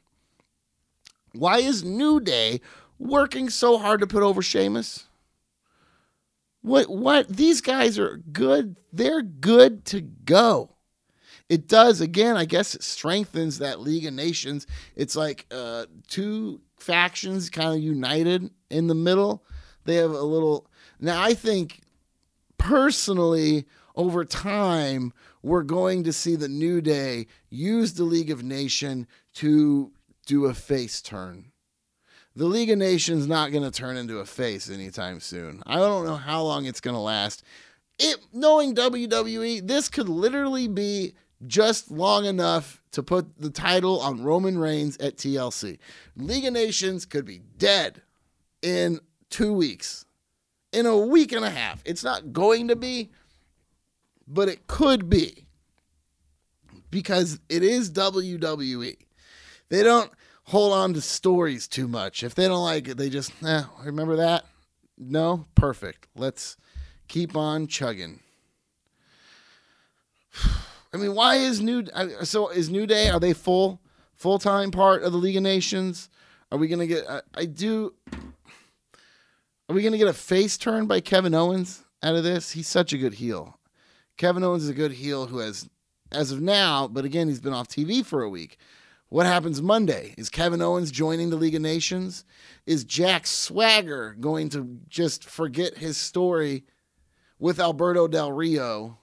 Why 1.34 1.60
is 1.60 1.84
New 1.84 2.20
Day 2.20 2.62
working 3.00 3.50
so 3.50 3.78
hard 3.78 4.00
to 4.02 4.08
put 4.08 4.24
over 4.24 4.42
Sheamus? 4.42 5.08
What 6.62 6.90
what 6.90 7.28
these 7.28 7.62
guys 7.62 7.98
are 7.98 8.18
good. 8.18 8.76
They're 8.94 9.24
good 9.24 9.86
to 9.86 10.02
go. 10.02 10.76
It 11.50 11.68
does 11.68 12.00
again, 12.00 12.38
I 12.38 12.46
guess 12.46 12.76
it 12.76 12.84
strengthens 12.84 13.58
that 13.58 13.82
League 13.82 14.06
of 14.06 14.14
Nations. 14.14 14.68
It's 14.96 15.16
like 15.16 15.46
uh, 15.52 15.86
two 16.08 16.62
factions 16.78 17.50
kind 17.50 17.74
of 17.74 17.82
united 17.82 18.50
in 18.70 18.88
the 18.88 18.96
middle. 18.96 19.44
They 19.86 19.96
have 19.96 20.12
a 20.12 20.22
little 20.22 20.68
now 21.00 21.22
I 21.22 21.34
think 21.34 21.82
personally 22.58 23.66
over 23.96 24.24
time 24.24 25.14
we're 25.42 25.64
going 25.64 26.04
to 26.04 26.14
see 26.14 26.36
the 26.36 26.48
New 26.48 26.82
Day 26.82 27.28
use 27.50 27.94
the 27.94 28.04
League 28.04 28.32
of 28.32 28.44
Nation 28.44 29.08
to 29.36 29.92
do 30.26 30.46
a 30.46 30.54
face 30.54 31.02
turn. 31.02 31.52
The 32.36 32.46
League 32.46 32.70
of 32.70 32.78
Nations 32.78 33.28
not 33.28 33.52
going 33.52 33.64
to 33.64 33.72
turn 33.72 33.98
into 33.98 34.20
a 34.20 34.26
face 34.26 34.70
anytime 34.70 35.20
soon. 35.20 35.62
I 35.66 35.76
don't 35.76 36.06
know 36.06 36.16
how 36.16 36.44
long 36.44 36.66
it's 36.66 36.80
going 36.80 36.96
to 36.96 37.00
last. 37.00 37.44
It 38.00 38.18
knowing 38.32 38.74
WWE, 38.74 39.68
this 39.68 39.90
could 39.90 40.08
literally 40.08 40.68
be 40.68 41.14
just 41.46 41.92
long 41.92 42.26
enough 42.26 42.82
to 42.92 43.04
put 43.04 43.38
the 43.40 43.50
title 43.50 44.00
on 44.00 44.24
Roman 44.24 44.58
Reigns 44.58 44.96
at 44.98 45.18
TLC. 45.18 45.80
League 46.16 46.46
of 46.46 46.54
Nations 46.54 47.06
could 47.06 47.26
be 47.26 47.42
dead 47.58 48.02
in 48.62 49.00
2 49.32 49.52
weeks. 49.52 50.06
In 50.72 50.86
a 50.86 50.98
week 50.98 51.34
and 51.34 51.44
a 51.44 51.50
half. 51.50 51.82
It's 51.84 52.04
not 52.04 52.32
going 52.32 52.70
to 52.70 52.78
be, 52.78 53.12
but 54.34 54.48
it 54.48 54.68
could 54.68 55.10
be 55.10 55.46
because 56.90 57.40
it 57.50 57.64
is 57.64 57.92
WWE. 57.92 58.98
They 59.70 59.84
don't 59.84 60.12
hold 60.46 60.74
on 60.74 60.94
to 60.94 61.02
stories 61.02 61.68
too 61.68 61.88
much. 61.88 62.24
If 62.24 62.36
they 62.36 62.48
don't 62.48 62.64
like 62.64 62.88
it, 62.88 62.98
they 62.98 63.10
just, 63.10 63.32
eh, 63.44 63.64
remember 63.84 64.16
that? 64.18 64.46
No? 64.98 65.46
Perfect. 65.56 66.08
Let's 66.16 66.58
keep 67.08 67.36
on 67.36 67.68
chugging. 67.68 68.22
I 70.94 70.98
mean, 70.98 71.16
why 71.16 71.36
is 71.36 71.62
New 71.62 71.86
so 72.24 72.50
is 72.50 72.70
New 72.70 72.86
Day 72.86 73.10
are 73.10 73.20
they 73.20 73.32
full 73.32 73.80
full-time 74.14 74.72
part 74.72 75.04
of 75.04 75.14
the 75.14 75.18
League 75.18 75.38
of 75.38 75.44
Nations? 75.44 76.10
Are 76.52 76.58
we 76.58 76.68
to 76.80 76.88
get 76.88 77.10
I, 77.10 77.22
I 77.34 77.46
do 77.46 77.94
Are 79.70 79.74
we 79.74 79.84
to 79.94 79.98
get 79.98 80.10
a 80.10 80.14
face 80.14 80.58
turn 80.58 80.88
by 80.88 81.00
Kevin 81.00 81.34
Owens 81.34 81.86
out 82.04 82.16
of 82.16 82.26
this? 82.26 82.52
He's 82.52 82.68
such 82.68 82.92
a 82.92 82.98
good 82.98 83.14
heel. 83.14 83.58
Kevin 84.22 84.44
Owens 84.44 84.62
is 84.62 84.70
a 84.70 84.76
good 84.76 84.92
heel 84.92 85.26
who 85.26 85.40
has, 85.40 85.68
as 86.12 86.32
of 86.32 86.40
now, 86.40 86.88
but 86.88 87.06
again, 87.06 87.28
he's 87.28 87.40
been 87.40 87.56
off 87.56 87.68
TV 87.68 88.06
for 88.06 88.22
a 88.22 88.30
week. 88.30 88.60
What 89.10 89.26
happens 89.26 89.64
Monday? 89.64 90.14
Is 90.16 90.30
Kevin 90.30 90.62
Owens 90.62 90.92
joining 90.92 91.32
the 91.32 91.38
League 91.38 91.56
of 91.56 91.64
Nations? 91.64 92.24
Is 92.68 92.84
Jack 92.84 93.26
Swagger 93.26 94.16
going 94.20 94.50
to 94.50 94.78
just 94.88 95.24
forget 95.24 95.80
his 95.80 95.98
story 95.98 96.66
with 97.40 97.60
Alberto 97.60 98.08
Del 98.08 98.32
Rio 98.32 99.00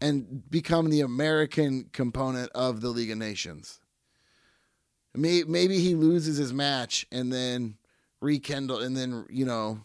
and 0.00 0.50
become 0.50 0.88
the 0.88 1.02
American 1.02 1.90
component 1.92 2.50
of 2.52 2.80
the 2.80 2.88
League 2.88 3.10
of 3.10 3.18
Nations? 3.18 3.80
Maybe 5.14 5.78
he 5.78 5.94
loses 5.94 6.38
his 6.38 6.54
match 6.54 7.06
and 7.12 7.30
then 7.30 7.76
rekindle, 8.22 8.78
and 8.78 8.96
then, 8.96 9.26
you 9.28 9.44
know, 9.44 9.84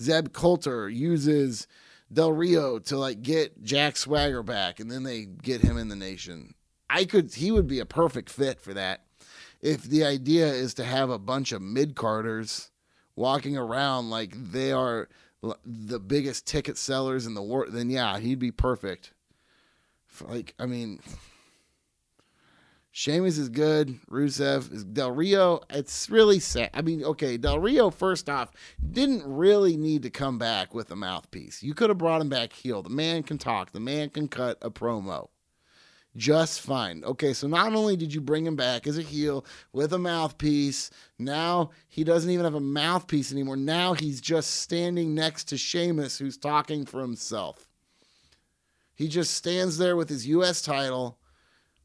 Zeb 0.00 0.32
Colter 0.32 0.88
uses 0.88 1.66
Del 2.12 2.32
Rio 2.32 2.78
to 2.78 2.96
like 2.96 3.22
get 3.22 3.62
Jack 3.62 3.96
Swagger 3.96 4.42
back, 4.42 4.80
and 4.80 4.90
then 4.90 5.02
they 5.02 5.24
get 5.24 5.62
him 5.62 5.76
in 5.76 5.88
the 5.88 5.96
nation. 5.96 6.54
I 6.90 7.04
could 7.04 7.34
he 7.34 7.50
would 7.50 7.66
be 7.66 7.80
a 7.80 7.86
perfect 7.86 8.28
fit 8.28 8.60
for 8.60 8.74
that. 8.74 9.04
If 9.60 9.84
the 9.84 10.04
idea 10.04 10.46
is 10.48 10.74
to 10.74 10.84
have 10.84 11.08
a 11.08 11.18
bunch 11.18 11.52
of 11.52 11.62
mid 11.62 11.94
carders 11.94 12.70
walking 13.16 13.56
around 13.56 14.10
like 14.10 14.34
they 14.52 14.72
are 14.72 15.08
the 15.64 16.00
biggest 16.00 16.46
ticket 16.46 16.76
sellers 16.76 17.26
in 17.26 17.34
the 17.34 17.42
world, 17.42 17.72
then 17.72 17.90
yeah, 17.90 18.18
he'd 18.18 18.38
be 18.38 18.50
perfect. 18.50 19.12
Like, 20.20 20.54
I 20.58 20.66
mean, 20.66 21.00
Sheamus 22.94 23.38
is 23.38 23.48
good. 23.48 23.98
Rusev 24.10 24.70
is 24.72 24.84
Del 24.84 25.10
Rio. 25.10 25.60
It's 25.70 26.10
really 26.10 26.38
sad. 26.38 26.70
I 26.74 26.82
mean, 26.82 27.02
okay, 27.02 27.38
Del 27.38 27.58
Rio, 27.58 27.90
first 27.90 28.28
off, 28.28 28.52
didn't 28.92 29.24
really 29.26 29.76
need 29.76 30.02
to 30.02 30.10
come 30.10 30.38
back 30.38 30.74
with 30.74 30.90
a 30.90 30.96
mouthpiece. 30.96 31.62
You 31.62 31.74
could 31.74 31.88
have 31.88 31.98
brought 31.98 32.20
him 32.20 32.28
back 32.28 32.52
heel. 32.52 32.82
The 32.82 32.90
man 32.90 33.22
can 33.22 33.38
talk, 33.38 33.72
the 33.72 33.80
man 33.80 34.10
can 34.10 34.28
cut 34.28 34.58
a 34.60 34.70
promo 34.70 35.28
just 36.16 36.60
fine. 36.60 37.02
Okay, 37.04 37.32
so 37.32 37.46
not 37.46 37.74
only 37.74 37.96
did 37.96 38.12
you 38.12 38.20
bring 38.20 38.46
him 38.46 38.56
back 38.56 38.86
as 38.86 38.98
a 38.98 39.02
heel 39.02 39.44
with 39.72 39.92
a 39.92 39.98
mouthpiece, 39.98 40.90
now 41.18 41.70
he 41.88 42.04
doesn't 42.04 42.30
even 42.30 42.44
have 42.44 42.54
a 42.54 42.60
mouthpiece 42.60 43.32
anymore. 43.32 43.56
Now 43.56 43.94
he's 43.94 44.20
just 44.20 44.60
standing 44.60 45.14
next 45.14 45.44
to 45.44 45.56
Sheamus, 45.56 46.18
who's 46.18 46.36
talking 46.36 46.84
for 46.84 47.00
himself. 47.00 47.68
He 48.94 49.08
just 49.08 49.34
stands 49.34 49.78
there 49.78 49.96
with 49.96 50.08
his 50.08 50.26
U.S. 50.28 50.60
title 50.60 51.18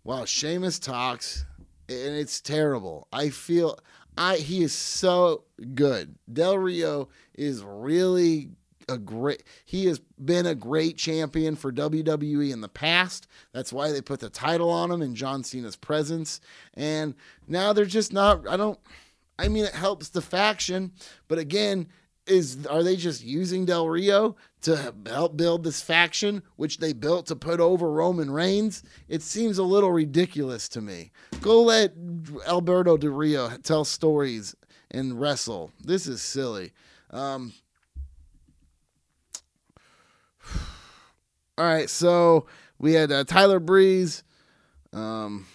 while 0.08 0.26
Sheamus 0.26 0.80
talks, 0.80 1.44
and 1.90 2.16
it's 2.16 2.40
terrible. 2.40 3.10
I 3.12 3.28
feel 3.28 3.78
I 4.18 4.38
he 4.38 4.64
is 4.64 4.72
so 4.72 5.44
good. 5.76 6.16
Del 6.32 6.58
Rio 6.58 7.10
is 7.36 7.62
really 7.62 8.52
a 8.88 8.98
great 8.98 9.44
he 9.66 9.86
has 9.88 10.00
been 10.00 10.46
a 10.46 10.56
great 10.56 10.96
champion 10.96 11.58
for 11.58 11.74
WWE 11.74 12.54
in 12.54 12.62
the 12.62 12.70
past. 12.70 13.28
That's 13.52 13.74
why 13.74 13.92
they 13.92 14.00
put 14.00 14.22
the 14.22 14.30
title 14.30 14.70
on 14.70 14.92
him 14.92 15.02
in 15.02 15.14
John 15.14 15.44
Cena's 15.44 15.76
presence. 15.76 16.40
And 16.76 17.14
now 17.46 17.74
they're 17.74 17.84
just 17.84 18.14
not 18.14 18.48
I 18.48 18.56
don't 18.56 18.80
I 19.38 19.50
mean 19.50 19.66
it 19.66 19.76
helps 19.76 20.08
the 20.08 20.22
faction, 20.22 20.94
but 21.28 21.38
again, 21.38 21.90
is 22.26 22.66
are 22.68 22.82
they 22.82 22.96
just 22.96 23.26
using 23.26 23.66
Del 23.66 23.90
Rio 23.90 24.38
to 24.62 24.94
help 25.06 25.38
build 25.38 25.64
this 25.64 25.82
faction 25.82 26.44
which 26.56 26.80
they 26.80 26.94
built 26.94 27.28
to 27.28 27.36
put 27.36 27.60
over 27.60 27.92
Roman 27.92 28.32
Reigns? 28.32 28.84
It 29.08 29.22
seems 29.22 29.58
a 29.58 29.64
little 29.64 29.92
ridiculous 29.92 30.68
to 30.70 30.82
me. 30.82 31.12
Go 31.42 31.64
let 31.64 31.94
Alberto 32.48 32.98
Del 32.98 33.12
Rio 33.12 33.50
tell 33.64 33.86
stories 33.86 34.56
and 34.92 35.20
wrestle. 35.20 35.72
This 35.84 36.08
is 36.08 36.22
silly. 36.22 36.72
Um, 37.12 37.54
all 41.58 41.66
right, 41.66 41.90
so 41.90 42.48
we 42.80 42.94
had 42.94 43.12
uh, 43.12 43.24
Tyler 43.24 43.60
Breeze. 43.60 44.24
Um, 44.94 45.46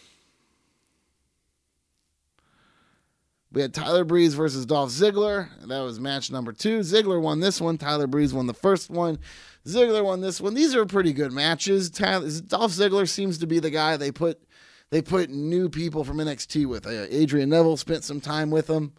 we 3.53 3.61
had 3.61 3.75
Tyler 3.75 4.05
Breeze 4.05 4.35
versus 4.35 4.65
Dolph 4.65 4.91
Ziggler. 4.91 5.49
That 5.67 5.81
was 5.81 6.01
match 6.01 6.31
number 6.31 6.53
two. 6.53 6.81
Ziggler 6.81 7.21
won 7.21 7.41
this 7.41 7.61
one. 7.61 7.77
Tyler 7.79 8.07
Breeze 8.07 8.33
won 8.33 8.47
the 8.47 8.55
first 8.55 8.91
one. 8.91 9.19
Ziggler 9.67 10.05
won 10.05 10.21
this 10.21 10.41
one. 10.41 10.55
These 10.55 10.75
are 10.75 10.87
pretty 10.87 11.13
good 11.13 11.33
matches. 11.33 11.91
Tyler, 11.91 12.29
Dolph 12.47 12.73
Ziggler 12.73 13.09
seems 13.09 13.39
to 13.39 13.47
be 13.47 13.59
the 13.59 13.71
guy 13.71 13.97
they 13.97 14.11
put 14.11 14.43
they 14.91 15.03
put 15.03 15.31
new 15.31 15.69
people 15.69 16.05
from 16.05 16.19
NXT 16.19 16.67
with. 16.67 16.87
Uh, 16.87 17.07
Adrian 17.11 17.49
Neville 17.49 17.77
spent 17.77 18.05
some 18.05 18.21
time 18.21 18.51
with 18.51 18.69
him 18.69 18.93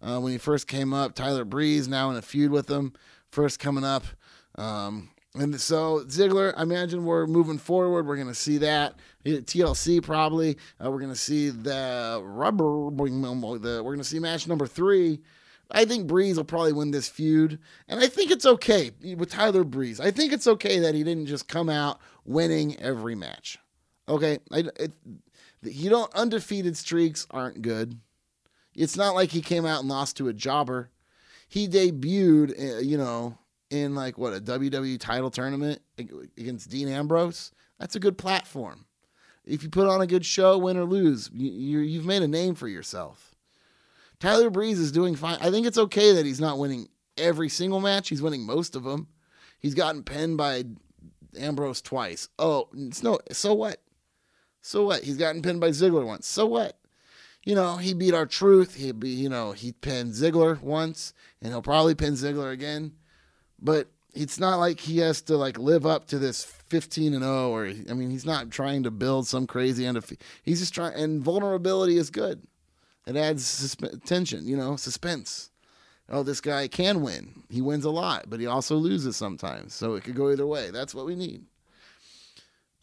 uh, 0.00 0.18
when 0.20 0.32
he 0.32 0.38
first 0.38 0.68
came 0.68 0.92
up. 0.92 1.14
Tyler 1.14 1.44
Breeze 1.44 1.88
now 1.88 2.10
in 2.10 2.16
a 2.16 2.22
feud 2.22 2.50
with 2.50 2.70
him, 2.70 2.92
first 3.30 3.58
coming 3.58 3.84
up. 3.84 4.04
Um, 4.56 5.10
and 5.34 5.60
so 5.60 6.04
Ziggler, 6.06 6.54
I 6.56 6.62
imagine 6.62 7.04
we're 7.04 7.26
moving 7.26 7.58
forward. 7.58 8.06
We're 8.06 8.16
going 8.16 8.28
to 8.28 8.34
see 8.34 8.58
that 8.58 8.94
TLC 9.24 10.02
probably. 10.02 10.58
Uh, 10.82 10.90
we're 10.90 11.00
going 11.00 11.12
to 11.12 11.16
see 11.16 11.50
the 11.50 12.20
rubber. 12.22 12.90
The, 12.90 13.82
we're 13.82 13.92
going 13.92 13.98
to 13.98 14.04
see 14.04 14.20
match 14.20 14.46
number 14.46 14.66
three. 14.66 15.20
I 15.70 15.86
think 15.86 16.06
Breeze 16.06 16.36
will 16.36 16.44
probably 16.44 16.72
win 16.72 16.90
this 16.90 17.08
feud, 17.08 17.58
and 17.88 17.98
I 17.98 18.06
think 18.06 18.30
it's 18.30 18.46
okay 18.46 18.92
with 19.16 19.30
Tyler 19.30 19.64
Breeze. 19.64 19.98
I 19.98 20.10
think 20.10 20.32
it's 20.32 20.46
okay 20.46 20.78
that 20.80 20.94
he 20.94 21.02
didn't 21.02 21.26
just 21.26 21.48
come 21.48 21.68
out 21.68 22.00
winning 22.24 22.76
every 22.78 23.14
match. 23.14 23.58
Okay, 24.08 24.38
I, 24.52 24.64
it, 24.76 24.92
you 25.62 25.88
don't 25.88 26.14
undefeated 26.14 26.76
streaks 26.76 27.26
aren't 27.30 27.62
good. 27.62 27.98
It's 28.76 28.96
not 28.96 29.14
like 29.14 29.30
he 29.30 29.40
came 29.40 29.64
out 29.64 29.80
and 29.80 29.88
lost 29.88 30.16
to 30.18 30.28
a 30.28 30.32
jobber. 30.32 30.90
He 31.48 31.66
debuted, 31.66 32.76
uh, 32.76 32.78
you 32.80 32.98
know, 32.98 33.38
in 33.70 33.94
like 33.94 34.18
what 34.18 34.34
a 34.34 34.40
WWE 34.40 34.98
title 35.00 35.30
tournament 35.30 35.80
against 35.98 36.70
Dean 36.70 36.88
Ambrose. 36.88 37.52
That's 37.78 37.96
a 37.96 38.00
good 38.00 38.18
platform. 38.18 38.86
If 39.44 39.62
you 39.62 39.68
put 39.68 39.88
on 39.88 40.00
a 40.00 40.06
good 40.06 40.24
show, 40.24 40.56
win 40.56 40.76
or 40.76 40.84
lose, 40.84 41.30
you, 41.34 41.80
you've 41.80 42.06
made 42.06 42.22
a 42.22 42.28
name 42.28 42.54
for 42.54 42.68
yourself. 42.68 43.34
Tyler 44.18 44.48
Breeze 44.48 44.78
is 44.78 44.92
doing 44.92 45.16
fine. 45.16 45.38
I 45.40 45.50
think 45.50 45.66
it's 45.66 45.76
okay 45.76 46.12
that 46.12 46.24
he's 46.24 46.40
not 46.40 46.58
winning 46.58 46.88
every 47.18 47.48
single 47.48 47.80
match. 47.80 48.08
He's 48.08 48.22
winning 48.22 48.46
most 48.46 48.74
of 48.74 48.84
them. 48.84 49.08
He's 49.60 49.74
gotten 49.74 50.02
pinned 50.02 50.38
by 50.38 50.64
Ambrose 51.38 51.82
twice. 51.82 52.28
Oh, 52.38 52.68
it's 52.74 53.02
no. 53.02 53.18
So 53.32 53.52
what? 53.54 53.82
So 54.62 54.86
what? 54.86 55.02
He's 55.02 55.18
gotten 55.18 55.42
pinned 55.42 55.60
by 55.60 55.70
Ziggler 55.70 56.06
once. 56.06 56.26
So 56.26 56.46
what? 56.46 56.78
You 57.44 57.54
know, 57.54 57.76
he 57.76 57.92
beat 57.92 58.14
R-Truth. 58.14 58.76
He 58.76 58.92
be, 58.92 59.10
you 59.10 59.28
know, 59.28 59.52
he 59.52 59.72
pinned 59.72 60.12
Ziggler 60.12 60.60
once, 60.62 61.12
and 61.42 61.52
he'll 61.52 61.60
probably 61.60 61.94
pin 61.94 62.14
Ziggler 62.14 62.50
again. 62.50 62.92
But 63.64 63.88
it's 64.12 64.38
not 64.38 64.58
like 64.58 64.78
he 64.78 64.98
has 64.98 65.22
to 65.22 65.36
like 65.36 65.58
live 65.58 65.86
up 65.86 66.06
to 66.08 66.18
this 66.18 66.44
15 66.44 67.14
and 67.14 67.22
0 67.24 67.50
or 67.50 67.66
I 67.66 67.94
mean 67.94 68.10
he's 68.10 68.26
not 68.26 68.50
trying 68.50 68.84
to 68.84 68.90
build 68.90 69.26
some 69.26 69.46
crazy 69.46 69.86
end 69.86 69.96
of 69.96 70.12
he's 70.42 70.60
just 70.60 70.74
trying 70.74 70.94
and 70.94 71.22
vulnerability 71.22 71.96
is 71.96 72.10
good. 72.10 72.46
It 73.06 73.16
adds 73.16 73.44
susp- 73.44 74.04
tension, 74.04 74.46
you 74.46 74.56
know, 74.56 74.76
suspense. 74.76 75.50
Oh, 76.08 76.22
this 76.22 76.40
guy 76.40 76.68
can 76.68 77.00
win. 77.00 77.42
He 77.48 77.62
wins 77.62 77.84
a 77.84 77.90
lot, 77.90 78.26
but 78.28 78.38
he 78.38 78.46
also 78.46 78.76
loses 78.76 79.16
sometimes. 79.16 79.74
So 79.74 79.94
it 79.94 80.04
could 80.04 80.14
go 80.14 80.30
either 80.30 80.46
way. 80.46 80.70
That's 80.70 80.94
what 80.94 81.06
we 81.06 81.14
need. 81.14 81.44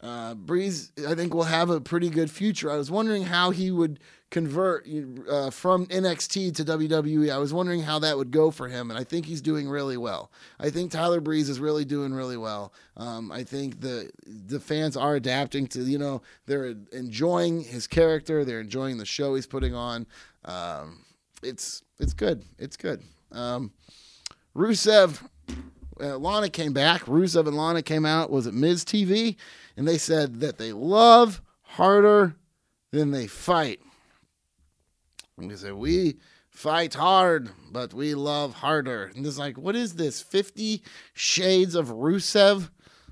Uh, 0.00 0.34
Breeze, 0.34 0.90
I 1.06 1.14
think, 1.14 1.32
will 1.32 1.44
have 1.44 1.70
a 1.70 1.80
pretty 1.80 2.10
good 2.10 2.30
future. 2.30 2.70
I 2.70 2.76
was 2.76 2.90
wondering 2.90 3.22
how 3.22 3.50
he 3.50 3.70
would 3.70 4.00
convert 4.32 4.88
uh, 5.30 5.50
from 5.50 5.86
NXT 5.86 6.56
to 6.56 6.64
WWE. 6.64 7.32
I 7.32 7.38
was 7.38 7.52
wondering 7.52 7.82
how 7.82 8.00
that 8.00 8.16
would 8.16 8.32
go 8.32 8.50
for 8.50 8.66
him, 8.66 8.90
and 8.90 8.98
I 8.98 9.04
think 9.04 9.26
he's 9.26 9.40
doing 9.40 9.68
really 9.68 9.96
well. 9.96 10.32
I 10.58 10.70
think 10.70 10.90
Tyler 10.90 11.20
Breeze 11.20 11.48
is 11.48 11.60
really 11.60 11.84
doing 11.84 12.12
really 12.12 12.36
well. 12.36 12.72
Um, 12.96 13.30
I 13.30 13.44
think 13.44 13.80
the 13.80 14.10
the 14.26 14.58
fans 14.58 14.96
are 14.96 15.14
adapting 15.14 15.68
to, 15.68 15.82
you 15.82 15.98
know, 15.98 16.22
they're 16.46 16.74
enjoying 16.90 17.62
his 17.62 17.86
character, 17.86 18.44
they're 18.44 18.60
enjoying 18.60 18.98
the 18.98 19.06
show 19.06 19.36
he's 19.36 19.46
putting 19.46 19.74
on. 19.74 20.06
Um, 20.44 21.04
it's 21.44 21.84
it's 22.00 22.14
good. 22.14 22.44
It's 22.58 22.76
good. 22.76 23.02
Um, 23.30 23.72
Rusev, 24.56 25.22
uh, 26.00 26.18
Lana 26.18 26.48
came 26.48 26.72
back. 26.72 27.02
Rusev 27.02 27.46
and 27.46 27.56
Lana 27.56 27.82
came 27.82 28.04
out. 28.04 28.30
Was 28.30 28.46
it 28.48 28.54
Miz 28.54 28.84
TV? 28.84 29.36
and 29.76 29.86
they 29.86 29.98
said 29.98 30.40
that 30.40 30.58
they 30.58 30.72
love 30.72 31.40
harder 31.62 32.36
than 32.90 33.10
they 33.10 33.26
fight. 33.26 33.80
And 35.42 35.50
they 35.50 35.56
said, 35.56 35.74
We 35.74 36.18
fight 36.52 36.94
hard, 36.94 37.50
but 37.70 37.92
we 37.92 38.14
love 38.14 38.54
harder. 38.54 39.10
And 39.14 39.26
it's 39.26 39.38
like, 39.38 39.58
what 39.58 39.74
is 39.74 39.94
this? 39.94 40.22
50 40.22 40.82
shades 41.14 41.74
of 41.74 41.88
Rusev? 41.88 42.70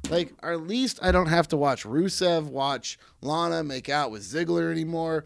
Like, 0.08 0.32
or 0.42 0.52
at 0.52 0.66
least 0.66 0.98
I 1.02 1.10
don't 1.10 1.26
have 1.26 1.48
to 1.48 1.56
watch 1.56 1.84
Rusev 1.84 2.44
watch 2.44 2.98
Lana 3.20 3.64
make 3.64 3.88
out 3.88 4.10
with 4.10 4.22
Ziggler 4.22 4.70
anymore. 4.70 5.24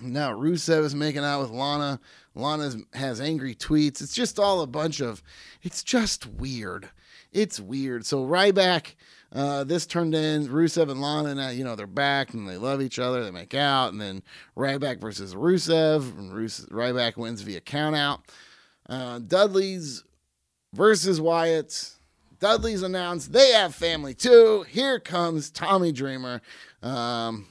Now 0.00 0.32
Rusev 0.32 0.84
is 0.84 0.94
making 0.94 1.24
out 1.24 1.40
with 1.40 1.50
Lana. 1.50 2.00
Lana 2.34 2.72
has 2.92 3.20
angry 3.20 3.54
tweets. 3.54 4.02
It's 4.02 4.14
just 4.14 4.38
all 4.38 4.60
a 4.60 4.66
bunch 4.66 5.00
of, 5.00 5.22
it's 5.62 5.82
just 5.82 6.26
weird. 6.26 6.90
It's 7.32 7.58
weird. 7.58 8.06
So 8.06 8.24
Ryback 8.24 8.94
uh, 9.34 9.64
this 9.64 9.84
turned 9.86 10.14
in 10.14 10.46
Rusev 10.48 10.90
and 10.90 11.00
Lana, 11.00 11.30
and, 11.30 11.40
uh, 11.40 11.48
you 11.48 11.64
know, 11.64 11.74
they're 11.74 11.86
back 11.86 12.34
and 12.34 12.48
they 12.48 12.56
love 12.56 12.80
each 12.80 12.98
other. 12.98 13.24
They 13.24 13.30
make 13.30 13.54
out, 13.54 13.92
and 13.92 14.00
then 14.00 14.22
Ryback 14.56 15.00
versus 15.00 15.34
Rusev, 15.34 16.16
and 16.16 16.32
Ruse- 16.32 16.66
Ryback 16.70 17.16
wins 17.16 17.42
via 17.42 17.60
countout. 17.60 18.20
Uh, 18.88 19.18
Dudley's 19.18 20.04
versus 20.72 21.20
Wyatt. 21.20 21.90
Dudley's 22.38 22.82
announced 22.82 23.32
they 23.32 23.52
have 23.52 23.74
family 23.74 24.14
too. 24.14 24.64
Here 24.68 25.00
comes 25.00 25.50
Tommy 25.50 25.92
Dreamer. 25.92 26.42
Um, 26.82 27.46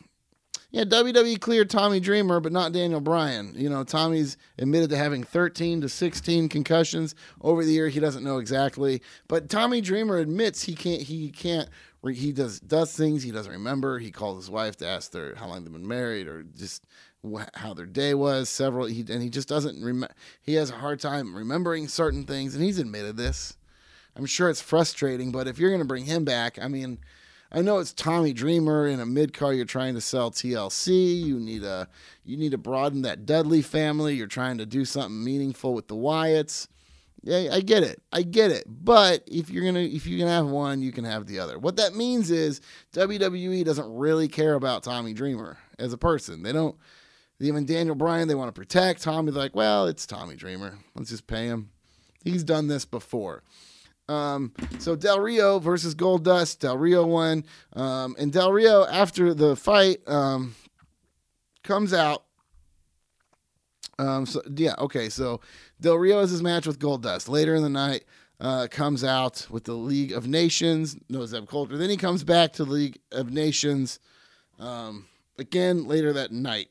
yeah, 0.74 0.86
WWE 0.86 1.40
cleared 1.40 1.70
Tommy 1.70 2.00
Dreamer, 2.00 2.40
but 2.40 2.52
not 2.52 2.72
Daniel 2.72 3.00
Bryan. 3.00 3.54
You 3.56 3.70
know, 3.70 3.84
Tommy's 3.84 4.38
admitted 4.58 4.90
to 4.90 4.98
having 4.98 5.24
13 5.24 5.82
to 5.82 5.88
16 5.88 6.50
concussions 6.50 7.14
over 7.42 7.64
the 7.64 7.72
year. 7.72 7.90
He 7.90 8.00
doesn't 8.00 8.24
know 8.24 8.40
exactly, 8.40 9.04
but 9.28 9.50
Tommy 9.50 9.82
Dreamer 9.82 10.18
admits 10.18 10.64
he 10.64 10.74
can't. 10.74 11.04
He 11.04 11.30
can't. 11.30 11.70
He 12.12 12.32
does 12.32 12.60
does 12.60 12.92
things 12.92 13.22
he 13.22 13.30
doesn't 13.30 13.52
remember. 13.52 14.00
He 14.00 14.10
calls 14.10 14.38
his 14.38 14.50
wife 14.50 14.76
to 14.78 14.88
ask 14.88 15.14
her 15.14 15.36
how 15.38 15.48
long 15.48 15.64
they've 15.64 15.72
been 15.72 15.88
married 15.88 16.28
or 16.28 16.42
just 16.42 16.84
how 17.54 17.76
their 17.76 17.86
day 17.86 18.16
was. 18.16 18.50
Several, 18.50 18.88
he, 18.88 19.06
and 19.08 19.22
he 19.22 19.30
just 19.30 19.48
doesn't 19.48 19.80
remember. 19.80 20.16
He 20.42 20.56
has 20.56 20.72
a 20.72 20.78
hard 20.78 21.00
time 21.00 21.36
remembering 21.36 21.88
certain 21.88 22.26
things, 22.26 22.56
and 22.56 22.64
he's 22.64 22.80
admitted 22.80 23.16
this. 23.16 23.58
I'm 24.16 24.26
sure 24.26 24.50
it's 24.50 24.60
frustrating, 24.60 25.32
but 25.32 25.48
if 25.48 25.60
you're 25.60 25.70
going 25.70 25.82
to 25.82 25.88
bring 25.88 26.06
him 26.06 26.26
back, 26.26 26.58
I 26.60 26.68
mean 26.68 26.98
I 27.56 27.62
know 27.62 27.78
it's 27.78 27.94
Tommy 27.94 28.34
Dreamer 28.34 28.88
in 28.88 29.00
a 29.00 29.06
mid 29.06 29.32
car. 29.34 29.54
You're 29.54 29.66
trying 29.66 29.94
to 29.94 30.02
sell 30.02 30.32
TLC. 30.32 31.22
You 31.22 31.40
need 31.40 31.64
a 31.64 31.88
you 32.26 32.36
need 32.36 32.52
to 32.52 32.58
broaden 32.58 33.04
that 33.04 33.26
Dudley 33.26 33.62
family. 33.62 34.16
You're 34.16 34.26
trying 34.28 34.58
to 34.58 34.66
do 34.66 34.86
something 34.86 35.24
meaningful 35.24 35.74
with 35.74 35.88
the 35.88 35.96
Wyatts. 35.96 36.68
Yeah, 37.22 37.54
I 37.54 37.62
get 37.62 37.84
it. 37.84 38.02
I 38.12 38.24
get 38.24 38.52
it. 38.52 38.66
But 38.68 39.24
if 39.28 39.52
you're 39.52 39.64
gonna 39.64 39.82
if 39.82 40.08
you 40.08 40.18
can 40.18 40.28
have 40.28 40.48
one, 40.48 40.82
you 40.82 40.92
can 40.92 41.06
have 41.06 41.28
the 41.28 41.40
other. 41.40 41.60
What 41.60 41.76
that 41.76 41.96
means 41.96 42.32
is 42.32 42.60
WWE 42.94 43.64
doesn't 43.64 43.96
really 43.96 44.28
care 44.28 44.56
about 44.56 44.82
Tommy 44.82 45.14
Dreamer 45.14 45.58
as 45.78 45.94
a 45.94 45.98
person. 45.98 46.42
They 46.42 46.54
don't. 46.54 46.76
Even 47.40 47.66
Daniel 47.66 47.96
Bryan, 47.96 48.28
they 48.28 48.36
want 48.36 48.54
to 48.54 48.60
protect 48.60 49.02
Tommy's 49.02 49.36
like, 49.36 49.54
well, 49.54 49.88
it's 49.88 50.06
Tommy 50.06 50.36
Dreamer. 50.36 50.78
Let's 50.96 51.10
just 51.10 51.28
pay 51.28 51.48
him. 51.48 51.72
He's 52.24 52.44
done 52.44 52.68
this 52.68 52.86
before. 52.86 53.44
Um, 54.10 54.54
so 54.80 54.96
Del 54.96 55.20
Rio 55.20 55.60
versus 55.60 55.96
Goldust. 55.96 56.60
Del 56.60 56.78
Rio 56.78 57.06
won. 57.06 57.46
Um, 57.74 58.16
and 58.20 58.32
Del 58.32 58.52
Rio, 58.52 58.86
after 58.86 59.34
the 59.34 59.56
fight, 59.56 60.08
um, 60.08 60.56
comes 61.64 61.94
out. 61.94 62.24
Um, 64.00 64.26
so 64.26 64.42
yeah, 64.56 64.76
okay. 64.80 65.10
So 65.10 65.42
Del 65.80 65.98
Rio 65.98 66.20
has 66.20 66.32
his 66.32 66.42
match 66.42 66.66
with 66.66 66.80
Goldust 66.80 67.30
later 67.30 67.56
in 67.56 67.64
the 67.64 67.70
night. 67.70 68.06
Uh, 68.40 68.68
comes 68.70 69.04
out 69.04 69.48
with 69.50 69.64
the 69.64 69.76
League 69.76 70.12
of 70.12 70.28
Nations. 70.28 70.98
No 71.08 71.26
Zeb 71.26 71.48
Colter. 71.48 71.78
Then 71.78 71.90
he 71.90 71.96
comes 71.98 72.24
back 72.24 72.54
to 72.54 72.66
the 72.66 72.72
League 72.72 73.00
of 73.12 73.32
Nations. 73.32 74.00
Um, 74.60 75.06
again 75.38 75.86
later 75.86 76.14
that 76.14 76.32
night. 76.32 76.70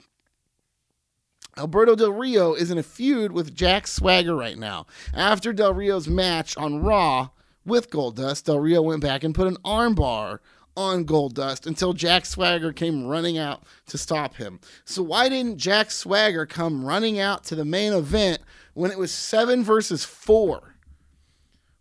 Alberto 1.58 1.94
Del 1.94 2.12
Rio 2.12 2.54
is 2.54 2.70
in 2.70 2.78
a 2.78 2.82
feud 2.82 3.30
with 3.30 3.54
Jack 3.54 3.86
Swagger 3.86 4.34
right 4.34 4.56
now. 4.56 4.86
After 5.12 5.52
Del 5.52 5.74
Rio's 5.74 6.08
match 6.08 6.56
on 6.56 6.82
Raw 6.82 7.28
with 7.66 7.90
Goldust, 7.90 8.44
Del 8.44 8.58
Rio 8.58 8.80
went 8.80 9.02
back 9.02 9.22
and 9.22 9.34
put 9.34 9.46
an 9.46 9.58
armbar 9.62 10.38
on 10.74 11.04
Goldust 11.04 11.66
until 11.66 11.92
Jack 11.92 12.24
Swagger 12.24 12.72
came 12.72 13.06
running 13.06 13.36
out 13.36 13.64
to 13.88 13.98
stop 13.98 14.36
him. 14.36 14.60
So 14.86 15.02
why 15.02 15.28
didn't 15.28 15.58
Jack 15.58 15.90
Swagger 15.90 16.46
come 16.46 16.86
running 16.86 17.20
out 17.20 17.44
to 17.44 17.54
the 17.54 17.66
main 17.66 17.92
event 17.92 18.40
when 18.72 18.90
it 18.90 18.98
was 18.98 19.12
7 19.12 19.62
versus 19.62 20.06
4? 20.06 20.76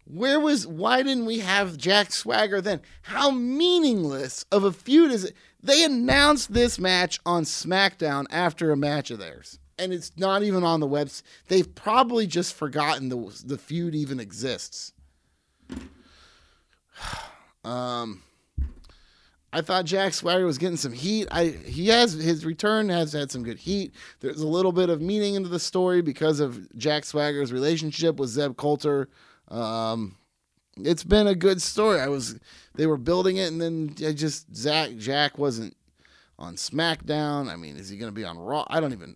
Where 0.03 0.41
was 0.41 0.67
why 0.67 1.01
didn't 1.01 1.25
we 1.25 1.39
have 1.39 1.77
Jack 1.77 2.11
Swagger 2.11 2.59
then? 2.59 2.81
How 3.03 3.31
meaningless 3.31 4.45
of 4.51 4.65
a 4.65 4.73
feud 4.73 5.13
is 5.13 5.23
it? 5.23 5.35
They 5.63 5.85
announced 5.85 6.53
this 6.53 6.77
match 6.77 7.21
on 7.25 7.43
SmackDown 7.43 8.25
after 8.31 8.71
a 8.71 8.75
match 8.75 9.09
of 9.11 9.19
theirs 9.19 9.59
and 9.81 9.91
it's 9.91 10.11
not 10.17 10.43
even 10.43 10.63
on 10.63 10.79
the 10.79 10.87
webs. 10.87 11.23
They've 11.47 11.73
probably 11.73 12.27
just 12.27 12.53
forgotten 12.53 13.09
the 13.09 13.43
the 13.45 13.57
feud 13.57 13.95
even 13.95 14.19
exists. 14.19 14.93
Um, 17.63 18.23
I 19.53 19.61
thought 19.61 19.85
Jack 19.85 20.13
Swagger 20.13 20.47
was 20.47 20.57
getting 20.57 20.77
some 20.77 20.93
heat. 20.93 21.27
I 21.29 21.49
he 21.49 21.89
has 21.89 22.13
his 22.13 22.45
return 22.45 22.89
has 22.89 23.13
had 23.13 23.29
some 23.29 23.43
good 23.43 23.59
heat. 23.59 23.93
There's 24.19 24.41
a 24.41 24.47
little 24.47 24.71
bit 24.71 24.89
of 24.89 25.01
meaning 25.01 25.35
into 25.35 25.49
the 25.49 25.59
story 25.59 26.01
because 26.01 26.39
of 26.39 26.75
Jack 26.77 27.05
Swagger's 27.05 27.53
relationship 27.53 28.15
with 28.15 28.29
Zeb 28.29 28.55
Colter. 28.55 29.09
Um, 29.49 30.17
it's 30.77 31.03
been 31.03 31.27
a 31.27 31.35
good 31.35 31.61
story. 31.61 31.99
I 31.99 32.07
was 32.07 32.39
they 32.75 32.87
were 32.87 32.97
building 32.97 33.37
it, 33.37 33.51
and 33.51 33.61
then 33.61 33.93
I 34.07 34.13
just 34.13 34.55
Zach 34.55 34.95
Jack 34.95 35.37
wasn't 35.37 35.75
on 36.39 36.55
SmackDown. 36.55 37.49
I 37.49 37.55
mean, 37.57 37.75
is 37.75 37.89
he 37.89 37.97
going 37.97 38.11
to 38.11 38.15
be 38.15 38.25
on 38.25 38.37
Raw? 38.37 38.65
I 38.67 38.79
don't 38.79 38.93
even. 38.93 39.15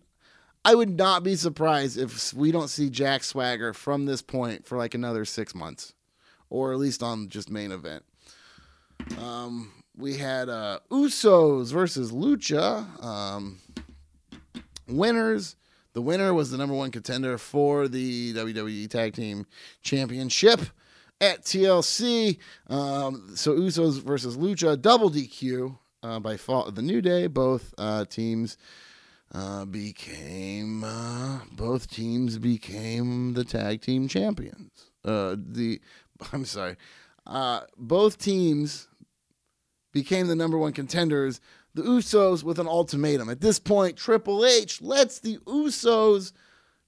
I 0.66 0.74
would 0.74 0.97
not 0.97 1.24
be 1.24 1.36
surprised 1.36 1.97
if 1.97 2.34
we 2.34 2.51
don't 2.51 2.70
see 2.70 2.89
Jack 2.89 3.24
Swagger 3.24 3.72
from 3.72 4.05
this 4.05 4.24
point 4.24 4.66
for 4.66 4.78
like 4.78 4.95
another 4.95 5.24
six 5.24 5.53
months, 5.53 5.93
or 6.49 6.74
at 6.74 6.80
least 6.80 7.03
on 7.03 7.30
just 7.30 7.51
main 7.51 7.72
event. 7.72 8.03
Um, 9.22 9.72
we 9.95 10.18
had 10.18 10.49
uh, 10.49 10.80
Usos 10.91 11.72
versus 11.72 12.11
Lucha. 12.11 13.03
Um, 13.03 13.59
winners. 14.88 15.55
The 15.93 16.01
winner 16.01 16.34
was 16.34 16.51
the 16.51 16.57
number 16.57 16.76
one 16.76 16.91
contender 16.91 17.38
for 17.38 17.88
the 17.88 18.34
WWE 18.34 18.89
Tag 18.89 19.13
Team 19.13 19.45
Championship 19.82 20.61
at 21.22 21.43
TLC. 21.43 22.38
Um, 22.68 23.32
so 23.36 23.53
Usos 23.53 24.01
versus 24.01 24.36
Lucha, 24.36 24.82
double 24.82 25.09
DQ 25.09 25.78
uh, 26.03 26.20
by 26.20 26.36
the 26.36 26.82
New 26.82 27.01
Day. 27.01 27.28
Both 27.28 27.74
uh, 27.78 28.05
teams 28.05 28.57
uh, 29.36 29.65
became 29.65 30.83
uh, 30.83 31.39
both 31.51 31.89
teams 31.91 32.38
became 32.38 33.33
the 33.33 33.43
tag 33.43 33.81
team 33.81 34.07
champions. 34.07 34.91
Uh, 35.03 35.36
the 35.38 35.81
I'm 36.33 36.45
sorry, 36.45 36.77
uh, 37.27 37.61
both 37.77 38.17
teams 38.17 38.88
became 39.91 40.27
the 40.27 40.36
number 40.36 40.57
one 40.57 40.71
contenders. 40.71 41.41
The 41.73 41.81
Usos 41.81 42.43
with 42.43 42.59
an 42.59 42.67
ultimatum. 42.67 43.29
At 43.29 43.41
this 43.41 43.59
point, 43.59 43.97
Triple 43.97 44.45
H 44.45 44.81
lets 44.81 45.19
the 45.19 45.38
Usos 45.39 46.31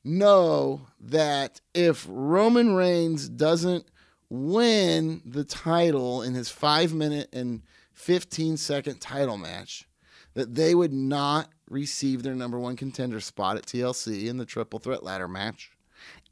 know 0.06 0.88
that 1.02 1.60
if 1.74 2.06
Roman 2.10 2.74
Reigns 2.76 3.28
doesn't 3.28 3.86
win 4.30 5.22
the 5.26 5.44
title 5.44 6.22
in 6.22 6.34
his 6.34 6.50
five 6.50 6.94
minute 6.94 7.28
and 7.34 7.64
15 7.92 8.56
second 8.56 9.02
title 9.02 9.38
match, 9.38 9.90
that 10.34 10.56
they 10.56 10.74
would 10.74 10.94
not 10.94 11.50
receive 11.70 12.24
their 12.24 12.36
number 12.36 12.60
one 12.60 12.76
contender 12.76 13.20
spot 13.20 13.58
at 13.58 13.66
TLC 13.66 14.28
in 14.28 14.38
the 14.38 14.46
triple 14.46 14.80
threat 14.80 15.04
ladder 15.04 15.28
match. 15.28 15.72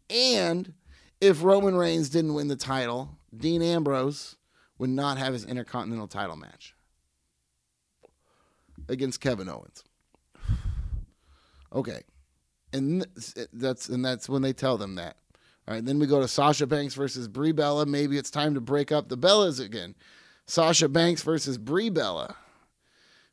And 0.10 0.74
if 1.22 1.44
Roman 1.44 1.76
Reigns 1.76 2.10
didn't 2.10 2.34
win 2.34 2.48
the 2.48 2.56
title, 2.56 3.18
Dean 3.36 3.62
Ambrose 3.62 4.36
would 4.78 4.90
not 4.90 5.18
have 5.18 5.34
his 5.34 5.46
Intercontinental 5.46 6.08
title 6.08 6.36
match 6.36 6.76
against 8.90 9.22
Kevin 9.22 9.50
Owens. 9.50 9.84
Okay. 11.74 12.02
And 12.74 13.06
that's 13.54 13.88
and 13.88 14.04
that's 14.04 14.28
when 14.28 14.42
they 14.42 14.54
tell 14.54 14.78
them 14.78 14.96
that. 14.96 15.18
All 15.68 15.74
right, 15.74 15.84
then 15.84 15.98
we 15.98 16.06
go 16.06 16.20
to 16.20 16.28
Sasha 16.28 16.68
Banks 16.68 16.94
versus 16.94 17.28
Brie 17.28 17.52
Bella. 17.52 17.86
Maybe 17.86 18.18
it's 18.18 18.30
time 18.30 18.54
to 18.54 18.62
break 18.62 18.92
up 18.92 19.10
the 19.10 19.18
Bellas 19.18 19.64
again. 19.64 19.96
Sasha 20.46 20.88
Banks 20.88 21.24
versus 21.24 21.58
Brie 21.58 21.90
Bella. 21.90 22.36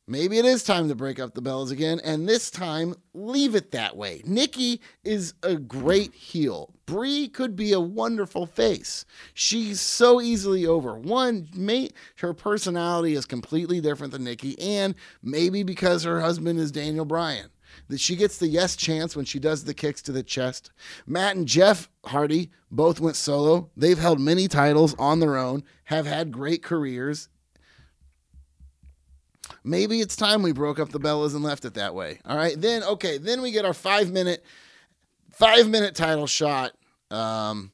Maybe 0.09 0.37
it 0.37 0.45
is 0.45 0.65
time 0.65 0.89
to 0.89 0.97
break 0.97 1.21
up 1.21 1.35
the 1.35 1.41
Bellas 1.41 1.71
again, 1.71 2.01
and 2.03 2.29
this 2.29 2.51
time 2.51 2.97
leave 3.15 3.55
it 3.55 3.71
that 3.71 3.97
way. 3.97 4.21
Nikki 4.25 4.81
is 5.05 5.35
a 5.45 5.55
great 5.55 6.13
heel. 6.13 6.75
Brie 6.87 7.29
could 7.29 7.55
be 7.55 7.73
a 7.73 7.79
wonderful 7.79 8.45
face. 8.45 9.05
She's 9.33 9.81
so 9.81 10.21
easily 10.21 10.67
over. 10.67 10.99
One, 10.99 11.49
may, 11.55 11.91
her 12.17 12.35
personality 12.35 13.15
is 13.15 13.27
completely 13.27 13.81
different 13.81 14.13
than 14.13 14.25
Nikki, 14.25 14.59
and 14.61 14.97
maybe 15.23 15.63
because 15.63 16.03
her 16.03 16.21
husband 16.21 16.59
is 16.59 16.73
Daniel 16.73 17.05
Bryan. 17.05 17.51
That 17.89 18.01
she 18.01 18.17
gets 18.17 18.39
the 18.39 18.49
yes 18.49 18.75
chance 18.75 19.15
when 19.15 19.25
she 19.25 19.39
does 19.39 19.65
the 19.65 19.73
kicks 19.73 20.03
to 20.03 20.13
the 20.13 20.25
chest. 20.25 20.73
Matt 21.07 21.37
and 21.37 21.47
Jeff 21.47 21.89
Hardy 22.07 22.51
both 22.73 22.99
went 22.99 23.17
solo. 23.17 23.71
They've 23.77 23.99
held 23.99 24.19
many 24.19 24.49
titles 24.49 24.97
on 24.99 25.21
their 25.21 25.37
own, 25.37 25.63
have 25.85 26.07
had 26.07 26.33
great 26.33 26.63
careers, 26.65 27.29
Maybe 29.65 30.01
it's 30.01 30.17
time 30.17 30.43
we 30.43 30.53
broke 30.53 30.79
up 30.79 30.91
the 30.91 31.01
Bellas 31.01 31.35
and 31.35 31.45
left 31.45 31.65
it 31.65 31.75
that 31.75 31.95
way. 31.95 32.19
All 32.25 32.37
right. 32.37 32.61
Then, 32.61 32.83
okay. 32.83 33.19
Then 33.19 33.43
we 33.43 33.53
get 33.53 33.65
our 33.65 33.75
five 33.75 34.11
minute, 34.11 34.45
five 35.31 35.69
minute 35.69 35.95
title 35.95 36.27
shot. 36.27 36.73
Um, 37.11 37.73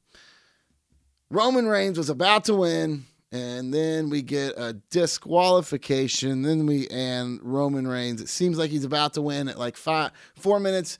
Roman 1.30 1.66
Reigns 1.66 1.98
was 1.98 2.10
about 2.10 2.44
to 2.44 2.54
win, 2.54 3.04
and 3.32 3.72
then 3.72 4.08
we 4.10 4.22
get 4.22 4.54
a 4.56 4.74
disqualification. 4.90 6.42
Then 6.42 6.66
we 6.66 6.88
and 6.88 7.40
Roman 7.42 7.86
Reigns. 7.86 8.20
It 8.20 8.28
seems 8.28 8.58
like 8.58 8.70
he's 8.70 8.84
about 8.84 9.14
to 9.14 9.22
win 9.22 9.48
at 9.48 9.58
like 9.58 9.76
five, 9.76 10.12
four 10.34 10.58
minutes, 10.58 10.98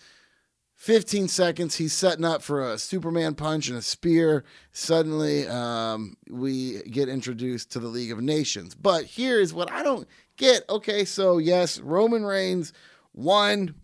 15 0.77 1.29
seconds. 1.29 1.77
He's 1.77 1.95
setting 1.95 2.25
up 2.25 2.43
for 2.43 2.71
a 2.71 2.79
Superman 2.79 3.35
punch 3.35 3.69
and 3.69 3.79
a 3.79 3.83
spear. 3.83 4.45
Suddenly, 4.73 5.49
um, 5.49 6.17
we 6.31 6.83
get 6.83 7.09
introduced 7.09 7.73
to 7.73 7.79
the 7.79 7.89
League 7.89 8.13
of 8.13 8.21
Nations. 8.21 8.75
But 8.75 9.05
here's 9.05 9.55
what 9.55 9.71
I 9.73 9.83
don't 9.83 10.07
get. 10.39 10.65
Okay, 10.71 11.05
so 11.05 11.39
yes, 11.39 11.79
Roman 11.81 12.25
Reigns 12.25 12.73
won 13.13 13.75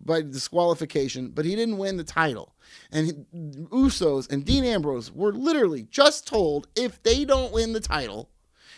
by 0.00 0.22
disqualification, 0.22 1.30
but 1.30 1.44
he 1.44 1.54
didn't 1.54 1.78
win 1.78 1.96
the 1.96 2.04
title. 2.04 2.54
And 2.90 3.26
Usos 3.70 4.30
and 4.30 4.44
Dean 4.44 4.64
Ambrose 4.64 5.12
were 5.12 5.32
literally 5.32 5.82
just 5.82 6.26
told 6.26 6.68
if 6.74 7.02
they 7.02 7.24
don't 7.24 7.52
win 7.52 7.72
the 7.72 7.80
title, 7.80 8.30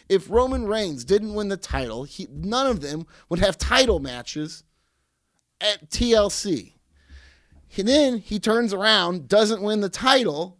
if 0.08 0.28
Roman 0.28 0.66
Reigns 0.66 1.04
didn't 1.04 1.34
win 1.34 1.48
the 1.48 1.56
title, 1.56 2.04
he, 2.04 2.26
none 2.30 2.66
of 2.66 2.80
them 2.80 3.06
would 3.28 3.38
have 3.38 3.56
title 3.56 4.00
matches 4.00 4.64
at 5.60 5.90
TLC. 5.90 6.74
And 7.76 7.86
then 7.86 8.18
he 8.18 8.40
turns 8.40 8.74
around, 8.74 9.28
doesn't 9.28 9.62
win 9.62 9.80
the 9.80 9.88
title, 9.88 10.58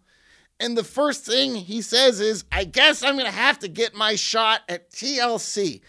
and 0.61 0.77
the 0.77 0.85
first 0.85 1.25
thing 1.25 1.55
he 1.55 1.81
says 1.81 2.21
is, 2.21 2.45
I 2.53 2.64
guess 2.64 3.03
I'm 3.03 3.14
going 3.14 3.25
to 3.25 3.33
have 3.33 3.59
to 3.61 3.68
get 3.68 3.95
my 3.95 4.14
shot 4.14 4.61
at 4.68 4.91
TLC. 4.93 5.81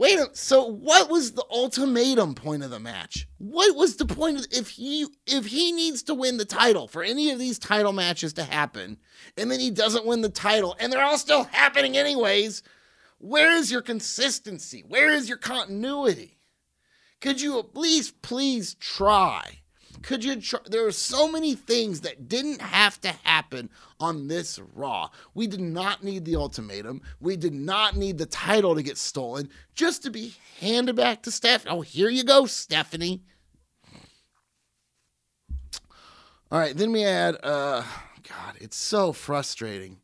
Wait, 0.00 0.18
so 0.34 0.64
what 0.64 1.10
was 1.10 1.32
the 1.32 1.44
ultimatum 1.50 2.34
point 2.34 2.62
of 2.62 2.70
the 2.70 2.80
match? 2.80 3.28
What 3.36 3.76
was 3.76 3.96
the 3.96 4.06
point 4.06 4.38
of 4.38 4.46
if 4.50 4.70
he 4.70 5.06
if 5.26 5.44
he 5.44 5.72
needs 5.72 6.02
to 6.04 6.14
win 6.14 6.38
the 6.38 6.46
title 6.46 6.88
for 6.88 7.02
any 7.02 7.30
of 7.30 7.38
these 7.38 7.58
title 7.58 7.92
matches 7.92 8.32
to 8.32 8.44
happen, 8.44 8.96
and 9.36 9.50
then 9.50 9.60
he 9.60 9.70
doesn't 9.70 10.06
win 10.06 10.22
the 10.22 10.30
title, 10.30 10.74
and 10.80 10.90
they're 10.90 11.04
all 11.04 11.18
still 11.18 11.44
happening 11.44 11.98
anyways? 11.98 12.62
Where 13.18 13.54
is 13.54 13.70
your 13.70 13.82
consistency? 13.82 14.82
Where 14.88 15.10
is 15.10 15.28
your 15.28 15.36
continuity? 15.36 16.38
Could 17.20 17.42
you 17.42 17.58
at 17.58 17.76
least 17.76 18.22
please 18.22 18.76
try 18.76 19.59
could 20.02 20.24
you? 20.24 20.40
Tr- 20.40 20.56
there 20.66 20.86
are 20.86 20.92
so 20.92 21.30
many 21.30 21.54
things 21.54 22.00
that 22.02 22.28
didn't 22.28 22.60
have 22.60 23.00
to 23.02 23.08
happen 23.24 23.70
on 23.98 24.28
this 24.28 24.58
Raw. 24.74 25.10
We 25.34 25.46
did 25.46 25.60
not 25.60 26.02
need 26.02 26.24
the 26.24 26.36
ultimatum. 26.36 27.02
We 27.20 27.36
did 27.36 27.54
not 27.54 27.96
need 27.96 28.18
the 28.18 28.26
title 28.26 28.74
to 28.74 28.82
get 28.82 28.96
stolen 28.96 29.50
just 29.74 30.02
to 30.04 30.10
be 30.10 30.34
handed 30.60 30.96
back 30.96 31.22
to 31.22 31.30
Steph. 31.30 31.64
Oh, 31.68 31.82
here 31.82 32.08
you 32.08 32.24
go, 32.24 32.46
Stephanie. 32.46 33.22
All 36.50 36.58
right, 36.58 36.76
then 36.76 36.92
we 36.92 37.04
add. 37.04 37.36
uh 37.42 37.82
God, 38.28 38.56
it's 38.60 38.76
so 38.76 39.12
frustrating. 39.12 39.98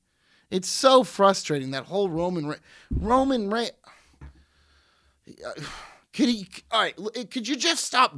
It's 0.50 0.68
so 0.68 1.04
frustrating 1.04 1.72
that 1.72 1.84
whole 1.84 2.08
Roman 2.08 2.46
Re- 2.46 2.56
Roman 2.90 3.50
Reigns. 3.50 3.70
Could 6.12 6.28
he? 6.28 6.48
All 6.70 6.82
right, 6.82 6.96
could 7.30 7.46
you 7.46 7.56
just 7.56 7.84
stop 7.84 8.16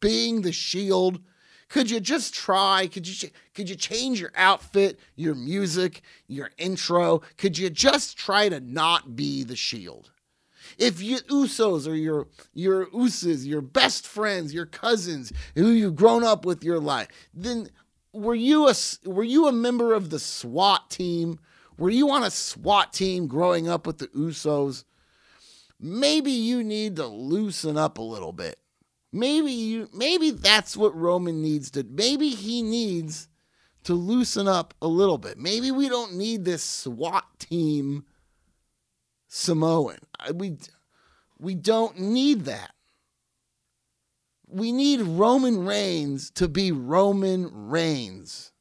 being 0.00 0.42
the 0.42 0.52
Shield? 0.52 1.20
Could 1.68 1.90
you 1.90 2.00
just 2.00 2.34
try? 2.34 2.86
Could 2.86 3.06
you 3.06 3.30
could 3.54 3.68
you 3.68 3.76
change 3.76 4.20
your 4.20 4.32
outfit, 4.34 4.98
your 5.16 5.34
music, 5.34 6.00
your 6.26 6.50
intro? 6.56 7.22
Could 7.36 7.58
you 7.58 7.68
just 7.68 8.16
try 8.16 8.48
to 8.48 8.60
not 8.60 9.14
be 9.14 9.44
the 9.44 9.56
Shield? 9.56 10.10
If 10.78 11.02
you 11.02 11.18
Usos 11.18 11.86
are 11.86 11.94
your 11.94 12.26
your 12.54 12.86
Usos, 12.86 13.46
your 13.46 13.60
best 13.60 14.06
friends, 14.06 14.54
your 14.54 14.66
cousins 14.66 15.32
who 15.54 15.68
you've 15.68 15.96
grown 15.96 16.24
up 16.24 16.44
with 16.44 16.64
your 16.64 16.80
life, 16.80 17.08
then 17.34 17.68
were 18.12 18.34
you 18.34 18.68
a 18.68 18.74
were 19.04 19.24
you 19.24 19.46
a 19.46 19.52
member 19.52 19.92
of 19.92 20.10
the 20.10 20.18
SWAT 20.18 20.90
team? 20.90 21.38
Were 21.78 21.90
you 21.90 22.10
on 22.10 22.24
a 22.24 22.30
SWAT 22.30 22.92
team 22.92 23.26
growing 23.26 23.68
up 23.68 23.86
with 23.86 23.98
the 23.98 24.08
Usos? 24.08 24.84
Maybe 25.78 26.32
you 26.32 26.64
need 26.64 26.96
to 26.96 27.06
loosen 27.06 27.76
up 27.76 27.98
a 27.98 28.02
little 28.02 28.32
bit. 28.32 28.58
Maybe 29.12 29.52
you 29.52 29.88
maybe 29.92 30.30
that's 30.30 30.76
what 30.76 30.94
Roman 30.94 31.40
needs 31.40 31.70
to 31.72 31.84
maybe 31.84 32.30
he 32.30 32.62
needs 32.62 33.28
to 33.84 33.94
loosen 33.94 34.46
up 34.46 34.74
a 34.82 34.86
little 34.88 35.18
bit. 35.18 35.38
Maybe 35.38 35.70
we 35.70 35.88
don't 35.88 36.14
need 36.14 36.44
this 36.44 36.62
SWAT 36.62 37.24
team 37.38 38.04
Samoan. 39.28 39.98
We 40.34 40.58
we 41.38 41.54
don't 41.54 41.98
need 41.98 42.44
that. 42.44 42.72
We 44.46 44.72
need 44.72 45.00
Roman 45.00 45.64
Reigns 45.64 46.30
to 46.32 46.48
be 46.48 46.72
Roman 46.72 47.48
Reigns. 47.52 48.52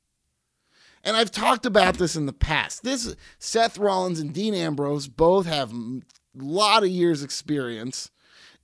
And 1.04 1.16
I've 1.16 1.32
talked 1.32 1.66
about 1.66 1.98
this 1.98 2.16
in 2.16 2.26
the 2.26 2.34
past. 2.34 2.84
This 2.84 3.16
Seth 3.39 3.78
Rollins 3.78 4.20
and 4.20 4.34
Dean 4.34 4.54
Ambrose 4.54 5.08
both 5.08 5.45
have 5.45 5.72
a 5.72 6.02
lot 6.36 6.84
of 6.84 6.89
years 6.89 7.24
experience 7.24 8.12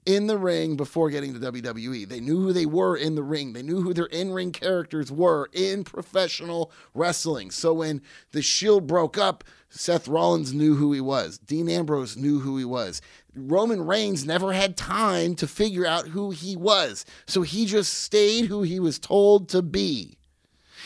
in 0.05 0.27
the 0.27 0.37
ring 0.37 0.75
before 0.75 1.09
getting 1.09 1.33
to 1.33 1.39
WWE. 1.39 2.07
They 2.07 2.19
knew 2.19 2.41
who 2.41 2.53
they 2.53 2.65
were 2.65 2.95
in 2.95 3.15
the 3.15 3.23
ring. 3.23 3.53
They 3.53 3.61
knew 3.61 3.81
who 3.81 3.93
their 3.93 4.05
in-ring 4.05 4.51
characters 4.51 5.11
were 5.11 5.49
in 5.53 5.83
professional 5.83 6.71
wrestling. 6.93 7.51
So 7.51 7.73
when 7.73 8.01
the 8.31 8.41
Shield 8.41 8.87
broke 8.87 9.17
up, 9.17 9.43
Seth 9.69 10.07
Rollins 10.07 10.53
knew 10.53 10.75
who 10.75 10.93
he 10.93 11.01
was. 11.01 11.37
Dean 11.39 11.67
Ambrose 11.69 12.15
knew 12.15 12.39
who 12.39 12.57
he 12.57 12.65
was. 12.65 13.01
Roman 13.35 13.85
Reigns 13.85 14.25
never 14.25 14.53
had 14.53 14.77
time 14.77 15.35
to 15.35 15.47
figure 15.47 15.85
out 15.85 16.09
who 16.09 16.29
he 16.29 16.55
was. 16.55 17.05
So 17.25 17.41
he 17.41 17.65
just 17.65 17.93
stayed 17.93 18.45
who 18.45 18.61
he 18.61 18.79
was 18.79 18.99
told 18.99 19.49
to 19.49 19.61
be. 19.61 20.17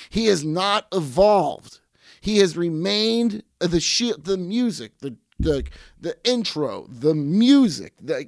He 0.10 0.28
has 0.28 0.46
not 0.46 0.88
evolved. 0.94 1.80
He 2.22 2.38
has 2.38 2.56
remained 2.56 3.44
uh, 3.60 3.68
the 3.68 3.80
shield, 3.80 4.26
the 4.26 4.38
music, 4.38 5.00
the 5.00 5.18
the 5.40 5.66
the 6.00 6.18
intro, 6.24 6.88
the 6.90 7.14
music, 7.14 7.94
the 8.02 8.28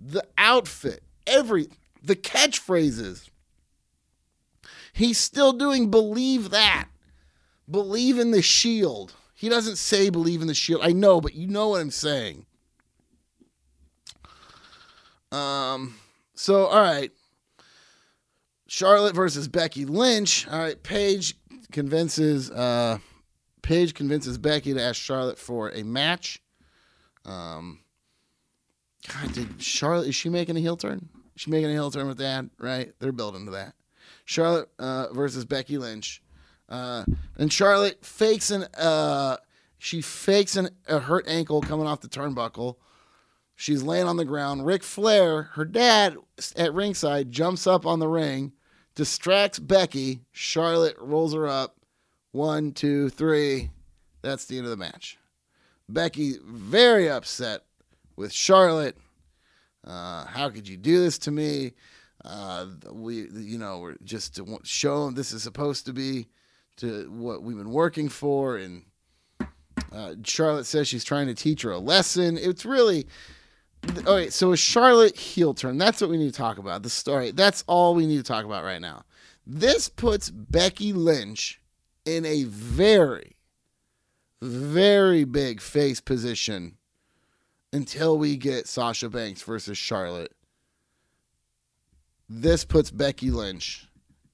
the 0.00 0.26
outfit, 0.38 1.02
every 1.26 1.68
the 2.02 2.16
catchphrases. 2.16 3.28
He's 4.92 5.18
still 5.18 5.52
doing 5.52 5.90
believe 5.90 6.50
that. 6.50 6.88
Believe 7.70 8.18
in 8.18 8.30
the 8.30 8.42
shield. 8.42 9.12
He 9.34 9.48
doesn't 9.48 9.76
say 9.76 10.10
believe 10.10 10.42
in 10.42 10.48
the 10.48 10.54
shield. 10.54 10.80
I 10.82 10.92
know, 10.92 11.20
but 11.20 11.34
you 11.34 11.46
know 11.46 11.68
what 11.68 11.80
I'm 11.80 11.90
saying. 11.90 12.46
Um 15.30 15.96
so 16.34 16.66
all 16.66 16.82
right. 16.82 17.12
Charlotte 18.66 19.14
versus 19.14 19.48
Becky 19.48 19.84
Lynch. 19.84 20.48
All 20.48 20.58
right, 20.58 20.82
Paige 20.82 21.36
convinces 21.70 22.50
uh 22.50 22.98
Paige 23.62 23.94
convinces 23.94 24.38
Becky 24.38 24.74
to 24.74 24.82
ask 24.82 25.00
Charlotte 25.00 25.38
for 25.38 25.70
a 25.70 25.82
match. 25.82 26.42
Um 27.24 27.80
God, 29.08 29.32
did 29.32 29.62
Charlotte 29.62 30.08
is 30.08 30.14
she 30.14 30.28
making 30.28 30.56
a 30.56 30.60
heel 30.60 30.76
turn? 30.76 31.08
She 31.36 31.50
making 31.50 31.70
a 31.70 31.72
heel 31.72 31.90
turn 31.90 32.06
with 32.06 32.18
that, 32.18 32.46
right? 32.58 32.92
They're 32.98 33.12
building 33.12 33.46
to 33.46 33.52
that. 33.52 33.74
Charlotte 34.24 34.68
uh, 34.78 35.12
versus 35.12 35.44
Becky 35.44 35.78
Lynch. 35.78 36.22
Uh, 36.68 37.04
and 37.36 37.52
Charlotte 37.52 38.04
fakes 38.04 38.50
an 38.50 38.64
uh, 38.78 39.36
she 39.78 40.02
fakes 40.02 40.56
an, 40.56 40.68
a 40.86 40.98
hurt 40.98 41.26
ankle 41.26 41.62
coming 41.62 41.86
off 41.86 42.00
the 42.00 42.08
turnbuckle. 42.08 42.76
She's 43.56 43.82
laying 43.82 44.06
on 44.06 44.16
the 44.16 44.24
ground. 44.24 44.64
Ric 44.64 44.82
Flair, 44.82 45.44
her 45.54 45.64
dad 45.64 46.16
at 46.56 46.72
ringside, 46.72 47.30
jumps 47.30 47.66
up 47.66 47.84
on 47.84 47.98
the 47.98 48.08
ring, 48.08 48.52
distracts 48.94 49.58
Becky. 49.58 50.20
Charlotte 50.32 50.96
rolls 50.98 51.34
her 51.34 51.48
up. 51.48 51.76
One, 52.32 52.72
two, 52.72 53.08
three. 53.08 53.70
That's 54.22 54.44
the 54.44 54.58
end 54.58 54.66
of 54.66 54.70
the 54.70 54.76
match. 54.76 55.18
Becky 55.88 56.34
very 56.44 57.10
upset 57.10 57.64
with 58.20 58.32
Charlotte. 58.32 58.96
Uh, 59.84 60.26
how 60.26 60.50
could 60.50 60.68
you 60.68 60.76
do 60.76 61.00
this 61.00 61.18
to 61.20 61.30
me? 61.30 61.72
Uh, 62.22 62.66
we, 62.92 63.26
you 63.30 63.56
know, 63.56 63.78
we're 63.78 63.96
just 64.04 64.36
to 64.36 64.60
show 64.62 65.06
them 65.06 65.14
this 65.14 65.32
is 65.32 65.42
supposed 65.42 65.86
to 65.86 65.92
be 65.94 66.28
to 66.76 67.10
what 67.10 67.42
we've 67.42 67.56
been 67.56 67.70
working 67.70 68.10
for. 68.10 68.58
And 68.58 68.84
uh, 69.90 70.16
Charlotte 70.22 70.66
says 70.66 70.86
she's 70.86 71.02
trying 71.02 71.28
to 71.28 71.34
teach 71.34 71.62
her 71.62 71.70
a 71.70 71.78
lesson. 71.78 72.36
It's 72.36 72.66
really 72.66 73.06
okay. 74.06 74.28
So 74.28 74.52
a 74.52 74.56
Charlotte 74.56 75.16
heel 75.16 75.54
turn. 75.54 75.78
That's 75.78 76.02
what 76.02 76.10
we 76.10 76.18
need 76.18 76.32
to 76.32 76.38
talk 76.38 76.58
about. 76.58 76.82
The 76.82 76.90
story. 76.90 77.30
That's 77.30 77.64
all 77.66 77.94
we 77.94 78.06
need 78.06 78.18
to 78.18 78.22
talk 78.22 78.44
about 78.44 78.64
right 78.64 78.82
now. 78.82 79.04
This 79.46 79.88
puts 79.88 80.28
Becky 80.28 80.92
Lynch 80.92 81.58
in 82.04 82.26
a 82.26 82.44
very, 82.44 83.36
very 84.42 85.24
big 85.24 85.62
face 85.62 86.02
position 86.02 86.76
until 87.72 88.18
we 88.18 88.36
get 88.36 88.66
Sasha 88.66 89.08
Banks 89.08 89.42
versus 89.42 89.78
Charlotte. 89.78 90.32
This 92.28 92.64
puts 92.64 92.90
Becky 92.90 93.30
Lynch 93.30 93.88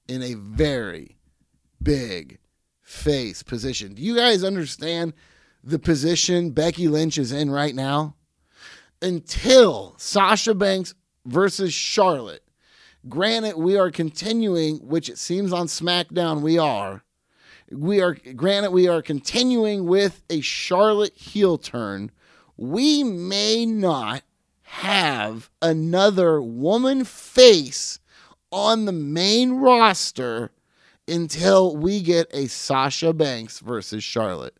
in 0.07 0.21
a 0.21 0.35
very 0.35 1.17
big 1.81 2.39
face 2.81 3.43
position. 3.43 3.93
Do 3.93 4.01
you 4.01 4.15
guys 4.15 4.43
understand 4.43 5.13
the 5.63 5.79
position 5.79 6.51
Becky 6.51 6.87
Lynch 6.87 7.17
is 7.17 7.31
in 7.31 7.49
right 7.49 7.75
now? 7.75 8.15
Until 9.01 9.95
Sasha 9.97 10.55
Banks 10.55 10.93
versus 11.25 11.73
Charlotte. 11.73 12.43
Granted, 13.07 13.57
we 13.57 13.77
are 13.77 13.91
continuing, 13.91 14.77
which 14.77 15.09
it 15.09 15.17
seems 15.17 15.53
on 15.53 15.67
SmackDown 15.67 16.41
we 16.41 16.57
are. 16.57 17.03
We 17.71 18.01
are 18.01 18.15
granted 18.35 18.71
we 18.71 18.87
are 18.87 19.01
continuing 19.01 19.85
with 19.85 20.23
a 20.29 20.39
Charlotte 20.39 21.13
heel 21.15 21.57
turn 21.57 22.11
we 22.57 23.03
may 23.03 23.65
not 23.65 24.23
have 24.63 25.49
another 25.61 26.41
woman 26.41 27.05
face 27.05 27.99
on 28.51 28.85
the 28.85 28.91
main 28.91 29.53
roster 29.53 30.51
until 31.07 31.75
we 31.75 32.01
get 32.01 32.27
a 32.33 32.47
Sasha 32.47 33.13
Banks 33.13 33.59
versus 33.59 34.03
Charlotte. 34.03 34.57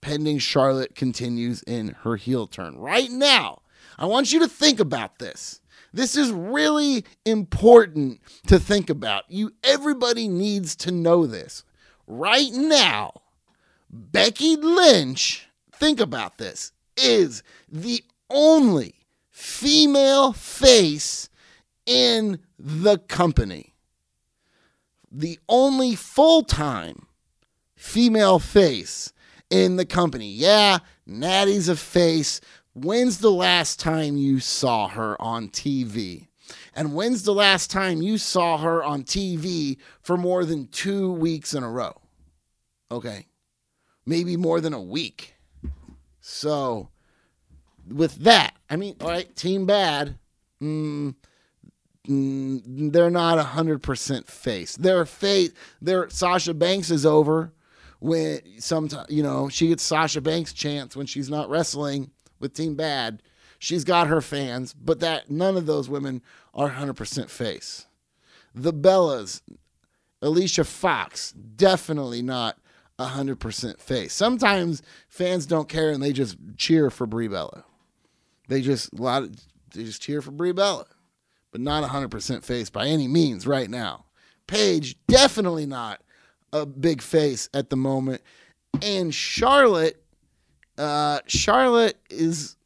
Pending 0.00 0.38
Charlotte 0.38 0.94
continues 0.94 1.62
in 1.62 1.88
her 2.02 2.16
heel 2.16 2.46
turn. 2.46 2.76
Right 2.76 3.10
now, 3.10 3.62
I 3.96 4.06
want 4.06 4.32
you 4.32 4.40
to 4.40 4.48
think 4.48 4.80
about 4.80 5.18
this. 5.18 5.60
This 5.94 6.16
is 6.16 6.30
really 6.30 7.04
important 7.24 8.20
to 8.48 8.58
think 8.58 8.90
about. 8.90 9.24
You 9.28 9.52
everybody 9.62 10.28
needs 10.28 10.76
to 10.76 10.90
know 10.90 11.26
this. 11.26 11.64
Right 12.06 12.50
now, 12.52 13.22
Becky 13.88 14.56
Lynch 14.56 15.48
think 15.84 16.00
about 16.00 16.38
this, 16.38 16.72
is 16.96 17.42
the 17.70 18.02
only 18.30 18.94
female 19.30 20.32
face 20.32 21.28
in 21.84 22.38
the 22.58 22.96
company. 22.96 23.74
The 25.12 25.38
only 25.46 25.94
full 25.94 26.42
time 26.42 27.06
female 27.76 28.38
face 28.38 29.12
in 29.50 29.76
the 29.76 29.84
company. 29.84 30.30
Yeah, 30.30 30.78
Natty's 31.06 31.68
a 31.68 31.76
face. 31.76 32.40
When's 32.72 33.18
the 33.18 33.30
last 33.30 33.78
time 33.78 34.16
you 34.16 34.40
saw 34.40 34.88
her 34.88 35.20
on 35.20 35.50
TV? 35.50 36.28
And 36.74 36.94
when's 36.94 37.24
the 37.24 37.34
last 37.34 37.70
time 37.70 38.00
you 38.00 38.16
saw 38.16 38.56
her 38.56 38.82
on 38.82 39.04
TV 39.04 39.76
for 40.00 40.16
more 40.16 40.46
than 40.46 40.68
two 40.68 41.12
weeks 41.12 41.52
in 41.52 41.62
a 41.62 41.70
row? 41.70 42.00
Okay. 42.90 43.26
Maybe 44.06 44.38
more 44.38 44.62
than 44.62 44.72
a 44.72 44.82
week. 44.82 45.33
So, 46.26 46.88
with 47.86 48.14
that, 48.20 48.54
I 48.70 48.76
mean, 48.76 48.96
all 49.02 49.10
right, 49.10 49.36
team 49.36 49.66
bad. 49.66 50.16
Mm, 50.62 51.16
mm, 52.08 52.92
they're 52.94 53.10
not 53.10 53.38
a 53.38 53.42
hundred 53.42 53.82
percent 53.82 54.26
face. 54.26 54.74
Their 54.74 55.04
face, 55.04 55.50
their 55.82 56.08
Sasha 56.08 56.54
Banks 56.54 56.90
is 56.90 57.04
over 57.04 57.52
when 58.00 58.40
sometimes 58.58 59.04
you 59.10 59.22
know 59.22 59.50
she 59.50 59.68
gets 59.68 59.82
Sasha 59.82 60.22
Banks 60.22 60.54
chance 60.54 60.96
when 60.96 61.04
she's 61.04 61.28
not 61.28 61.50
wrestling 61.50 62.10
with 62.40 62.54
Team 62.54 62.74
Bad. 62.74 63.22
She's 63.58 63.84
got 63.84 64.06
her 64.06 64.22
fans, 64.22 64.72
but 64.72 65.00
that 65.00 65.30
none 65.30 65.58
of 65.58 65.66
those 65.66 65.90
women 65.90 66.22
are 66.54 66.68
hundred 66.68 66.94
percent 66.94 67.28
face. 67.28 67.84
The 68.54 68.72
Bellas, 68.72 69.42
Alicia 70.22 70.64
Fox, 70.64 71.32
definitely 71.32 72.22
not 72.22 72.56
hundred 72.98 73.40
percent 73.40 73.80
face. 73.80 74.12
Sometimes 74.12 74.82
fans 75.08 75.46
don't 75.46 75.68
care 75.68 75.90
and 75.90 76.02
they 76.02 76.12
just 76.12 76.36
cheer 76.56 76.90
for 76.90 77.06
Brie 77.06 77.28
Bella. 77.28 77.64
They 78.48 78.60
just 78.60 78.92
a 78.92 79.02
lot 79.02 79.22
of, 79.24 79.36
they 79.74 79.84
just 79.84 80.02
cheer 80.02 80.22
for 80.22 80.30
Brie 80.30 80.52
Bella, 80.52 80.86
but 81.50 81.60
not 81.60 81.84
hundred 81.84 82.10
percent 82.10 82.44
face 82.44 82.70
by 82.70 82.86
any 82.86 83.08
means 83.08 83.46
right 83.46 83.68
now. 83.68 84.04
Paige 84.46 84.96
definitely 85.08 85.66
not 85.66 86.02
a 86.52 86.66
big 86.66 87.02
face 87.02 87.48
at 87.52 87.70
the 87.70 87.76
moment, 87.76 88.22
and 88.82 89.12
Charlotte, 89.12 90.02
uh, 90.78 91.20
Charlotte 91.26 91.98
is 92.10 92.56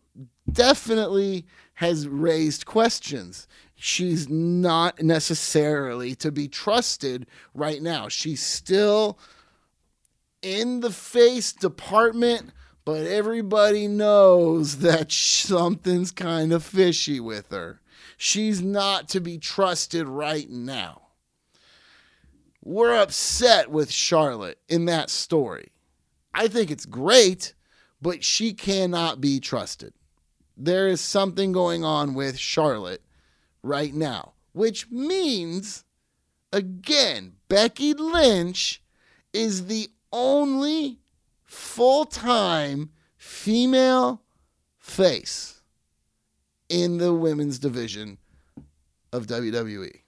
definitely 0.51 1.47
has 1.75 2.09
raised 2.09 2.67
questions. 2.67 3.47
She's 3.77 4.29
not 4.29 5.01
necessarily 5.01 6.17
to 6.17 6.33
be 6.33 6.49
trusted 6.49 7.27
right 7.55 7.81
now. 7.81 8.09
She's 8.09 8.43
still 8.43 9.19
in 10.43 10.81
the 10.81 10.91
face 10.91 11.53
department, 11.53 12.51
but 12.85 13.07
everybody 13.07 13.89
knows 13.89 14.79
that 14.79 15.13
something's 15.13 16.11
kind 16.11 16.53
of 16.53 16.65
fishy 16.65 17.21
with 17.21 17.51
her. 17.51 17.81
She's 18.17 18.61
not 18.61 19.09
to 19.11 19.21
be 19.21 19.39
trusted 19.39 20.09
right 20.09 20.49
now. 20.51 21.03
We're 22.65 23.01
upset 23.01 23.71
with 23.71 23.91
Charlotte 23.91 24.59
in 24.69 24.87
that 24.87 25.09
story. 25.09 25.73
I 26.35 26.49
think 26.49 26.71
it's 26.71 26.87
great, 26.87 27.55
but 28.03 28.23
she 28.25 28.53
cannot 28.53 29.21
be 29.21 29.41
trusted. 29.41 29.95
There 30.57 30.89
is 30.89 31.01
something 31.01 31.53
going 31.53 31.85
on 31.85 32.15
with 32.15 32.39
Charlotte 32.39 33.03
right 33.63 33.95
now, 33.95 34.33
which 34.53 34.91
means, 34.91 35.85
again, 36.53 37.35
Becky 37.49 37.95
Lynch 37.95 38.83
is 39.33 39.67
the 39.67 39.89
only 40.13 40.99
full 41.45 42.05
time 42.05 42.91
female 43.17 44.23
face 44.79 45.63
in 46.69 46.99
the 46.99 47.15
women's 47.15 47.59
division 47.59 48.19
of 49.13 49.27
WWE. 49.27 50.01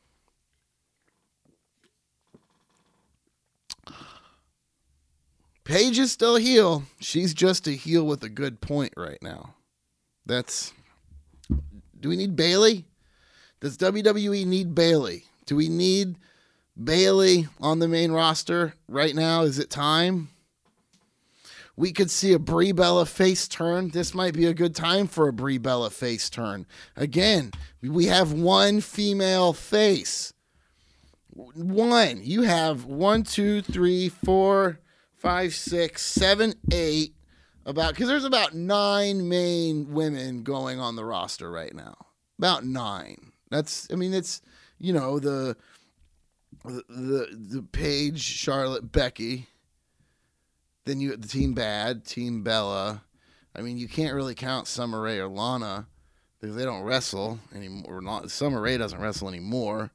Paige 5.64 6.00
is 6.00 6.10
still 6.10 6.36
heel. 6.36 6.82
She's 6.98 7.32
just 7.32 7.68
a 7.68 7.72
heel 7.72 8.04
with 8.04 8.24
a 8.24 8.28
good 8.28 8.60
point 8.60 8.92
right 8.96 9.22
now. 9.22 9.54
That's. 10.26 10.72
Do 12.00 12.08
we 12.08 12.16
need 12.16 12.34
Bayley? 12.34 12.86
Does 13.60 13.76
WWE 13.76 14.46
need 14.46 14.74
Bayley? 14.74 15.26
Do 15.46 15.54
we 15.54 15.68
need 15.68 16.16
Bayley 16.82 17.48
on 17.60 17.78
the 17.78 17.88
main 17.88 18.12
roster 18.12 18.74
right 18.88 19.14
now? 19.14 19.42
Is 19.42 19.58
it 19.58 19.70
time? 19.70 20.30
We 21.76 21.92
could 21.92 22.10
see 22.10 22.32
a 22.32 22.38
Brie 22.38 22.72
Bella 22.72 23.06
face 23.06 23.48
turn. 23.48 23.88
This 23.88 24.14
might 24.14 24.34
be 24.34 24.46
a 24.46 24.54
good 24.54 24.74
time 24.74 25.06
for 25.06 25.28
a 25.28 25.32
Brie 25.32 25.58
Bella 25.58 25.90
face 25.90 26.28
turn. 26.28 26.66
Again, 26.96 27.52
we 27.82 28.06
have 28.06 28.32
one 28.32 28.80
female 28.80 29.52
face. 29.52 30.34
One. 31.30 32.20
You 32.22 32.42
have 32.42 32.84
one, 32.84 33.22
two, 33.22 33.62
three, 33.62 34.10
four, 34.10 34.78
five, 35.16 35.54
six, 35.54 36.02
seven, 36.02 36.54
eight. 36.70 37.14
About 37.66 37.94
because 37.94 38.08
there's 38.08 38.24
about 38.24 38.54
nine 38.54 39.28
main 39.28 39.92
women 39.92 40.42
going 40.42 40.80
on 40.80 40.96
the 40.96 41.04
roster 41.04 41.50
right 41.50 41.74
now. 41.74 41.94
About 42.38 42.64
nine. 42.64 43.32
That's 43.50 43.86
I 43.92 43.96
mean 43.96 44.12
it's 44.14 44.42
you 44.78 44.92
know 44.92 45.18
the 45.18 45.56
the 46.64 47.26
the, 47.38 47.62
Paige, 47.62 48.20
Charlotte, 48.20 48.92
Becky. 48.92 49.46
Then 50.84 51.00
you 51.00 51.16
the 51.16 51.28
Team 51.28 51.54
Bad, 51.54 52.04
Team 52.04 52.42
Bella. 52.42 53.02
I 53.54 53.62
mean, 53.62 53.78
you 53.78 53.88
can't 53.88 54.14
really 54.14 54.34
count 54.34 54.66
Summer 54.66 55.02
Rae 55.02 55.18
or 55.18 55.28
Lana 55.28 55.86
because 56.40 56.56
they 56.56 56.64
don't 56.64 56.82
wrestle 56.82 57.38
anymore. 57.54 58.00
Not 58.00 58.30
Summer 58.30 58.60
Rae 58.60 58.78
doesn't 58.78 59.00
wrestle 59.00 59.28
anymore. 59.28 59.90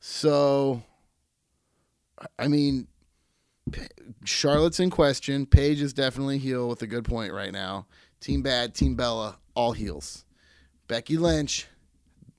So, 0.00 0.82
I 2.38 2.48
mean, 2.48 2.86
Charlotte's 4.24 4.80
in 4.80 4.90
question. 4.90 5.46
Paige 5.46 5.80
is 5.80 5.92
definitely 5.92 6.38
heel 6.38 6.68
with 6.68 6.82
a 6.82 6.86
good 6.86 7.04
point 7.04 7.32
right 7.32 7.52
now. 7.52 7.86
Team 8.20 8.42
Bad, 8.42 8.74
Team 8.74 8.96
Bella, 8.96 9.38
all 9.54 9.72
heels. 9.72 10.24
Becky 10.86 11.16
Lynch, 11.16 11.66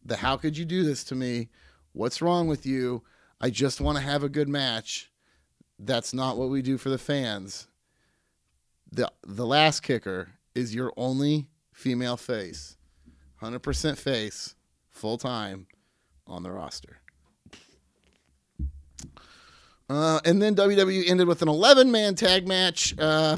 the 0.04 0.18
how 0.18 0.38
could 0.38 0.58
you 0.58 0.66
do 0.66 0.84
this 0.84 1.04
to 1.06 1.16
me? 1.16 1.50
What's 1.94 2.22
wrong 2.22 2.48
with 2.48 2.66
you? 2.66 3.04
I 3.42 3.50
just 3.50 3.80
want 3.80 3.98
to 3.98 4.04
have 4.04 4.24
a 4.24 4.30
good 4.30 4.50
match. 4.50 5.12
That's 5.78 6.14
not 6.14 6.38
what 6.38 6.50
we 6.50 6.62
do 6.62 6.78
for 6.78 6.90
the 6.90 6.98
fans. 6.98 7.68
The 8.92 9.12
the 9.26 9.46
Lass 9.46 9.80
Kicker 9.80 10.30
is 10.56 10.76
your 10.76 10.92
only 10.98 11.48
female 11.72 12.18
face. 12.18 12.76
100% 13.42 13.98
face, 13.98 14.56
full 14.90 15.18
time 15.18 15.68
on 16.28 16.44
the 16.44 16.52
roster. 16.52 17.00
Uh, 19.90 20.20
and 20.26 20.42
then 20.42 20.56
WWE 20.56 21.10
ended 21.10 21.28
with 21.28 21.42
an 21.42 21.48
11 21.48 21.92
man 21.92 22.16
tag 22.16 22.48
match. 22.48 22.94
Uh, 23.00 23.38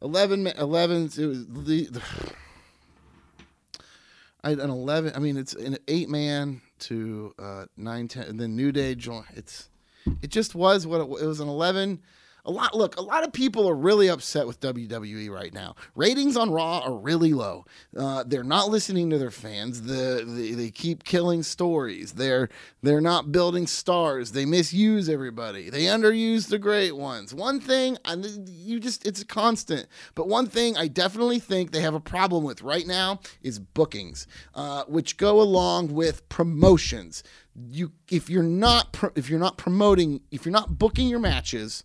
11, 0.00 0.46
11, 0.46 1.04
it 1.18 1.26
was 1.26 1.46
the, 1.46 1.86
the 1.86 2.02
an 4.44 4.60
11, 4.60 5.12
I 5.14 5.18
mean, 5.18 5.36
it's 5.36 5.54
an 5.54 5.76
eight 5.88 6.08
man 6.08 6.60
to 6.80 7.34
uh, 7.38 7.64
9, 7.76 8.08
10, 8.08 8.22
and 8.24 8.40
then 8.40 8.56
New 8.56 8.72
Day 8.72 8.94
joined. 8.94 9.26
It's, 9.34 9.68
it 10.22 10.30
just 10.30 10.54
was 10.54 10.86
what 10.86 11.00
it, 11.00 11.22
it 11.22 11.26
was 11.26 11.40
an 11.40 11.48
11 11.48 12.00
a 12.44 12.50
lot 12.50 12.76
look 12.76 12.96
a 12.96 13.02
lot 13.02 13.24
of 13.24 13.32
people 13.32 13.68
are 13.68 13.74
really 13.74 14.08
upset 14.08 14.46
with 14.46 14.60
wwe 14.60 15.30
right 15.30 15.52
now. 15.52 15.74
Ratings 15.94 16.36
on 16.36 16.50
raw 16.50 16.80
are 16.80 16.96
really 16.96 17.32
low. 17.32 17.64
Uh, 17.96 18.22
they're 18.26 18.44
not 18.44 18.68
listening 18.68 19.10
to 19.10 19.18
their 19.18 19.30
fans. 19.30 19.82
The, 19.82 20.24
the, 20.26 20.54
they 20.54 20.70
keep 20.70 21.04
killing 21.04 21.42
stories. 21.42 22.12
They're 22.12 22.48
they're 22.82 23.00
not 23.00 23.32
building 23.32 23.66
stars. 23.66 24.32
They 24.32 24.44
misuse 24.44 25.08
everybody. 25.08 25.70
They 25.70 25.84
underuse 25.84 26.48
the 26.48 26.58
great 26.58 26.96
ones. 26.96 27.32
One 27.32 27.60
thing 27.60 27.96
and 28.04 28.48
you 28.48 28.78
just 28.78 29.06
it's 29.06 29.22
a 29.22 29.26
constant. 29.26 29.86
But 30.14 30.28
one 30.28 30.46
thing 30.46 30.76
i 30.76 30.88
definitely 30.88 31.38
think 31.38 31.70
they 31.70 31.80
have 31.80 31.94
a 31.94 32.00
problem 32.00 32.44
with 32.44 32.62
right 32.62 32.86
now 32.86 33.20
is 33.42 33.58
bookings 33.58 34.26
uh, 34.54 34.84
which 34.84 35.16
go 35.16 35.40
along 35.40 35.94
with 35.94 36.28
promotions. 36.28 37.22
You 37.70 37.92
if 38.10 38.28
you're 38.28 38.42
not 38.42 38.96
if 39.14 39.30
you're 39.30 39.40
not 39.40 39.56
promoting 39.56 40.20
if 40.30 40.44
you're 40.44 40.52
not 40.52 40.78
booking 40.78 41.08
your 41.08 41.20
matches 41.20 41.84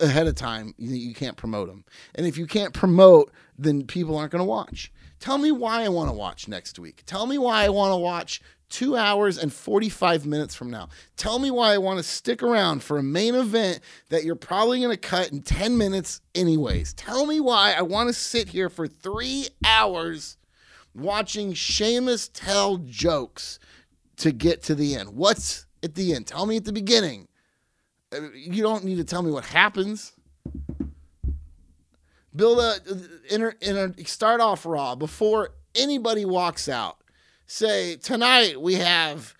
ahead 0.00 0.26
of 0.26 0.34
time, 0.34 0.74
you, 0.78 1.14
can't 1.14 1.36
promote 1.36 1.68
them. 1.68 1.84
And 2.14 2.26
if 2.26 2.38
you 2.38 2.46
can't 2.46 2.72
promote, 2.72 3.32
then 3.58 3.86
people 3.86 4.16
aren't 4.16 4.32
going 4.32 4.40
to 4.40 4.48
watch. 4.48 4.92
Tell 5.20 5.38
me 5.38 5.50
why 5.50 5.82
I 5.84 5.88
want 5.88 6.08
to 6.10 6.16
watch 6.16 6.46
next 6.46 6.78
week. 6.78 7.02
Tell 7.06 7.26
me 7.26 7.38
why 7.38 7.64
I 7.64 7.68
want 7.70 7.92
to 7.92 7.96
watch 7.96 8.40
two 8.68 8.96
hours 8.96 9.38
and 9.38 9.52
45 9.52 10.26
minutes 10.26 10.54
from 10.54 10.70
now. 10.70 10.88
Tell 11.16 11.38
me 11.38 11.50
why 11.50 11.72
I 11.74 11.78
want 11.78 11.98
to 11.98 12.02
stick 12.02 12.42
around 12.42 12.82
for 12.82 12.98
a 12.98 13.02
main 13.02 13.34
event 13.34 13.80
that 14.10 14.24
you're 14.24 14.36
probably 14.36 14.78
going 14.78 14.90
to 14.90 14.96
cut 14.96 15.32
in 15.32 15.42
10 15.42 15.76
minutes, 15.76 16.20
anyways. 16.34 16.94
Tell 16.94 17.26
me 17.26 17.40
why 17.40 17.72
I 17.72 17.82
want 17.82 18.08
to 18.08 18.12
sit 18.12 18.48
here 18.48 18.68
for 18.68 18.86
three 18.86 19.48
hours 19.64 20.36
watching 20.94 21.54
Sheamus 21.54 22.28
tell 22.28 22.78
jokes 22.78 23.58
to 24.18 24.32
get 24.32 24.62
to 24.64 24.74
the 24.74 24.94
end. 24.94 25.10
What's 25.10 25.66
at 25.82 25.94
the 25.94 26.14
end? 26.14 26.26
Tell 26.26 26.46
me 26.46 26.56
at 26.56 26.64
the 26.64 26.72
beginning. 26.72 27.28
Uh, 28.12 28.30
you 28.34 28.62
don't 28.62 28.84
need 28.84 28.96
to 28.96 29.04
tell 29.04 29.22
me 29.22 29.30
what 29.30 29.44
happens. 29.44 30.12
Build 32.34 32.58
a 32.60 32.78
in 33.30 33.76
a 33.76 34.04
start 34.04 34.40
off 34.40 34.64
raw 34.64 34.94
before 34.94 35.50
anybody 35.74 36.24
walks 36.24 36.68
out. 36.68 36.98
Say 37.46 37.96
tonight 37.96 38.60
we 38.60 38.74
have 38.74 39.34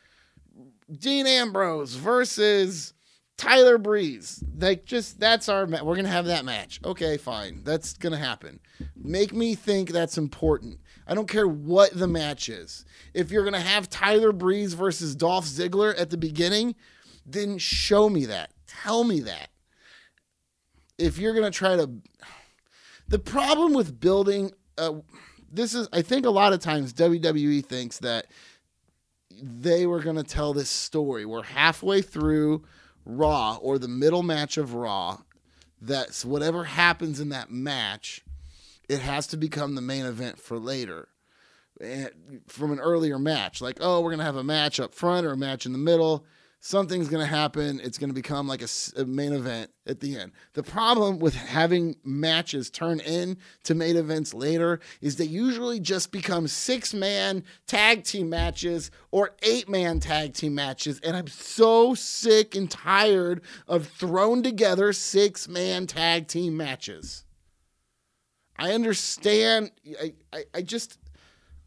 Dean 0.91 1.27
Ambrose 1.27 1.95
versus 1.95 2.95
Tyler 3.37 3.79
Breeze. 3.79 4.43
Like 4.59 4.85
just 4.85 5.21
that's 5.21 5.49
our 5.49 5.66
we're 5.66 5.97
gonna 5.97 6.09
have 6.09 6.27
that 6.27 6.45
match. 6.45 6.81
Okay, 6.85 7.16
fine. 7.16 7.62
That's 7.64 7.93
gonna 7.95 8.19
happen. 8.19 8.59
Make 8.97 9.33
me 9.33 9.55
think 9.55 9.91
that's 9.91 10.19
important. 10.19 10.81
I 11.07 11.14
don't 11.14 11.29
care 11.29 11.49
what 11.49 11.97
the 11.97 12.09
match 12.09 12.49
is. 12.49 12.85
If 13.14 13.31
you're 13.31 13.45
gonna 13.45 13.61
have 13.61 13.89
Tyler 13.89 14.33
Breeze 14.33 14.75
versus 14.75 15.14
Dolph 15.14 15.45
Ziggler 15.47 15.99
at 15.99 16.11
the 16.11 16.16
beginning, 16.16 16.75
then 17.25 17.59
show 17.59 18.09
me 18.09 18.27
that. 18.27 18.51
Tell 18.69 19.05
me 19.05 19.21
that. 19.21 19.49
If 20.99 21.19
you're 21.19 21.35
going 21.35 21.51
to 21.51 21.57
try 21.57 21.77
to. 21.77 21.91
The 23.09 23.19
problem 23.19 23.73
with 23.73 23.99
building. 23.99 24.53
Uh, 24.77 25.01
this 25.51 25.75
is, 25.75 25.89
I 25.93 26.03
think 26.03 26.27
a 26.27 26.31
lot 26.31 26.53
of 26.53 26.61
times 26.61 26.93
WWE 26.93 27.64
thinks 27.64 27.99
that 27.99 28.27
they 29.43 29.87
were 29.87 30.01
going 30.01 30.16
to 30.16 30.23
tell 30.23 30.53
this 30.53 30.69
story. 30.69 31.25
We're 31.25 31.43
halfway 31.43 32.03
through 32.03 32.64
Raw 33.05 33.57
or 33.61 33.79
the 33.79 33.89
middle 33.89 34.23
match 34.23 34.59
of 34.59 34.75
Raw. 34.75 35.19
That's 35.81 36.25
whatever 36.25 36.64
happens 36.64 37.21
in 37.21 37.29
that 37.31 37.51
match, 37.51 38.23
it 38.89 39.01
has 39.01 39.27
to 39.29 39.37
become 39.37 39.75
the 39.75 39.81
main 39.81 40.05
event 40.05 40.39
for 40.39 40.59
later. 40.59 41.09
From 42.49 42.73
an 42.73 42.81
earlier 42.81 43.19
match, 43.19 43.61
like, 43.61 43.79
oh, 43.81 44.01
we're 44.01 44.11
going 44.11 44.19
to 44.19 44.25
have 44.25 44.37
a 44.37 44.45
match 44.45 44.81
up 44.81 44.95
front 44.95 45.25
or 45.25 45.33
a 45.33 45.37
match 45.37 45.64
in 45.64 45.73
the 45.73 45.79
middle 45.79 46.25
something's 46.61 47.09
going 47.09 47.25
to 47.25 47.31
happen. 47.31 47.81
It's 47.81 47.99
going 47.99 48.11
to 48.11 48.15
become 48.15 48.49
like 48.49 48.63
a, 48.63 48.69
a, 48.97 49.05
main 49.05 49.33
event 49.33 49.71
at 49.87 50.01
the 50.01 50.19
end. 50.19 50.33
The 50.55 50.63
problem 50.63 51.19
with 51.19 51.35
having 51.35 51.97
matches 52.05 52.71
turn 52.71 53.01
in 53.01 53.39
to 53.65 53.75
main 53.75 53.97
events 53.97 54.35
later 54.35 54.81
is 55.01 55.17
they 55.17 55.25
usually 55.25 55.81
just 55.81 56.11
become 56.11 56.49
six 56.49 56.93
man 56.93 57.45
tag 57.67 58.05
team 58.05 58.29
matches 58.29 58.91
or 59.11 59.37
eight 59.43 59.69
man 59.69 60.01
tag 60.01 60.35
team 60.35 60.55
matches. 60.55 61.01
And 61.01 61.17
I'm 61.17 61.29
so 61.29 61.95
sick 61.95 62.55
and 62.55 62.71
tired 62.71 63.43
of 63.67 63.87
thrown 63.87 64.43
together 64.43 64.93
six 64.93 65.49
man 65.49 65.87
tag 65.87 66.27
team 66.27 66.57
matches. 66.57 67.25
I 68.59 68.73
understand. 68.73 69.71
I, 70.01 70.15
I, 70.33 70.45
I 70.53 70.63
just, 70.63 70.99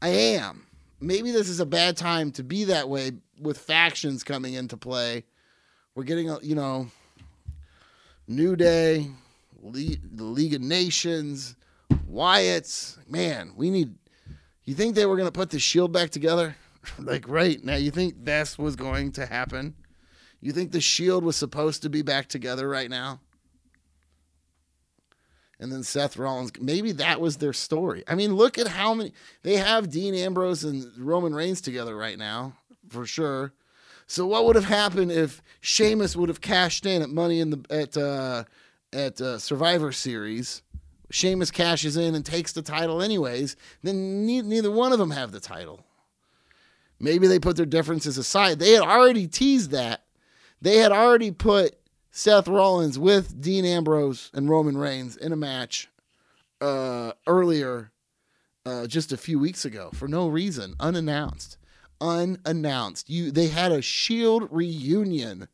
I 0.02 0.10
am. 0.10 0.68
Maybe 1.00 1.32
this 1.32 1.50
is 1.50 1.60
a 1.60 1.66
bad 1.66 1.98
time 1.98 2.32
to 2.34 2.44
be 2.44 2.66
that 2.66 2.90
way 2.90 3.14
with 3.42 3.58
factions 3.58 4.24
coming 4.24 4.54
into 4.54 4.78
play. 4.78 5.24
We're 5.96 6.04
getting, 6.04 6.30
a, 6.30 6.40
you 6.42 6.56
know, 6.56 6.88
New 8.28 8.56
Day, 8.56 9.08
Le- 9.62 9.98
the 10.14 10.24
League 10.24 10.54
of 10.54 10.62
Nations, 10.62 11.56
Wyatt's. 12.08 12.98
Man, 13.08 13.54
we 13.56 13.70
need. 13.70 13.96
You 14.64 14.76
think 14.76 14.96
they 14.96 15.06
were 15.06 15.18
going 15.18 15.28
to 15.28 15.32
put 15.32 15.50
the 15.50 15.60
Shield 15.60 15.92
back 15.92 16.12
together? 16.12 16.56
like 17.00 17.28
right 17.28 17.64
now, 17.64 17.76
you 17.76 17.92
think 17.92 18.26
this 18.26 18.58
was 18.58 18.76
going 18.76 19.12
to 19.14 19.26
happen? 19.26 19.76
You 20.40 20.52
think 20.52 20.72
the 20.72 20.82
Shield 20.82 21.24
was 21.24 21.36
supposed 21.36 21.82
to 21.84 21.90
be 21.90 22.02
back 22.02 22.28
together 22.28 22.68
right 22.68 22.90
now? 22.90 23.20
and 25.62 25.72
then 25.72 25.84
Seth 25.84 26.18
Rollins. 26.18 26.52
Maybe 26.60 26.92
that 26.94 27.22
was 27.22 27.38
their 27.38 27.54
story. 27.54 28.04
I 28.08 28.16
mean, 28.16 28.34
look 28.36 28.58
at 28.58 28.68
how 28.68 28.96
many 28.96 29.14
they 29.44 29.58
have 29.58 29.92
Dean 29.92 30.16
Ambrose 30.16 30.64
and 30.64 30.92
Roman 30.98 31.36
Reigns 31.36 31.62
together 31.62 31.96
right 31.96 32.18
now 32.18 32.54
for 32.92 33.06
sure. 33.06 33.54
So 34.08 34.28
what 34.28 34.46
would 34.46 34.56
have 34.56 34.66
happened 34.66 35.12
if 35.12 35.42
Sheamus 35.62 36.16
would 36.16 36.30
have 36.30 36.42
cashed 36.42 36.86
in 36.86 37.02
at 37.02 37.10
Money 37.10 37.40
in 37.40 37.50
the 37.52 37.66
at 37.70 37.96
uh, 37.96 38.44
at 38.92 39.22
uh, 39.22 39.40
Survivor 39.40 39.92
Series? 39.92 40.62
Sheamus 41.10 41.52
cashes 41.52 41.98
in 41.98 42.16
and 42.16 42.26
takes 42.26 42.52
the 42.52 42.62
title 42.62 43.02
anyways. 43.02 43.56
Then 43.84 44.26
ne- 44.26 44.42
neither 44.42 44.72
one 44.72 44.92
of 44.92 45.00
them 45.00 45.12
have 45.12 45.32
the 45.32 45.40
title. 45.40 45.86
Maybe 47.00 47.28
they 47.28 47.40
put 47.40 47.58
their 47.58 47.66
differences 47.66 48.18
aside. 48.18 48.60
They 48.60 48.72
had 48.72 48.84
already 48.84 49.28
teased 49.28 49.72
that. 49.72 50.04
They 50.62 50.78
had 50.78 50.92
already 50.92 51.32
put 51.32 51.78
Seth 52.12 52.48
Rollins 52.48 53.00
with 53.00 53.42
Dean 53.42 53.66
Ambrose 53.66 54.30
and 54.34 54.50
Roman 54.50 54.78
Reigns 54.78 55.18
in 55.18 55.32
a 55.32 55.38
match 55.38 55.90
uh, 56.60 57.14
earlier, 57.26 57.92
uh, 58.66 58.88
just 58.88 59.12
a 59.12 59.18
few 59.18 59.40
weeks 59.40 59.66
ago, 59.66 59.90
for 59.94 60.08
no 60.08 60.28
reason, 60.28 60.76
unannounced 60.80 61.58
unannounced. 62.02 63.10
You 63.10 63.32
they 63.32 63.48
had 63.48 63.72
a 63.72 63.82
Shield 63.82 64.48
reunion. 64.52 65.48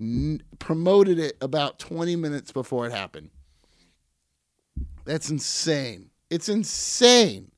N- 0.00 0.42
promoted 0.58 1.18
it 1.18 1.38
about 1.40 1.78
20 1.78 2.16
minutes 2.16 2.52
before 2.52 2.86
it 2.86 2.92
happened. 2.92 3.30
That's 5.06 5.30
insane. 5.30 6.10
It's 6.28 6.48
insane. 6.48 7.52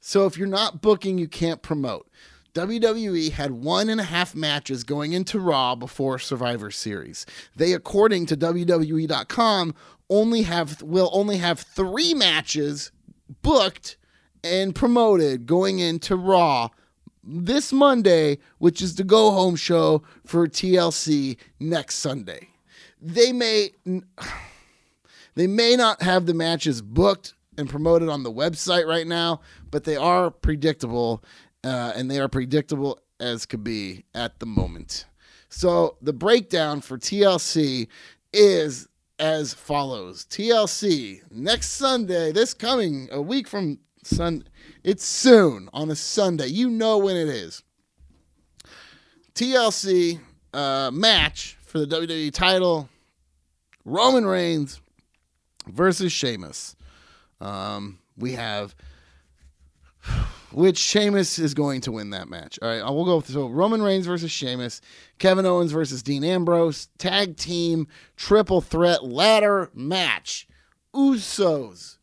So 0.00 0.26
if 0.26 0.36
you're 0.36 0.48
not 0.48 0.82
booking, 0.82 1.16
you 1.18 1.28
can't 1.28 1.62
promote. 1.62 2.10
WWE 2.54 3.32
had 3.32 3.50
one 3.50 3.88
and 3.88 4.00
a 4.00 4.04
half 4.04 4.34
matches 4.34 4.84
going 4.84 5.12
into 5.12 5.40
Raw 5.40 5.74
before 5.74 6.18
Survivor 6.18 6.70
Series. 6.70 7.26
They, 7.56 7.72
according 7.72 8.26
to 8.26 8.36
WWE.com, 8.36 9.74
only 10.08 10.42
have 10.42 10.80
will 10.82 11.10
only 11.12 11.38
have 11.38 11.60
three 11.60 12.14
matches 12.14 12.92
booked 13.42 13.96
and 14.44 14.74
promoted 14.74 15.46
going 15.46 15.78
into 15.78 16.16
Raw 16.16 16.68
this 17.26 17.72
Monday, 17.72 18.38
which 18.58 18.82
is 18.82 18.94
the 18.94 19.04
go 19.04 19.30
home 19.30 19.56
show 19.56 20.02
for 20.24 20.46
TLC 20.46 21.36
next 21.58 21.96
Sunday. 21.96 22.48
They 23.00 23.32
may 23.32 23.70
they 25.34 25.46
may 25.46 25.76
not 25.76 26.02
have 26.02 26.26
the 26.26 26.34
matches 26.34 26.82
booked 26.82 27.34
and 27.56 27.68
promoted 27.68 28.08
on 28.08 28.22
the 28.22 28.32
website 28.32 28.86
right 28.86 29.06
now, 29.06 29.40
but 29.70 29.84
they 29.84 29.96
are 29.96 30.30
predictable, 30.30 31.22
uh, 31.62 31.92
and 31.94 32.10
they 32.10 32.18
are 32.18 32.28
predictable 32.28 32.98
as 33.20 33.46
could 33.46 33.62
be 33.62 34.04
at 34.14 34.38
the 34.40 34.46
moment. 34.46 35.06
So 35.48 35.96
the 36.02 36.12
breakdown 36.12 36.80
for 36.80 36.98
TLC 36.98 37.88
is 38.32 38.88
as 39.18 39.54
follows: 39.54 40.26
TLC 40.28 41.20
next 41.30 41.70
Sunday, 41.70 42.32
this 42.32 42.54
coming 42.54 43.08
a 43.12 43.22
week 43.22 43.48
from 43.48 43.78
Sun. 44.02 44.44
It's 44.84 45.04
soon 45.04 45.70
on 45.72 45.90
a 45.90 45.96
Sunday. 45.96 46.48
You 46.48 46.68
know 46.68 46.98
when 46.98 47.16
it 47.16 47.28
is. 47.28 47.62
TLC 49.34 50.20
uh, 50.52 50.90
match 50.92 51.56
for 51.64 51.78
the 51.78 51.86
WWE 51.86 52.30
title: 52.32 52.90
Roman 53.86 54.26
Reigns 54.26 54.82
versus 55.66 56.12
Sheamus. 56.12 56.76
Um, 57.40 57.98
we 58.18 58.32
have 58.32 58.74
which 60.52 60.76
Sheamus 60.76 61.38
is 61.38 61.54
going 61.54 61.80
to 61.80 61.92
win 61.92 62.10
that 62.10 62.28
match. 62.28 62.58
All 62.60 62.68
right, 62.68 62.80
I 62.80 62.90
will 62.90 63.06
go 63.06 63.16
with 63.16 63.28
so 63.28 63.48
Roman 63.48 63.82
Reigns 63.82 64.04
versus 64.04 64.30
Sheamus, 64.30 64.82
Kevin 65.18 65.46
Owens 65.46 65.72
versus 65.72 66.02
Dean 66.02 66.22
Ambrose, 66.22 66.88
tag 66.98 67.38
team 67.38 67.88
triple 68.16 68.60
threat 68.60 69.02
ladder 69.02 69.70
match. 69.74 70.46
Usos 70.94 71.96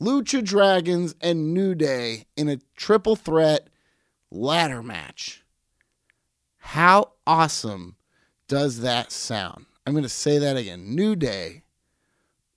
Lucha 0.00 0.44
Dragons 0.44 1.14
and 1.20 1.54
New 1.54 1.74
Day 1.74 2.26
in 2.36 2.48
a 2.48 2.58
triple 2.76 3.16
threat 3.16 3.68
ladder 4.30 4.82
match. 4.82 5.42
How 6.58 7.12
awesome 7.26 7.96
does 8.48 8.80
that 8.80 9.10
sound? 9.10 9.66
I'm 9.86 9.94
going 9.94 10.02
to 10.02 10.08
say 10.08 10.38
that 10.38 10.56
again. 10.56 10.94
New 10.94 11.16
Day, 11.16 11.62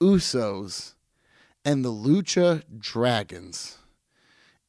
Usos, 0.02 0.96
and 1.64 1.86
the 1.86 1.92
Lucha 1.92 2.64
Dragons 2.78 3.78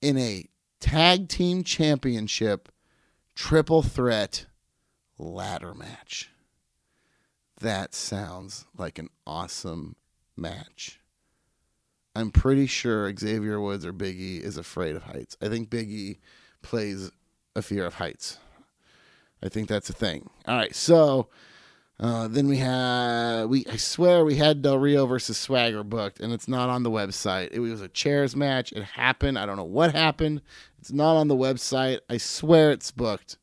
in 0.01 0.17
a 0.17 0.47
tag 0.79 1.29
team 1.29 1.65
championship 1.65 2.71
triple 3.35 3.83
threat 3.83 4.47
ladder 5.19 5.75
match. 5.75 6.31
That 7.61 7.95
sounds 7.95 8.67
like 8.77 8.99
an 8.99 9.09
awesome 9.27 9.97
match. 10.37 11.01
I'm 12.21 12.31
pretty 12.31 12.67
sure 12.67 13.15
Xavier 13.17 13.61
Woods 13.61 13.85
or 13.85 13.93
Biggie 13.93 14.41
is 14.41 14.57
afraid 14.57 14.97
of 14.97 15.05
heights. 15.05 15.37
I 15.41 15.49
think 15.49 15.71
Biggie 15.71 16.19
plays 16.63 17.11
a 17.57 17.63
fear 17.63 17.87
of 17.87 17.95
heights. 17.95 18.39
I 19.43 19.49
think 19.49 19.69
that's 19.69 19.89
a 19.89 19.95
thing. 19.95 20.29
All 20.47 20.57
right, 20.57 20.75
so 20.75 21.29
uh, 21.99 22.29
then 22.29 22.47
we 22.47 22.59
had 22.59 23.47
we 23.47 23.65
I 23.71 23.77
swear 23.77 24.25
we 24.25 24.37
had 24.37 24.63
Del 24.63 24.79
Rio 24.79 25.07
versus 25.07 25.39
Swagger 25.39 25.83
booked, 25.83 26.21
and 26.21 26.33
it's 26.33 26.49
not 26.49 26.69
on 26.69 26.83
the 26.83 26.91
website. 26.91 27.49
It 27.53 27.61
was 27.61 27.81
a 27.81 27.89
chairs 27.89 28.37
match. 28.37 28.73
It 28.73 28.85
happened. 28.85 29.39
I 29.39 29.47
don't 29.47 29.57
know 29.57 29.65
what 29.65 29.95
happened. 29.95 30.43
It's 30.79 30.93
not 30.93 31.17
on 31.17 31.29
the 31.29 31.37
website. 31.37 32.01
I 32.09 32.19
swear 32.19 32.71
it's 32.71 32.91
booked 32.91 33.39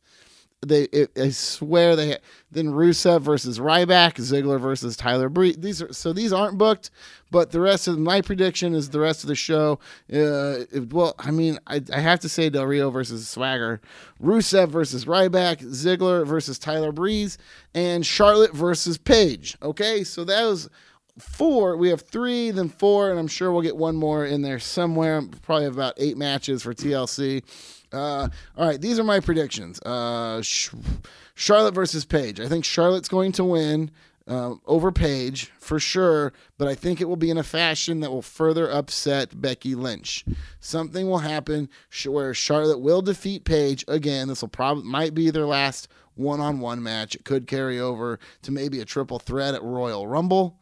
they 0.66 0.84
it, 0.84 1.12
I 1.18 1.30
swear 1.30 1.96
they 1.96 2.18
then 2.52 2.68
Rusev 2.68 3.22
versus 3.22 3.60
Ryback, 3.60 4.16
Ziggler 4.16 4.60
versus 4.60 4.98
Tyler 4.98 5.30
Breeze. 5.30 5.58
These 5.58 5.82
are 5.82 5.94
so 5.94 6.14
these 6.14 6.34
aren't 6.34 6.58
booked, 6.58 6.90
but 7.30 7.52
the 7.52 7.60
rest 7.60 7.88
of 7.88 8.00
my 8.00 8.22
prediction 8.22 8.74
is 8.74 8.90
the 8.90 9.00
rest 9.00 9.24
of 9.24 9.28
the 9.28 9.36
show. 9.36 9.80
Uh, 10.12 10.66
it, 10.72 10.92
well, 10.92 11.14
I 11.20 11.32
mean, 11.32 11.60
I, 11.68 11.82
I 11.94 12.00
have 12.00 12.20
to 12.22 12.30
say 12.30 12.50
Del 12.50 12.66
Rio 12.66 12.90
versus 12.90 13.28
Swagger, 13.28 13.82
Rusev 14.22 14.70
versus 14.70 15.06
Ryback, 15.06 15.62
Ziggler 15.62 16.26
versus 16.26 16.58
Tyler 16.58 16.92
Breeze, 16.92 17.38
and 17.76 18.06
Charlotte 18.06 18.54
versus 18.54 18.98
Paige. 18.98 19.58
Okay, 19.62 20.04
so 20.04 20.24
that 20.24 20.44
was 20.44 20.70
four. 21.20 21.78
We 21.78 21.90
have 21.90 22.02
three, 22.02 22.52
then 22.52 22.70
four, 22.70 23.10
and 23.10 23.20
I'm 23.20 23.28
sure 23.28 23.52
we'll 23.52 23.62
get 23.62 23.78
one 23.78 23.96
more 23.96 24.26
in 24.26 24.42
there 24.42 24.60
somewhere. 24.60 25.22
Probably 25.42 25.66
about 25.66 25.94
eight 25.98 26.18
matches 26.18 26.64
for 26.64 26.74
TLC. 26.74 27.44
Uh, 27.92 28.28
all 28.58 28.68
right, 28.68 28.82
these 28.82 29.00
are 29.00 29.04
my 29.04 29.20
predictions. 29.20 29.80
Uh, 29.82 30.42
Sh- 30.42 30.70
Charlotte 31.36 31.74
versus 31.74 32.06
Paige. 32.06 32.40
I 32.40 32.48
think 32.48 32.66
Charlotte's 32.66 33.08
going 33.08 33.32
to 33.34 33.44
win 33.44 33.92
uh, 34.28 34.56
over 34.66 34.92
Paige 34.92 35.52
for 35.60 35.80
sure, 35.80 36.34
but 36.58 36.68
I 36.68 36.76
think 36.76 37.00
it 37.00 37.06
will 37.06 37.16
be 37.16 37.30
in 37.30 37.38
a 37.38 37.44
fashion 37.44 38.02
that 38.02 38.12
will 38.12 38.22
further 38.22 38.70
upset 38.70 39.40
Becky 39.42 39.74
Lynch. 39.74 40.26
Something 40.60 41.08
will 41.08 41.20
happen 41.20 41.70
where 42.06 42.34
Charlotte 42.34 42.80
will 42.80 43.02
defeat 43.02 43.46
Paige 43.46 43.86
again. 43.88 44.28
This 44.28 44.42
will 44.42 44.50
probably 44.50 44.84
might 44.84 45.14
be 45.14 45.30
their 45.30 45.46
last 45.46 45.88
one-on-one 46.16 46.84
match. 46.84 47.16
It 47.16 47.24
could 47.24 47.48
carry 47.48 47.80
over 47.80 48.20
to 48.42 48.52
maybe 48.52 48.82
a 48.82 48.86
triple 48.86 49.20
threat 49.20 49.54
at 49.56 49.64
Royal 49.64 50.08
Rumble. 50.08 50.60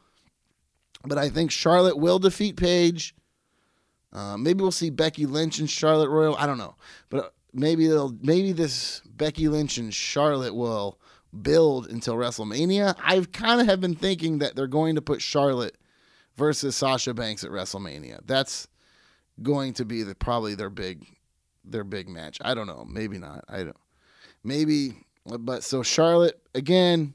But 1.08 1.18
I 1.18 1.30
think 1.30 1.52
Charlotte 1.52 1.98
will 1.98 2.20
defeat 2.20 2.58
Paige 2.58 3.16
uh, 4.16 4.38
maybe 4.38 4.62
we'll 4.62 4.72
see 4.72 4.90
Becky 4.90 5.26
Lynch 5.26 5.60
and 5.60 5.70
Charlotte 5.70 6.10
Royal. 6.10 6.38
I 6.38 6.48
don't 6.48 6.58
know, 6.58 6.76
but 7.10 7.34
maybe 7.54 7.86
they'll 7.86 8.18
maybe 8.22 8.54
this 8.54 9.02
Becky 9.06 9.50
Lynch 9.50 9.78
and 9.78 9.94
Charlotte 9.94 10.56
will 10.56 10.98
build 11.42 11.88
until 11.88 12.16
WrestleMania. 12.16 12.96
I've 13.04 13.34
kind 13.34 13.60
of 13.60 13.68
have 13.68 13.82
been 13.82 13.96
thinking 13.96 14.40
that 14.40 14.56
they're 14.56 14.68
going 14.68 14.96
to 14.96 15.02
put 15.02 15.22
Charlotte 15.22 15.78
versus 16.38 16.78
Sasha 16.78 17.14
Banks 17.14 17.44
at 17.44 17.52
WrestleMania. 17.52 18.22
That's 18.26 18.70
going 19.44 19.74
to 19.74 19.84
be 19.84 20.04
the 20.04 20.16
probably 20.16 20.56
their 20.56 20.70
big 20.70 21.06
their 21.66 21.84
big 21.84 22.08
match. 22.08 22.38
I 22.42 22.54
don't 22.54 22.68
know, 22.68 22.86
maybe 22.90 23.18
not. 23.18 23.44
I 23.50 23.64
don't. 23.64 23.78
Maybe 24.46 24.94
but 25.26 25.62
so 25.66 25.84
Charlotte 25.84 26.42
again 26.54 27.15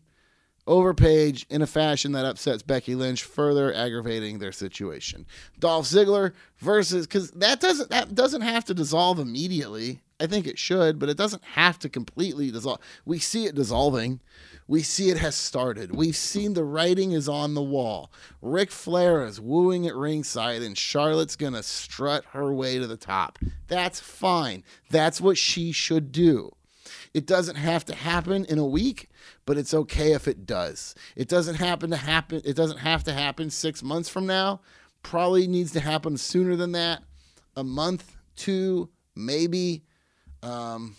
over 0.70 0.94
Paige 0.94 1.46
in 1.50 1.62
a 1.62 1.66
fashion 1.66 2.12
that 2.12 2.24
upsets 2.24 2.62
Becky 2.62 2.94
Lynch, 2.94 3.24
further 3.24 3.74
aggravating 3.74 4.38
their 4.38 4.52
situation. 4.52 5.26
Dolph 5.58 5.84
Ziggler 5.86 6.32
versus 6.58 7.08
because 7.08 7.32
that 7.32 7.58
doesn't 7.58 7.90
that 7.90 8.14
doesn't 8.14 8.42
have 8.42 8.64
to 8.66 8.74
dissolve 8.74 9.18
immediately. 9.18 10.00
I 10.20 10.28
think 10.28 10.46
it 10.46 10.60
should, 10.60 11.00
but 11.00 11.08
it 11.08 11.16
doesn't 11.16 11.42
have 11.42 11.80
to 11.80 11.88
completely 11.88 12.52
dissolve. 12.52 12.78
We 13.04 13.18
see 13.18 13.46
it 13.46 13.56
dissolving. 13.56 14.20
We 14.68 14.82
see 14.82 15.10
it 15.10 15.18
has 15.18 15.34
started. 15.34 15.92
We've 15.96 16.14
seen 16.14 16.54
the 16.54 16.62
writing 16.62 17.10
is 17.10 17.28
on 17.28 17.54
the 17.54 17.62
wall. 17.62 18.12
Ric 18.40 18.70
Flair 18.70 19.24
is 19.24 19.40
wooing 19.40 19.88
at 19.88 19.96
ringside, 19.96 20.62
and 20.62 20.78
Charlotte's 20.78 21.34
gonna 21.34 21.64
strut 21.64 22.24
her 22.26 22.52
way 22.52 22.78
to 22.78 22.86
the 22.86 22.96
top. 22.96 23.40
That's 23.66 23.98
fine. 23.98 24.62
That's 24.88 25.20
what 25.20 25.36
she 25.36 25.72
should 25.72 26.12
do. 26.12 26.52
It 27.12 27.26
doesn't 27.26 27.56
have 27.56 27.84
to 27.86 27.94
happen 27.94 28.44
in 28.44 28.58
a 28.58 28.66
week, 28.66 29.09
but 29.50 29.58
it's 29.58 29.74
okay 29.74 30.12
if 30.12 30.28
it 30.28 30.46
does. 30.46 30.94
It 31.16 31.28
doesn't 31.28 31.56
happen 31.56 31.90
to 31.90 31.96
happen. 31.96 32.40
It 32.44 32.54
doesn't 32.54 32.78
have 32.78 33.02
to 33.02 33.12
happen 33.12 33.50
six 33.50 33.82
months 33.82 34.08
from 34.08 34.24
now. 34.24 34.60
Probably 35.02 35.48
needs 35.48 35.72
to 35.72 35.80
happen 35.80 36.16
sooner 36.18 36.54
than 36.54 36.70
that. 36.70 37.02
A 37.56 37.64
month, 37.64 38.16
two, 38.36 38.90
maybe. 39.16 39.82
Um, 40.44 40.94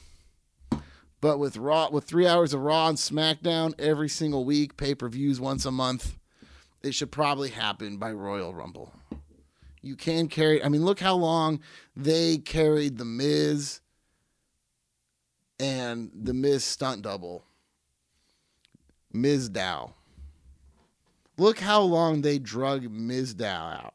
but 1.22 1.40
with 1.40 1.56
Raw, 1.56 1.92
with 1.92 2.04
three 2.04 2.28
hours 2.28 2.54
of 2.54 2.60
Raw 2.60 2.90
and 2.90 2.98
SmackDown 2.98 3.74
every 3.80 4.10
single 4.10 4.44
week, 4.44 4.76
pay 4.76 4.96
per 4.96 5.08
views 5.08 5.40
once 5.40 5.66
a 5.66 5.72
month, 5.72 6.18
it 6.84 6.94
should 6.94 7.10
probably 7.10 7.52
happen 7.52 7.96
by 7.96 8.12
Royal 8.12 8.54
Rumble. 8.54 8.92
You 9.82 9.96
can 9.96 10.28
carry. 10.28 10.62
I 10.62 10.68
mean, 10.68 10.84
look 10.84 11.00
how 11.00 11.16
long 11.16 11.62
they 11.96 12.38
carried 12.38 12.98
the 12.98 13.06
Miz 13.06 13.80
and 15.58 16.12
the 16.14 16.34
Miz 16.34 16.66
stunt 16.66 17.04
double, 17.04 17.46
Mizdow. 19.14 19.94
Look 21.38 21.60
how 21.60 21.82
long 21.82 22.22
they 22.22 22.40
drug 22.40 22.84
Mizdow 22.84 23.46
out 23.46 23.94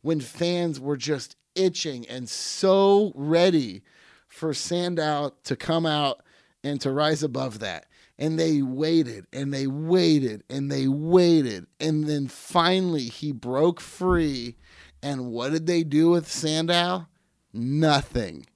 when 0.00 0.20
fans 0.20 0.80
were 0.80 0.96
just 0.96 1.36
itching 1.54 2.06
and 2.08 2.28
so 2.28 3.12
ready 3.14 3.82
for 4.28 4.54
Sandow 4.54 5.32
to 5.44 5.56
come 5.56 5.86
out 5.86 6.22
and 6.64 6.80
to 6.80 6.90
rise 6.90 7.22
above 7.22 7.58
that. 7.60 7.86
And 8.18 8.38
they 8.38 8.62
waited 8.62 9.26
and 9.32 9.52
they 9.52 9.66
waited 9.66 10.44
and 10.48 10.70
they 10.70 10.86
waited. 10.88 11.66
And 11.80 12.04
then 12.04 12.28
finally 12.28 13.04
he 13.04 13.32
broke 13.32 13.80
free. 13.80 14.56
And 15.02 15.26
what 15.26 15.50
did 15.52 15.66
they 15.66 15.82
do 15.82 16.10
with 16.10 16.30
Sandow? 16.30 17.08
Nothing 17.52 18.46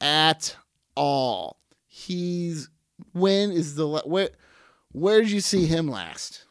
at 0.00 0.56
all. 0.96 1.58
He's 1.86 2.68
when 3.12 3.52
is 3.52 3.76
the 3.76 3.88
where 4.04 4.30
where 4.92 5.20
did 5.20 5.30
you 5.30 5.40
see 5.40 5.66
him 5.66 5.88
last? 5.88 6.44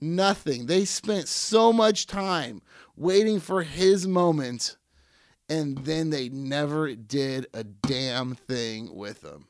Nothing. 0.00 0.66
They 0.66 0.84
spent 0.84 1.28
so 1.28 1.72
much 1.72 2.06
time 2.06 2.62
waiting 2.96 3.40
for 3.40 3.62
his 3.62 4.06
moment 4.06 4.76
and 5.48 5.78
then 5.78 6.10
they 6.10 6.28
never 6.28 6.94
did 6.94 7.46
a 7.54 7.64
damn 7.64 8.34
thing 8.34 8.94
with 8.94 9.22
him. 9.24 9.46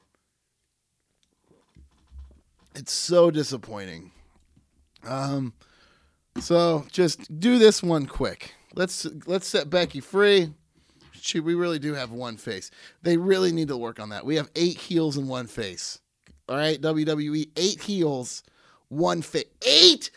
It's 2.74 2.92
so 2.92 3.30
disappointing. 3.30 4.12
Um 5.04 5.52
so 6.40 6.86
just 6.92 7.40
do 7.40 7.58
this 7.58 7.82
one 7.82 8.06
quick. 8.06 8.54
Let's 8.74 9.06
let's 9.26 9.48
set 9.48 9.70
Becky 9.70 10.00
free. 10.00 10.52
She, 11.20 11.40
we 11.40 11.54
really 11.54 11.80
do 11.80 11.94
have 11.94 12.12
one 12.12 12.36
face. 12.36 12.70
They 13.02 13.16
really 13.16 13.50
need 13.50 13.68
to 13.68 13.76
work 13.76 13.98
on 13.98 14.10
that. 14.10 14.24
We 14.24 14.36
have 14.36 14.50
eight 14.54 14.78
heels 14.78 15.16
and 15.16 15.28
one 15.28 15.48
face. 15.48 16.00
All 16.48 16.56
right, 16.56 16.80
WWE, 16.80 17.50
eight 17.56 17.82
heels, 17.82 18.42
one 18.88 19.20
face. 19.20 19.44
Eight 19.66 20.10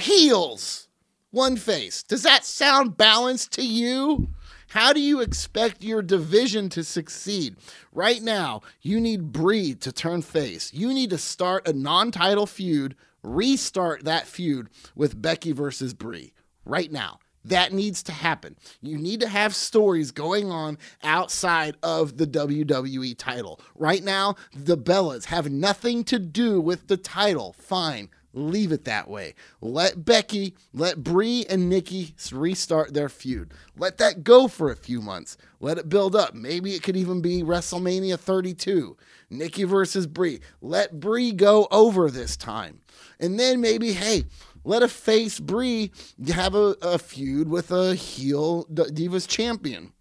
heels, 0.00 0.88
one 1.30 1.56
face. 1.56 2.02
Does 2.02 2.24
that 2.24 2.44
sound 2.44 2.96
balanced 2.96 3.52
to 3.52 3.66
you? 3.66 4.28
How 4.70 4.92
do 4.92 5.00
you 5.00 5.20
expect 5.20 5.84
your 5.84 6.02
division 6.02 6.68
to 6.70 6.82
succeed? 6.82 7.56
Right 7.92 8.20
now, 8.20 8.62
you 8.82 9.00
need 9.00 9.32
Brie 9.32 9.74
to 9.76 9.92
turn 9.92 10.22
face. 10.22 10.72
You 10.74 10.92
need 10.92 11.10
to 11.10 11.18
start 11.18 11.68
a 11.68 11.72
non 11.72 12.10
title 12.10 12.46
feud, 12.46 12.96
restart 13.22 14.04
that 14.04 14.26
feud 14.26 14.68
with 14.96 15.22
Becky 15.22 15.52
versus 15.52 15.94
Brie 15.94 16.32
right 16.64 16.90
now. 16.90 17.20
That 17.46 17.72
needs 17.72 18.02
to 18.04 18.12
happen. 18.12 18.56
You 18.82 18.98
need 18.98 19.20
to 19.20 19.28
have 19.28 19.54
stories 19.54 20.10
going 20.10 20.50
on 20.50 20.78
outside 21.02 21.76
of 21.82 22.16
the 22.16 22.26
WWE 22.26 23.16
title. 23.16 23.60
Right 23.74 24.02
now, 24.02 24.34
the 24.52 24.76
Bellas 24.76 25.26
have 25.26 25.50
nothing 25.50 26.02
to 26.04 26.18
do 26.18 26.60
with 26.60 26.88
the 26.88 26.96
title. 26.96 27.54
Fine. 27.58 28.10
Leave 28.32 28.70
it 28.70 28.84
that 28.84 29.08
way. 29.08 29.34
Let 29.62 30.04
Becky, 30.04 30.54
let 30.74 31.02
Brie 31.02 31.46
and 31.48 31.70
Nikki 31.70 32.14
restart 32.30 32.92
their 32.92 33.08
feud. 33.08 33.54
Let 33.78 33.96
that 33.96 34.24
go 34.24 34.46
for 34.46 34.70
a 34.70 34.76
few 34.76 35.00
months. 35.00 35.38
Let 35.58 35.78
it 35.78 35.88
build 35.88 36.14
up. 36.14 36.34
Maybe 36.34 36.74
it 36.74 36.82
could 36.82 36.98
even 36.98 37.22
be 37.22 37.42
WrestleMania 37.42 38.18
32. 38.18 38.96
Nikki 39.30 39.64
versus 39.64 40.06
Brie. 40.06 40.40
Let 40.60 41.00
Brie 41.00 41.32
go 41.32 41.66
over 41.70 42.10
this 42.10 42.36
time. 42.36 42.80
And 43.18 43.40
then 43.40 43.62
maybe, 43.62 43.92
hey, 43.92 44.24
let 44.66 44.82
a 44.82 44.88
face 44.88 45.38
Brie 45.38 45.92
have 46.26 46.56
a, 46.56 46.74
a 46.82 46.98
feud 46.98 47.48
with 47.48 47.70
a 47.70 47.94
heel 47.94 48.66
Divas 48.66 49.28
champion. 49.28 49.92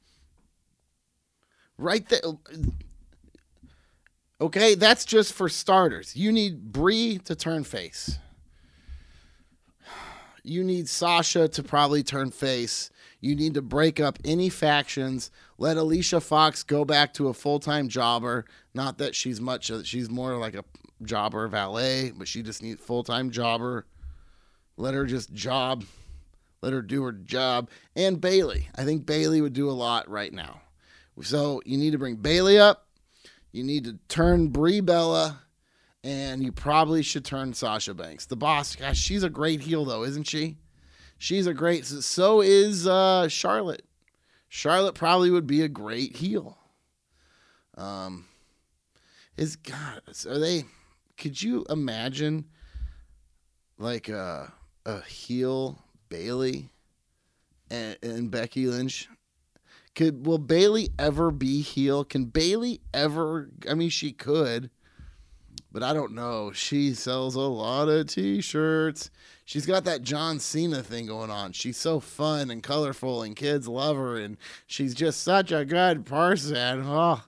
Right 1.78 2.10
there. 2.10 2.22
Okay, 4.42 4.74
that's 4.74 5.06
just 5.06 5.34
for 5.34 5.50
starters. 5.50 6.16
You 6.16 6.32
need 6.32 6.74
Brie 6.74 7.20
to 7.20 7.36
turn 7.36 7.64
face. 7.64 8.18
You 10.44 10.64
need 10.64 10.90
Sasha 10.90 11.48
to 11.48 11.64
probably 11.64 12.02
turn 12.02 12.32
face. 12.32 12.90
You 13.20 13.36
need 13.36 13.54
to 13.54 13.62
break 13.62 14.00
up 14.00 14.18
any 14.26 14.50
factions. 14.50 15.30
Let 15.60 15.78
Alicia 15.78 16.22
Fox 16.22 16.64
go 16.64 16.86
back 16.86 17.14
to 17.14 17.28
a 17.28 17.34
full 17.34 17.60
time 17.60 17.88
jobber. 17.88 18.46
Not 18.74 18.98
that 18.98 19.14
she's 19.14 19.40
much, 19.40 19.72
she's 19.86 20.10
more 20.10 20.38
like 20.38 20.56
a 20.56 20.66
jobber 21.04 21.48
valet, 21.48 22.12
but 22.12 22.28
she 22.28 22.42
just 22.42 22.64
needs 22.64 22.82
full 22.82 23.04
time 23.04 23.30
jobber. 23.30 23.86
Let 24.78 24.94
her 24.94 25.06
just 25.06 25.34
job. 25.34 25.86
Let 26.62 26.74
her 26.74 26.82
do 26.82 27.04
her 27.04 27.12
job. 27.12 27.70
And 27.96 28.20
Bayley. 28.20 28.70
I 28.76 28.84
think 28.84 29.06
Bayley 29.06 29.42
would 29.42 29.54
do 29.54 29.70
a 29.70 29.72
lot 29.72 30.10
right 30.10 30.34
now. 30.34 30.62
So 31.22 31.62
you 31.66 31.78
need 31.78 31.92
to 31.92 31.98
bring 31.98 32.18
Bayley 32.18 32.60
up. 32.60 32.88
You 33.52 33.64
need 33.64 33.86
to 33.86 34.00
turn 34.10 34.50
Brie 34.50 34.82
Bella. 34.82 35.42
And 36.04 36.44
you 36.44 36.52
probably 36.52 37.02
should 37.02 37.26
turn 37.26 37.54
Sasha 37.54 37.94
Banks. 37.94 38.26
The 38.26 38.36
boss, 38.36 38.76
gosh, 38.76 38.98
she's 38.98 39.24
a 39.24 39.30
great 39.30 39.62
heel, 39.62 39.86
though, 39.86 40.04
isn't 40.04 40.28
she? 40.28 40.58
She's 41.18 41.48
a 41.48 41.54
great. 41.54 41.86
So 41.86 42.42
is 42.42 42.86
uh, 42.86 43.28
Charlotte. 43.28 43.86
Charlotte 44.48 44.96
probably 44.96 45.32
would 45.32 45.48
be 45.48 45.64
a 45.64 45.68
great 45.68 46.18
heel. 46.18 46.58
Um, 47.76 48.26
is 49.36 49.56
God, 49.56 50.02
are 50.28 50.40
they? 50.40 50.66
Could 51.18 51.42
you 51.42 51.66
imagine, 51.70 52.46
like, 53.78 54.10
uh, 54.10 54.46
a 54.86 55.02
heel 55.02 55.84
Bayley 56.10 56.70
and, 57.70 57.98
and 58.02 58.32
Becky 58.32 58.68
Lynch? 58.68 59.08
Could 59.96 60.26
will 60.26 60.38
Bayley 60.38 60.90
ever 61.00 61.32
be 61.32 61.62
heel? 61.62 62.04
Can 62.04 62.26
Bayley 62.26 62.82
ever? 62.94 63.50
I 63.70 63.76
mean, 63.76 63.90
she 63.90 64.12
could, 64.12 64.70
but 65.72 65.84
I 65.84 65.94
don't 65.94 66.14
know. 66.14 66.52
She 66.52 66.94
sells 66.94 67.36
a 67.36 67.40
lot 67.40 67.88
of 67.88 68.08
T-shirts. 68.08 69.10
She's 69.46 69.66
got 69.66 69.86
that 69.86 70.02
John 70.02 70.40
Cena 70.40 70.84
thing 70.84 71.06
going 71.06 71.30
on. 71.30 71.54
She's 71.54 71.78
so 71.78 72.00
fun 72.00 72.52
and 72.52 72.62
colorful, 72.62 73.24
and 73.24 73.36
kids 73.36 73.68
love 73.68 73.96
her, 73.96 74.18
and 74.18 74.38
she's 74.68 74.94
just 74.94 75.24
such 75.24 75.52
a 75.52 75.64
good 75.64 76.06
person. 76.06 76.84
Oh, 76.84 77.24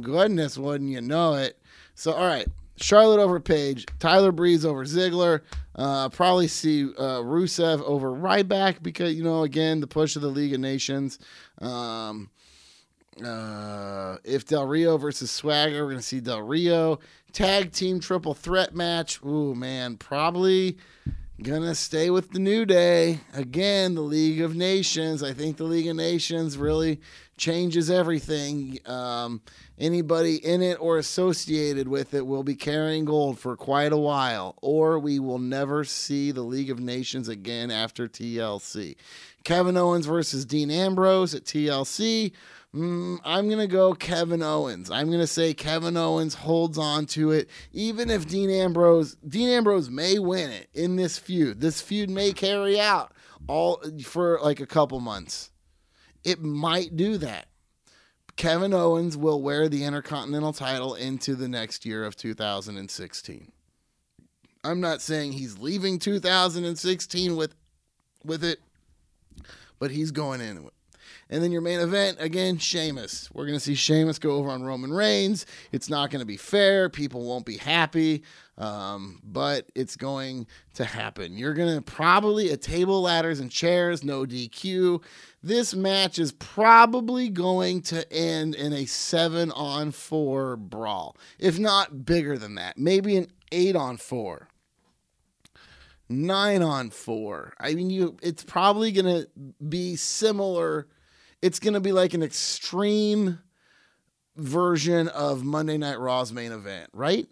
goodness, 0.00 0.56
wouldn't 0.56 0.90
you 0.90 1.02
know 1.02 1.34
it? 1.34 1.60
So, 1.94 2.12
all 2.12 2.26
right, 2.26 2.46
Charlotte 2.80 3.20
over 3.20 3.40
Paige, 3.40 3.86
Tyler 3.98 4.32
Breeze 4.32 4.64
over 4.64 4.84
Ziggler. 4.84 5.42
Uh, 5.74 6.08
probably 6.08 6.48
see 6.48 6.84
uh, 6.84 7.20
Rusev 7.20 7.82
over 7.82 8.10
Ryback 8.10 8.82
because 8.82 9.14
you 9.14 9.22
know 9.22 9.42
again 9.42 9.80
the 9.80 9.86
push 9.86 10.16
of 10.16 10.22
the 10.22 10.28
League 10.28 10.54
of 10.54 10.60
Nations. 10.60 11.18
Um, 11.60 12.30
uh, 13.24 14.16
if 14.24 14.46
Del 14.46 14.66
Rio 14.66 14.96
versus 14.96 15.30
Swagger, 15.30 15.84
we're 15.84 15.90
gonna 15.90 16.02
see 16.02 16.20
Del 16.20 16.42
Rio 16.42 16.98
tag 17.32 17.72
team 17.72 18.00
triple 18.00 18.34
threat 18.34 18.74
match. 18.74 19.22
Ooh 19.24 19.54
man, 19.54 19.96
probably 19.96 20.76
gonna 21.42 21.74
stay 21.74 22.10
with 22.10 22.32
the 22.32 22.38
New 22.38 22.64
Day 22.64 23.20
again. 23.34 23.94
The 23.94 24.00
League 24.00 24.40
of 24.40 24.56
Nations. 24.56 25.22
I 25.22 25.32
think 25.32 25.56
the 25.56 25.64
League 25.64 25.86
of 25.86 25.96
Nations 25.96 26.56
really 26.56 27.00
changes 27.36 27.90
everything. 27.90 28.78
Um, 28.86 29.40
anybody 29.78 30.36
in 30.36 30.62
it 30.62 30.80
or 30.80 30.98
associated 30.98 31.88
with 31.88 32.14
it 32.14 32.26
will 32.26 32.42
be 32.42 32.54
carrying 32.54 33.04
gold 33.04 33.38
for 33.38 33.56
quite 33.56 33.92
a 33.92 33.98
while, 33.98 34.56
or 34.60 34.98
we 34.98 35.18
will 35.18 35.38
never 35.38 35.84
see 35.84 36.30
the 36.30 36.42
League 36.42 36.70
of 36.70 36.80
Nations 36.80 37.28
again 37.28 37.70
after 37.70 38.08
TLC. 38.08 38.96
Kevin 39.44 39.76
Owens 39.76 40.06
versus 40.06 40.44
Dean 40.44 40.70
Ambrose 40.70 41.34
at 41.34 41.44
TLC. 41.44 42.32
Mm, 42.74 43.18
I'm 43.24 43.46
going 43.46 43.60
to 43.60 43.66
go 43.66 43.94
Kevin 43.94 44.42
Owens. 44.42 44.90
I'm 44.90 45.06
going 45.06 45.20
to 45.20 45.26
say 45.26 45.54
Kevin 45.54 45.96
Owens 45.96 46.34
holds 46.34 46.76
on 46.76 47.06
to 47.06 47.30
it, 47.30 47.48
even 47.72 48.10
if 48.10 48.28
Dean 48.28 48.50
Ambrose, 48.50 49.16
Dean 49.26 49.48
Ambrose 49.48 49.88
may 49.88 50.18
win 50.18 50.50
it 50.50 50.68
in 50.74 50.96
this 50.96 51.18
feud. 51.18 51.60
This 51.60 51.80
feud 51.80 52.10
may 52.10 52.32
carry 52.32 52.78
out 52.78 53.12
all 53.46 53.82
for 54.04 54.38
like 54.42 54.60
a 54.60 54.66
couple 54.66 55.00
months. 55.00 55.50
It 56.24 56.42
might 56.42 56.94
do 56.94 57.16
that. 57.18 57.48
Kevin 58.38 58.72
Owens 58.72 59.16
will 59.16 59.42
wear 59.42 59.68
the 59.68 59.82
Intercontinental 59.82 60.52
title 60.52 60.94
into 60.94 61.34
the 61.34 61.48
next 61.48 61.84
year 61.84 62.04
of 62.04 62.14
2016. 62.14 63.50
I'm 64.62 64.80
not 64.80 65.02
saying 65.02 65.32
he's 65.32 65.58
leaving 65.58 65.98
2016 65.98 67.34
with 67.34 67.56
with 68.24 68.44
it, 68.44 68.60
but 69.80 69.90
he's 69.90 70.12
going 70.12 70.40
into 70.40 70.68
it. 70.68 70.72
And 71.30 71.42
then 71.42 71.50
your 71.50 71.60
main 71.62 71.80
event, 71.80 72.18
again, 72.20 72.58
Sheamus. 72.58 73.28
We're 73.32 73.44
going 73.44 73.58
to 73.58 73.64
see 73.64 73.74
Sheamus 73.74 74.18
go 74.18 74.36
over 74.36 74.50
on 74.50 74.62
Roman 74.62 74.92
Reigns. 74.92 75.44
It's 75.72 75.90
not 75.90 76.10
going 76.10 76.20
to 76.20 76.26
be 76.26 76.36
fair. 76.36 76.88
People 76.88 77.24
won't 77.24 77.44
be 77.44 77.56
happy, 77.56 78.22
um, 78.56 79.20
but 79.24 79.66
it's 79.74 79.96
going 79.96 80.46
to 80.74 80.84
happen. 80.84 81.36
You're 81.36 81.54
going 81.54 81.74
to 81.74 81.82
probably 81.82 82.50
a 82.50 82.56
table, 82.56 83.02
ladders, 83.02 83.40
and 83.40 83.50
chairs, 83.50 84.04
no 84.04 84.24
DQ. 84.24 85.02
This 85.42 85.74
match 85.74 86.18
is 86.18 86.32
probably 86.32 87.28
going 87.28 87.82
to 87.82 88.10
end 88.12 88.54
in 88.54 88.72
a 88.72 88.86
seven 88.86 89.52
on 89.52 89.92
four 89.92 90.56
brawl, 90.56 91.16
if 91.38 91.58
not 91.58 92.04
bigger 92.04 92.36
than 92.36 92.56
that. 92.56 92.76
Maybe 92.76 93.16
an 93.16 93.28
eight 93.52 93.76
on 93.76 93.96
four 93.96 94.48
nine 96.08 96.62
on 96.62 96.90
four. 96.90 97.52
I 97.60 97.74
mean, 97.74 97.90
you. 97.90 98.16
It's 98.22 98.44
probably 98.44 98.92
gonna 98.92 99.26
be 99.66 99.96
similar. 99.96 100.88
It's 101.42 101.58
gonna 101.58 101.80
be 101.80 101.92
like 101.92 102.14
an 102.14 102.22
extreme 102.22 103.38
version 104.36 105.08
of 105.08 105.44
Monday 105.44 105.78
Night 105.78 105.98
Raw's 105.98 106.32
main 106.32 106.52
event, 106.52 106.90
right? 106.92 107.28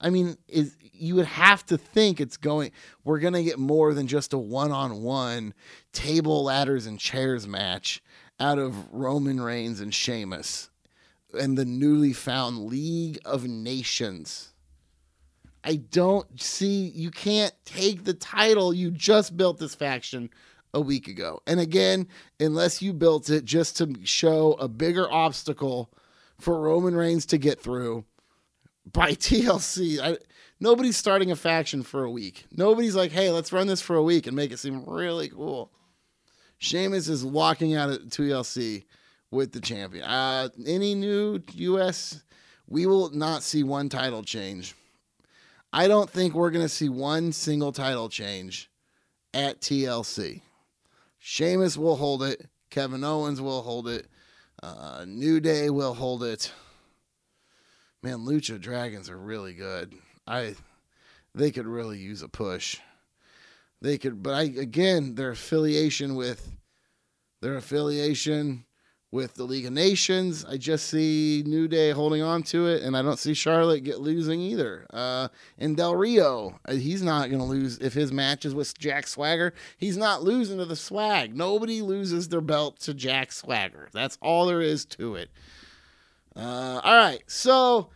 I 0.00 0.10
mean, 0.10 0.36
is 0.46 0.76
you 0.80 1.14
would 1.16 1.26
have 1.26 1.64
to 1.66 1.78
think 1.78 2.20
it's 2.20 2.36
going. 2.36 2.72
We're 3.04 3.18
gonna 3.18 3.42
get 3.42 3.58
more 3.58 3.94
than 3.94 4.06
just 4.06 4.32
a 4.32 4.38
one-on-one 4.38 5.54
table, 5.92 6.44
ladders, 6.44 6.86
and 6.86 6.98
chairs 6.98 7.46
match 7.46 8.02
out 8.40 8.58
of 8.58 8.92
Roman 8.92 9.40
Reigns 9.40 9.80
and 9.80 9.92
Sheamus 9.92 10.70
and 11.38 11.58
the 11.58 11.64
newly 11.64 12.12
found 12.12 12.66
League 12.66 13.18
of 13.24 13.44
Nations. 13.46 14.52
I 15.64 15.76
don't 15.76 16.40
see 16.40 16.92
you 16.94 17.10
can't 17.10 17.52
take 17.64 18.04
the 18.04 18.14
title. 18.14 18.72
You 18.72 18.90
just 18.90 19.36
built 19.36 19.58
this 19.58 19.74
faction 19.74 20.30
a 20.72 20.80
week 20.80 21.08
ago. 21.08 21.42
And 21.46 21.60
again, 21.60 22.06
unless 22.40 22.80
you 22.80 22.92
built 22.92 23.28
it 23.28 23.44
just 23.44 23.76
to 23.78 23.94
show 24.04 24.52
a 24.54 24.68
bigger 24.68 25.10
obstacle 25.10 25.90
for 26.38 26.60
Roman 26.60 26.94
Reigns 26.94 27.26
to 27.26 27.38
get 27.38 27.60
through 27.60 28.04
by 28.92 29.12
TLC, 29.12 30.00
I, 30.00 30.18
nobody's 30.60 30.96
starting 30.96 31.30
a 31.30 31.36
faction 31.36 31.82
for 31.82 32.04
a 32.04 32.10
week. 32.10 32.46
Nobody's 32.52 32.96
like, 32.96 33.12
hey, 33.12 33.30
let's 33.30 33.52
run 33.52 33.66
this 33.66 33.80
for 33.80 33.96
a 33.96 34.02
week 34.02 34.26
and 34.26 34.36
make 34.36 34.52
it 34.52 34.58
seem 34.58 34.84
really 34.84 35.28
cool. 35.28 35.70
Sheamus 36.58 37.08
is 37.08 37.24
walking 37.24 37.74
out 37.74 37.90
of 37.90 37.98
TLC 38.02 38.84
with 39.30 39.52
the 39.52 39.60
champion. 39.60 40.04
Uh, 40.04 40.48
any 40.66 40.94
new 40.94 41.40
US, 41.54 42.22
we 42.66 42.86
will 42.86 43.10
not 43.10 43.42
see 43.42 43.62
one 43.62 43.88
title 43.88 44.22
change. 44.22 44.74
I 45.72 45.86
don't 45.86 46.08
think 46.08 46.34
we're 46.34 46.50
going 46.50 46.64
to 46.64 46.68
see 46.68 46.88
one 46.88 47.32
single 47.32 47.72
title 47.72 48.08
change 48.08 48.70
at 49.34 49.60
TLC. 49.60 50.40
Sheamus 51.18 51.76
will 51.76 51.96
hold 51.96 52.22
it. 52.22 52.46
Kevin 52.70 53.04
Owens 53.04 53.40
will 53.40 53.62
hold 53.62 53.88
it. 53.88 54.06
Uh, 54.62 55.04
New 55.06 55.40
Day 55.40 55.70
will 55.70 55.94
hold 55.94 56.24
it. 56.24 56.52
Man, 58.02 58.20
Lucha 58.20 58.60
Dragons 58.60 59.10
are 59.10 59.18
really 59.18 59.54
good. 59.54 59.94
I 60.26 60.54
they 61.34 61.50
could 61.50 61.66
really 61.66 61.98
use 61.98 62.22
a 62.22 62.28
push. 62.28 62.78
They 63.80 63.98
could, 63.98 64.22
but 64.22 64.34
I 64.34 64.42
again 64.42 65.14
their 65.14 65.30
affiliation 65.30 66.14
with 66.14 66.52
their 67.40 67.56
affiliation 67.56 68.64
with 69.10 69.34
the 69.34 69.44
League 69.44 69.66
of 69.66 69.72
Nations. 69.72 70.44
I 70.44 70.58
just 70.58 70.86
see 70.86 71.42
New 71.46 71.66
Day 71.66 71.90
holding 71.90 72.22
on 72.22 72.42
to 72.44 72.66
it, 72.66 72.82
and 72.82 72.96
I 72.96 73.02
don't 73.02 73.18
see 73.18 73.34
Charlotte 73.34 73.84
get 73.84 74.00
losing 74.00 74.40
either. 74.40 74.86
Uh, 74.90 75.28
and 75.58 75.76
Del 75.76 75.96
Rio, 75.96 76.58
uh, 76.66 76.74
he's 76.74 77.02
not 77.02 77.30
going 77.30 77.40
to 77.40 77.46
lose 77.46 77.78
if 77.78 77.94
his 77.94 78.12
match 78.12 78.44
is 78.44 78.54
with 78.54 78.76
Jack 78.78 79.06
Swagger. 79.06 79.54
He's 79.78 79.96
not 79.96 80.22
losing 80.22 80.58
to 80.58 80.66
the 80.66 80.76
Swag. 80.76 81.34
Nobody 81.34 81.80
loses 81.80 82.28
their 82.28 82.42
belt 82.42 82.80
to 82.80 82.94
Jack 82.94 83.32
Swagger. 83.32 83.88
That's 83.92 84.18
all 84.20 84.46
there 84.46 84.60
is 84.60 84.84
to 84.86 85.14
it. 85.14 85.30
Uh, 86.38 86.80
all 86.84 86.96
right, 86.96 87.22
so 87.26 87.90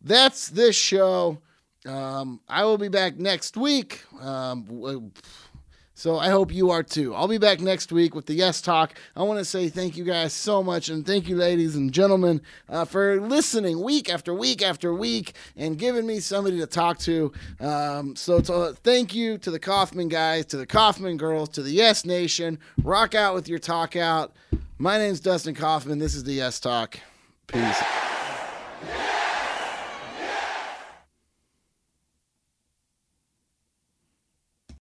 that's 0.00 0.48
this 0.48 0.76
show. 0.76 1.38
Um, 1.84 2.40
I 2.48 2.64
will 2.64 2.78
be 2.78 2.88
back 2.88 3.18
next 3.18 3.56
week. 3.56 4.04
Um, 4.20 5.12
so 5.94 6.16
I 6.16 6.28
hope 6.28 6.54
you 6.54 6.70
are 6.70 6.84
too. 6.84 7.12
I'll 7.12 7.26
be 7.26 7.38
back 7.38 7.58
next 7.58 7.90
week 7.90 8.14
with 8.14 8.26
the 8.26 8.34
Yes 8.34 8.60
Talk. 8.60 8.94
I 9.16 9.24
want 9.24 9.40
to 9.40 9.44
say 9.44 9.68
thank 9.68 9.96
you 9.96 10.04
guys 10.04 10.32
so 10.32 10.62
much, 10.62 10.90
and 10.90 11.04
thank 11.04 11.28
you, 11.28 11.34
ladies 11.34 11.74
and 11.74 11.92
gentlemen, 11.92 12.40
uh, 12.68 12.84
for 12.84 13.20
listening 13.20 13.82
week 13.82 14.08
after 14.08 14.32
week 14.32 14.62
after 14.62 14.94
week 14.94 15.32
and 15.56 15.76
giving 15.76 16.06
me 16.06 16.20
somebody 16.20 16.60
to 16.60 16.68
talk 16.68 16.98
to. 17.00 17.32
Um, 17.58 18.14
so 18.14 18.40
to, 18.40 18.76
thank 18.84 19.12
you 19.12 19.38
to 19.38 19.50
the 19.50 19.58
Kaufman 19.58 20.08
guys, 20.08 20.46
to 20.46 20.56
the 20.56 20.66
Kaufman 20.66 21.16
girls, 21.16 21.48
to 21.50 21.62
the 21.62 21.72
Yes 21.72 22.04
Nation. 22.04 22.60
Rock 22.84 23.16
out 23.16 23.34
with 23.34 23.48
your 23.48 23.58
talk 23.58 23.96
out. 23.96 24.36
My 24.78 24.98
name's 24.98 25.18
Dustin 25.18 25.56
Kaufman. 25.56 25.98
This 25.98 26.14
is 26.14 26.22
the 26.22 26.34
Yes 26.34 26.60
Talk. 26.60 27.00
Peace. 27.50 27.82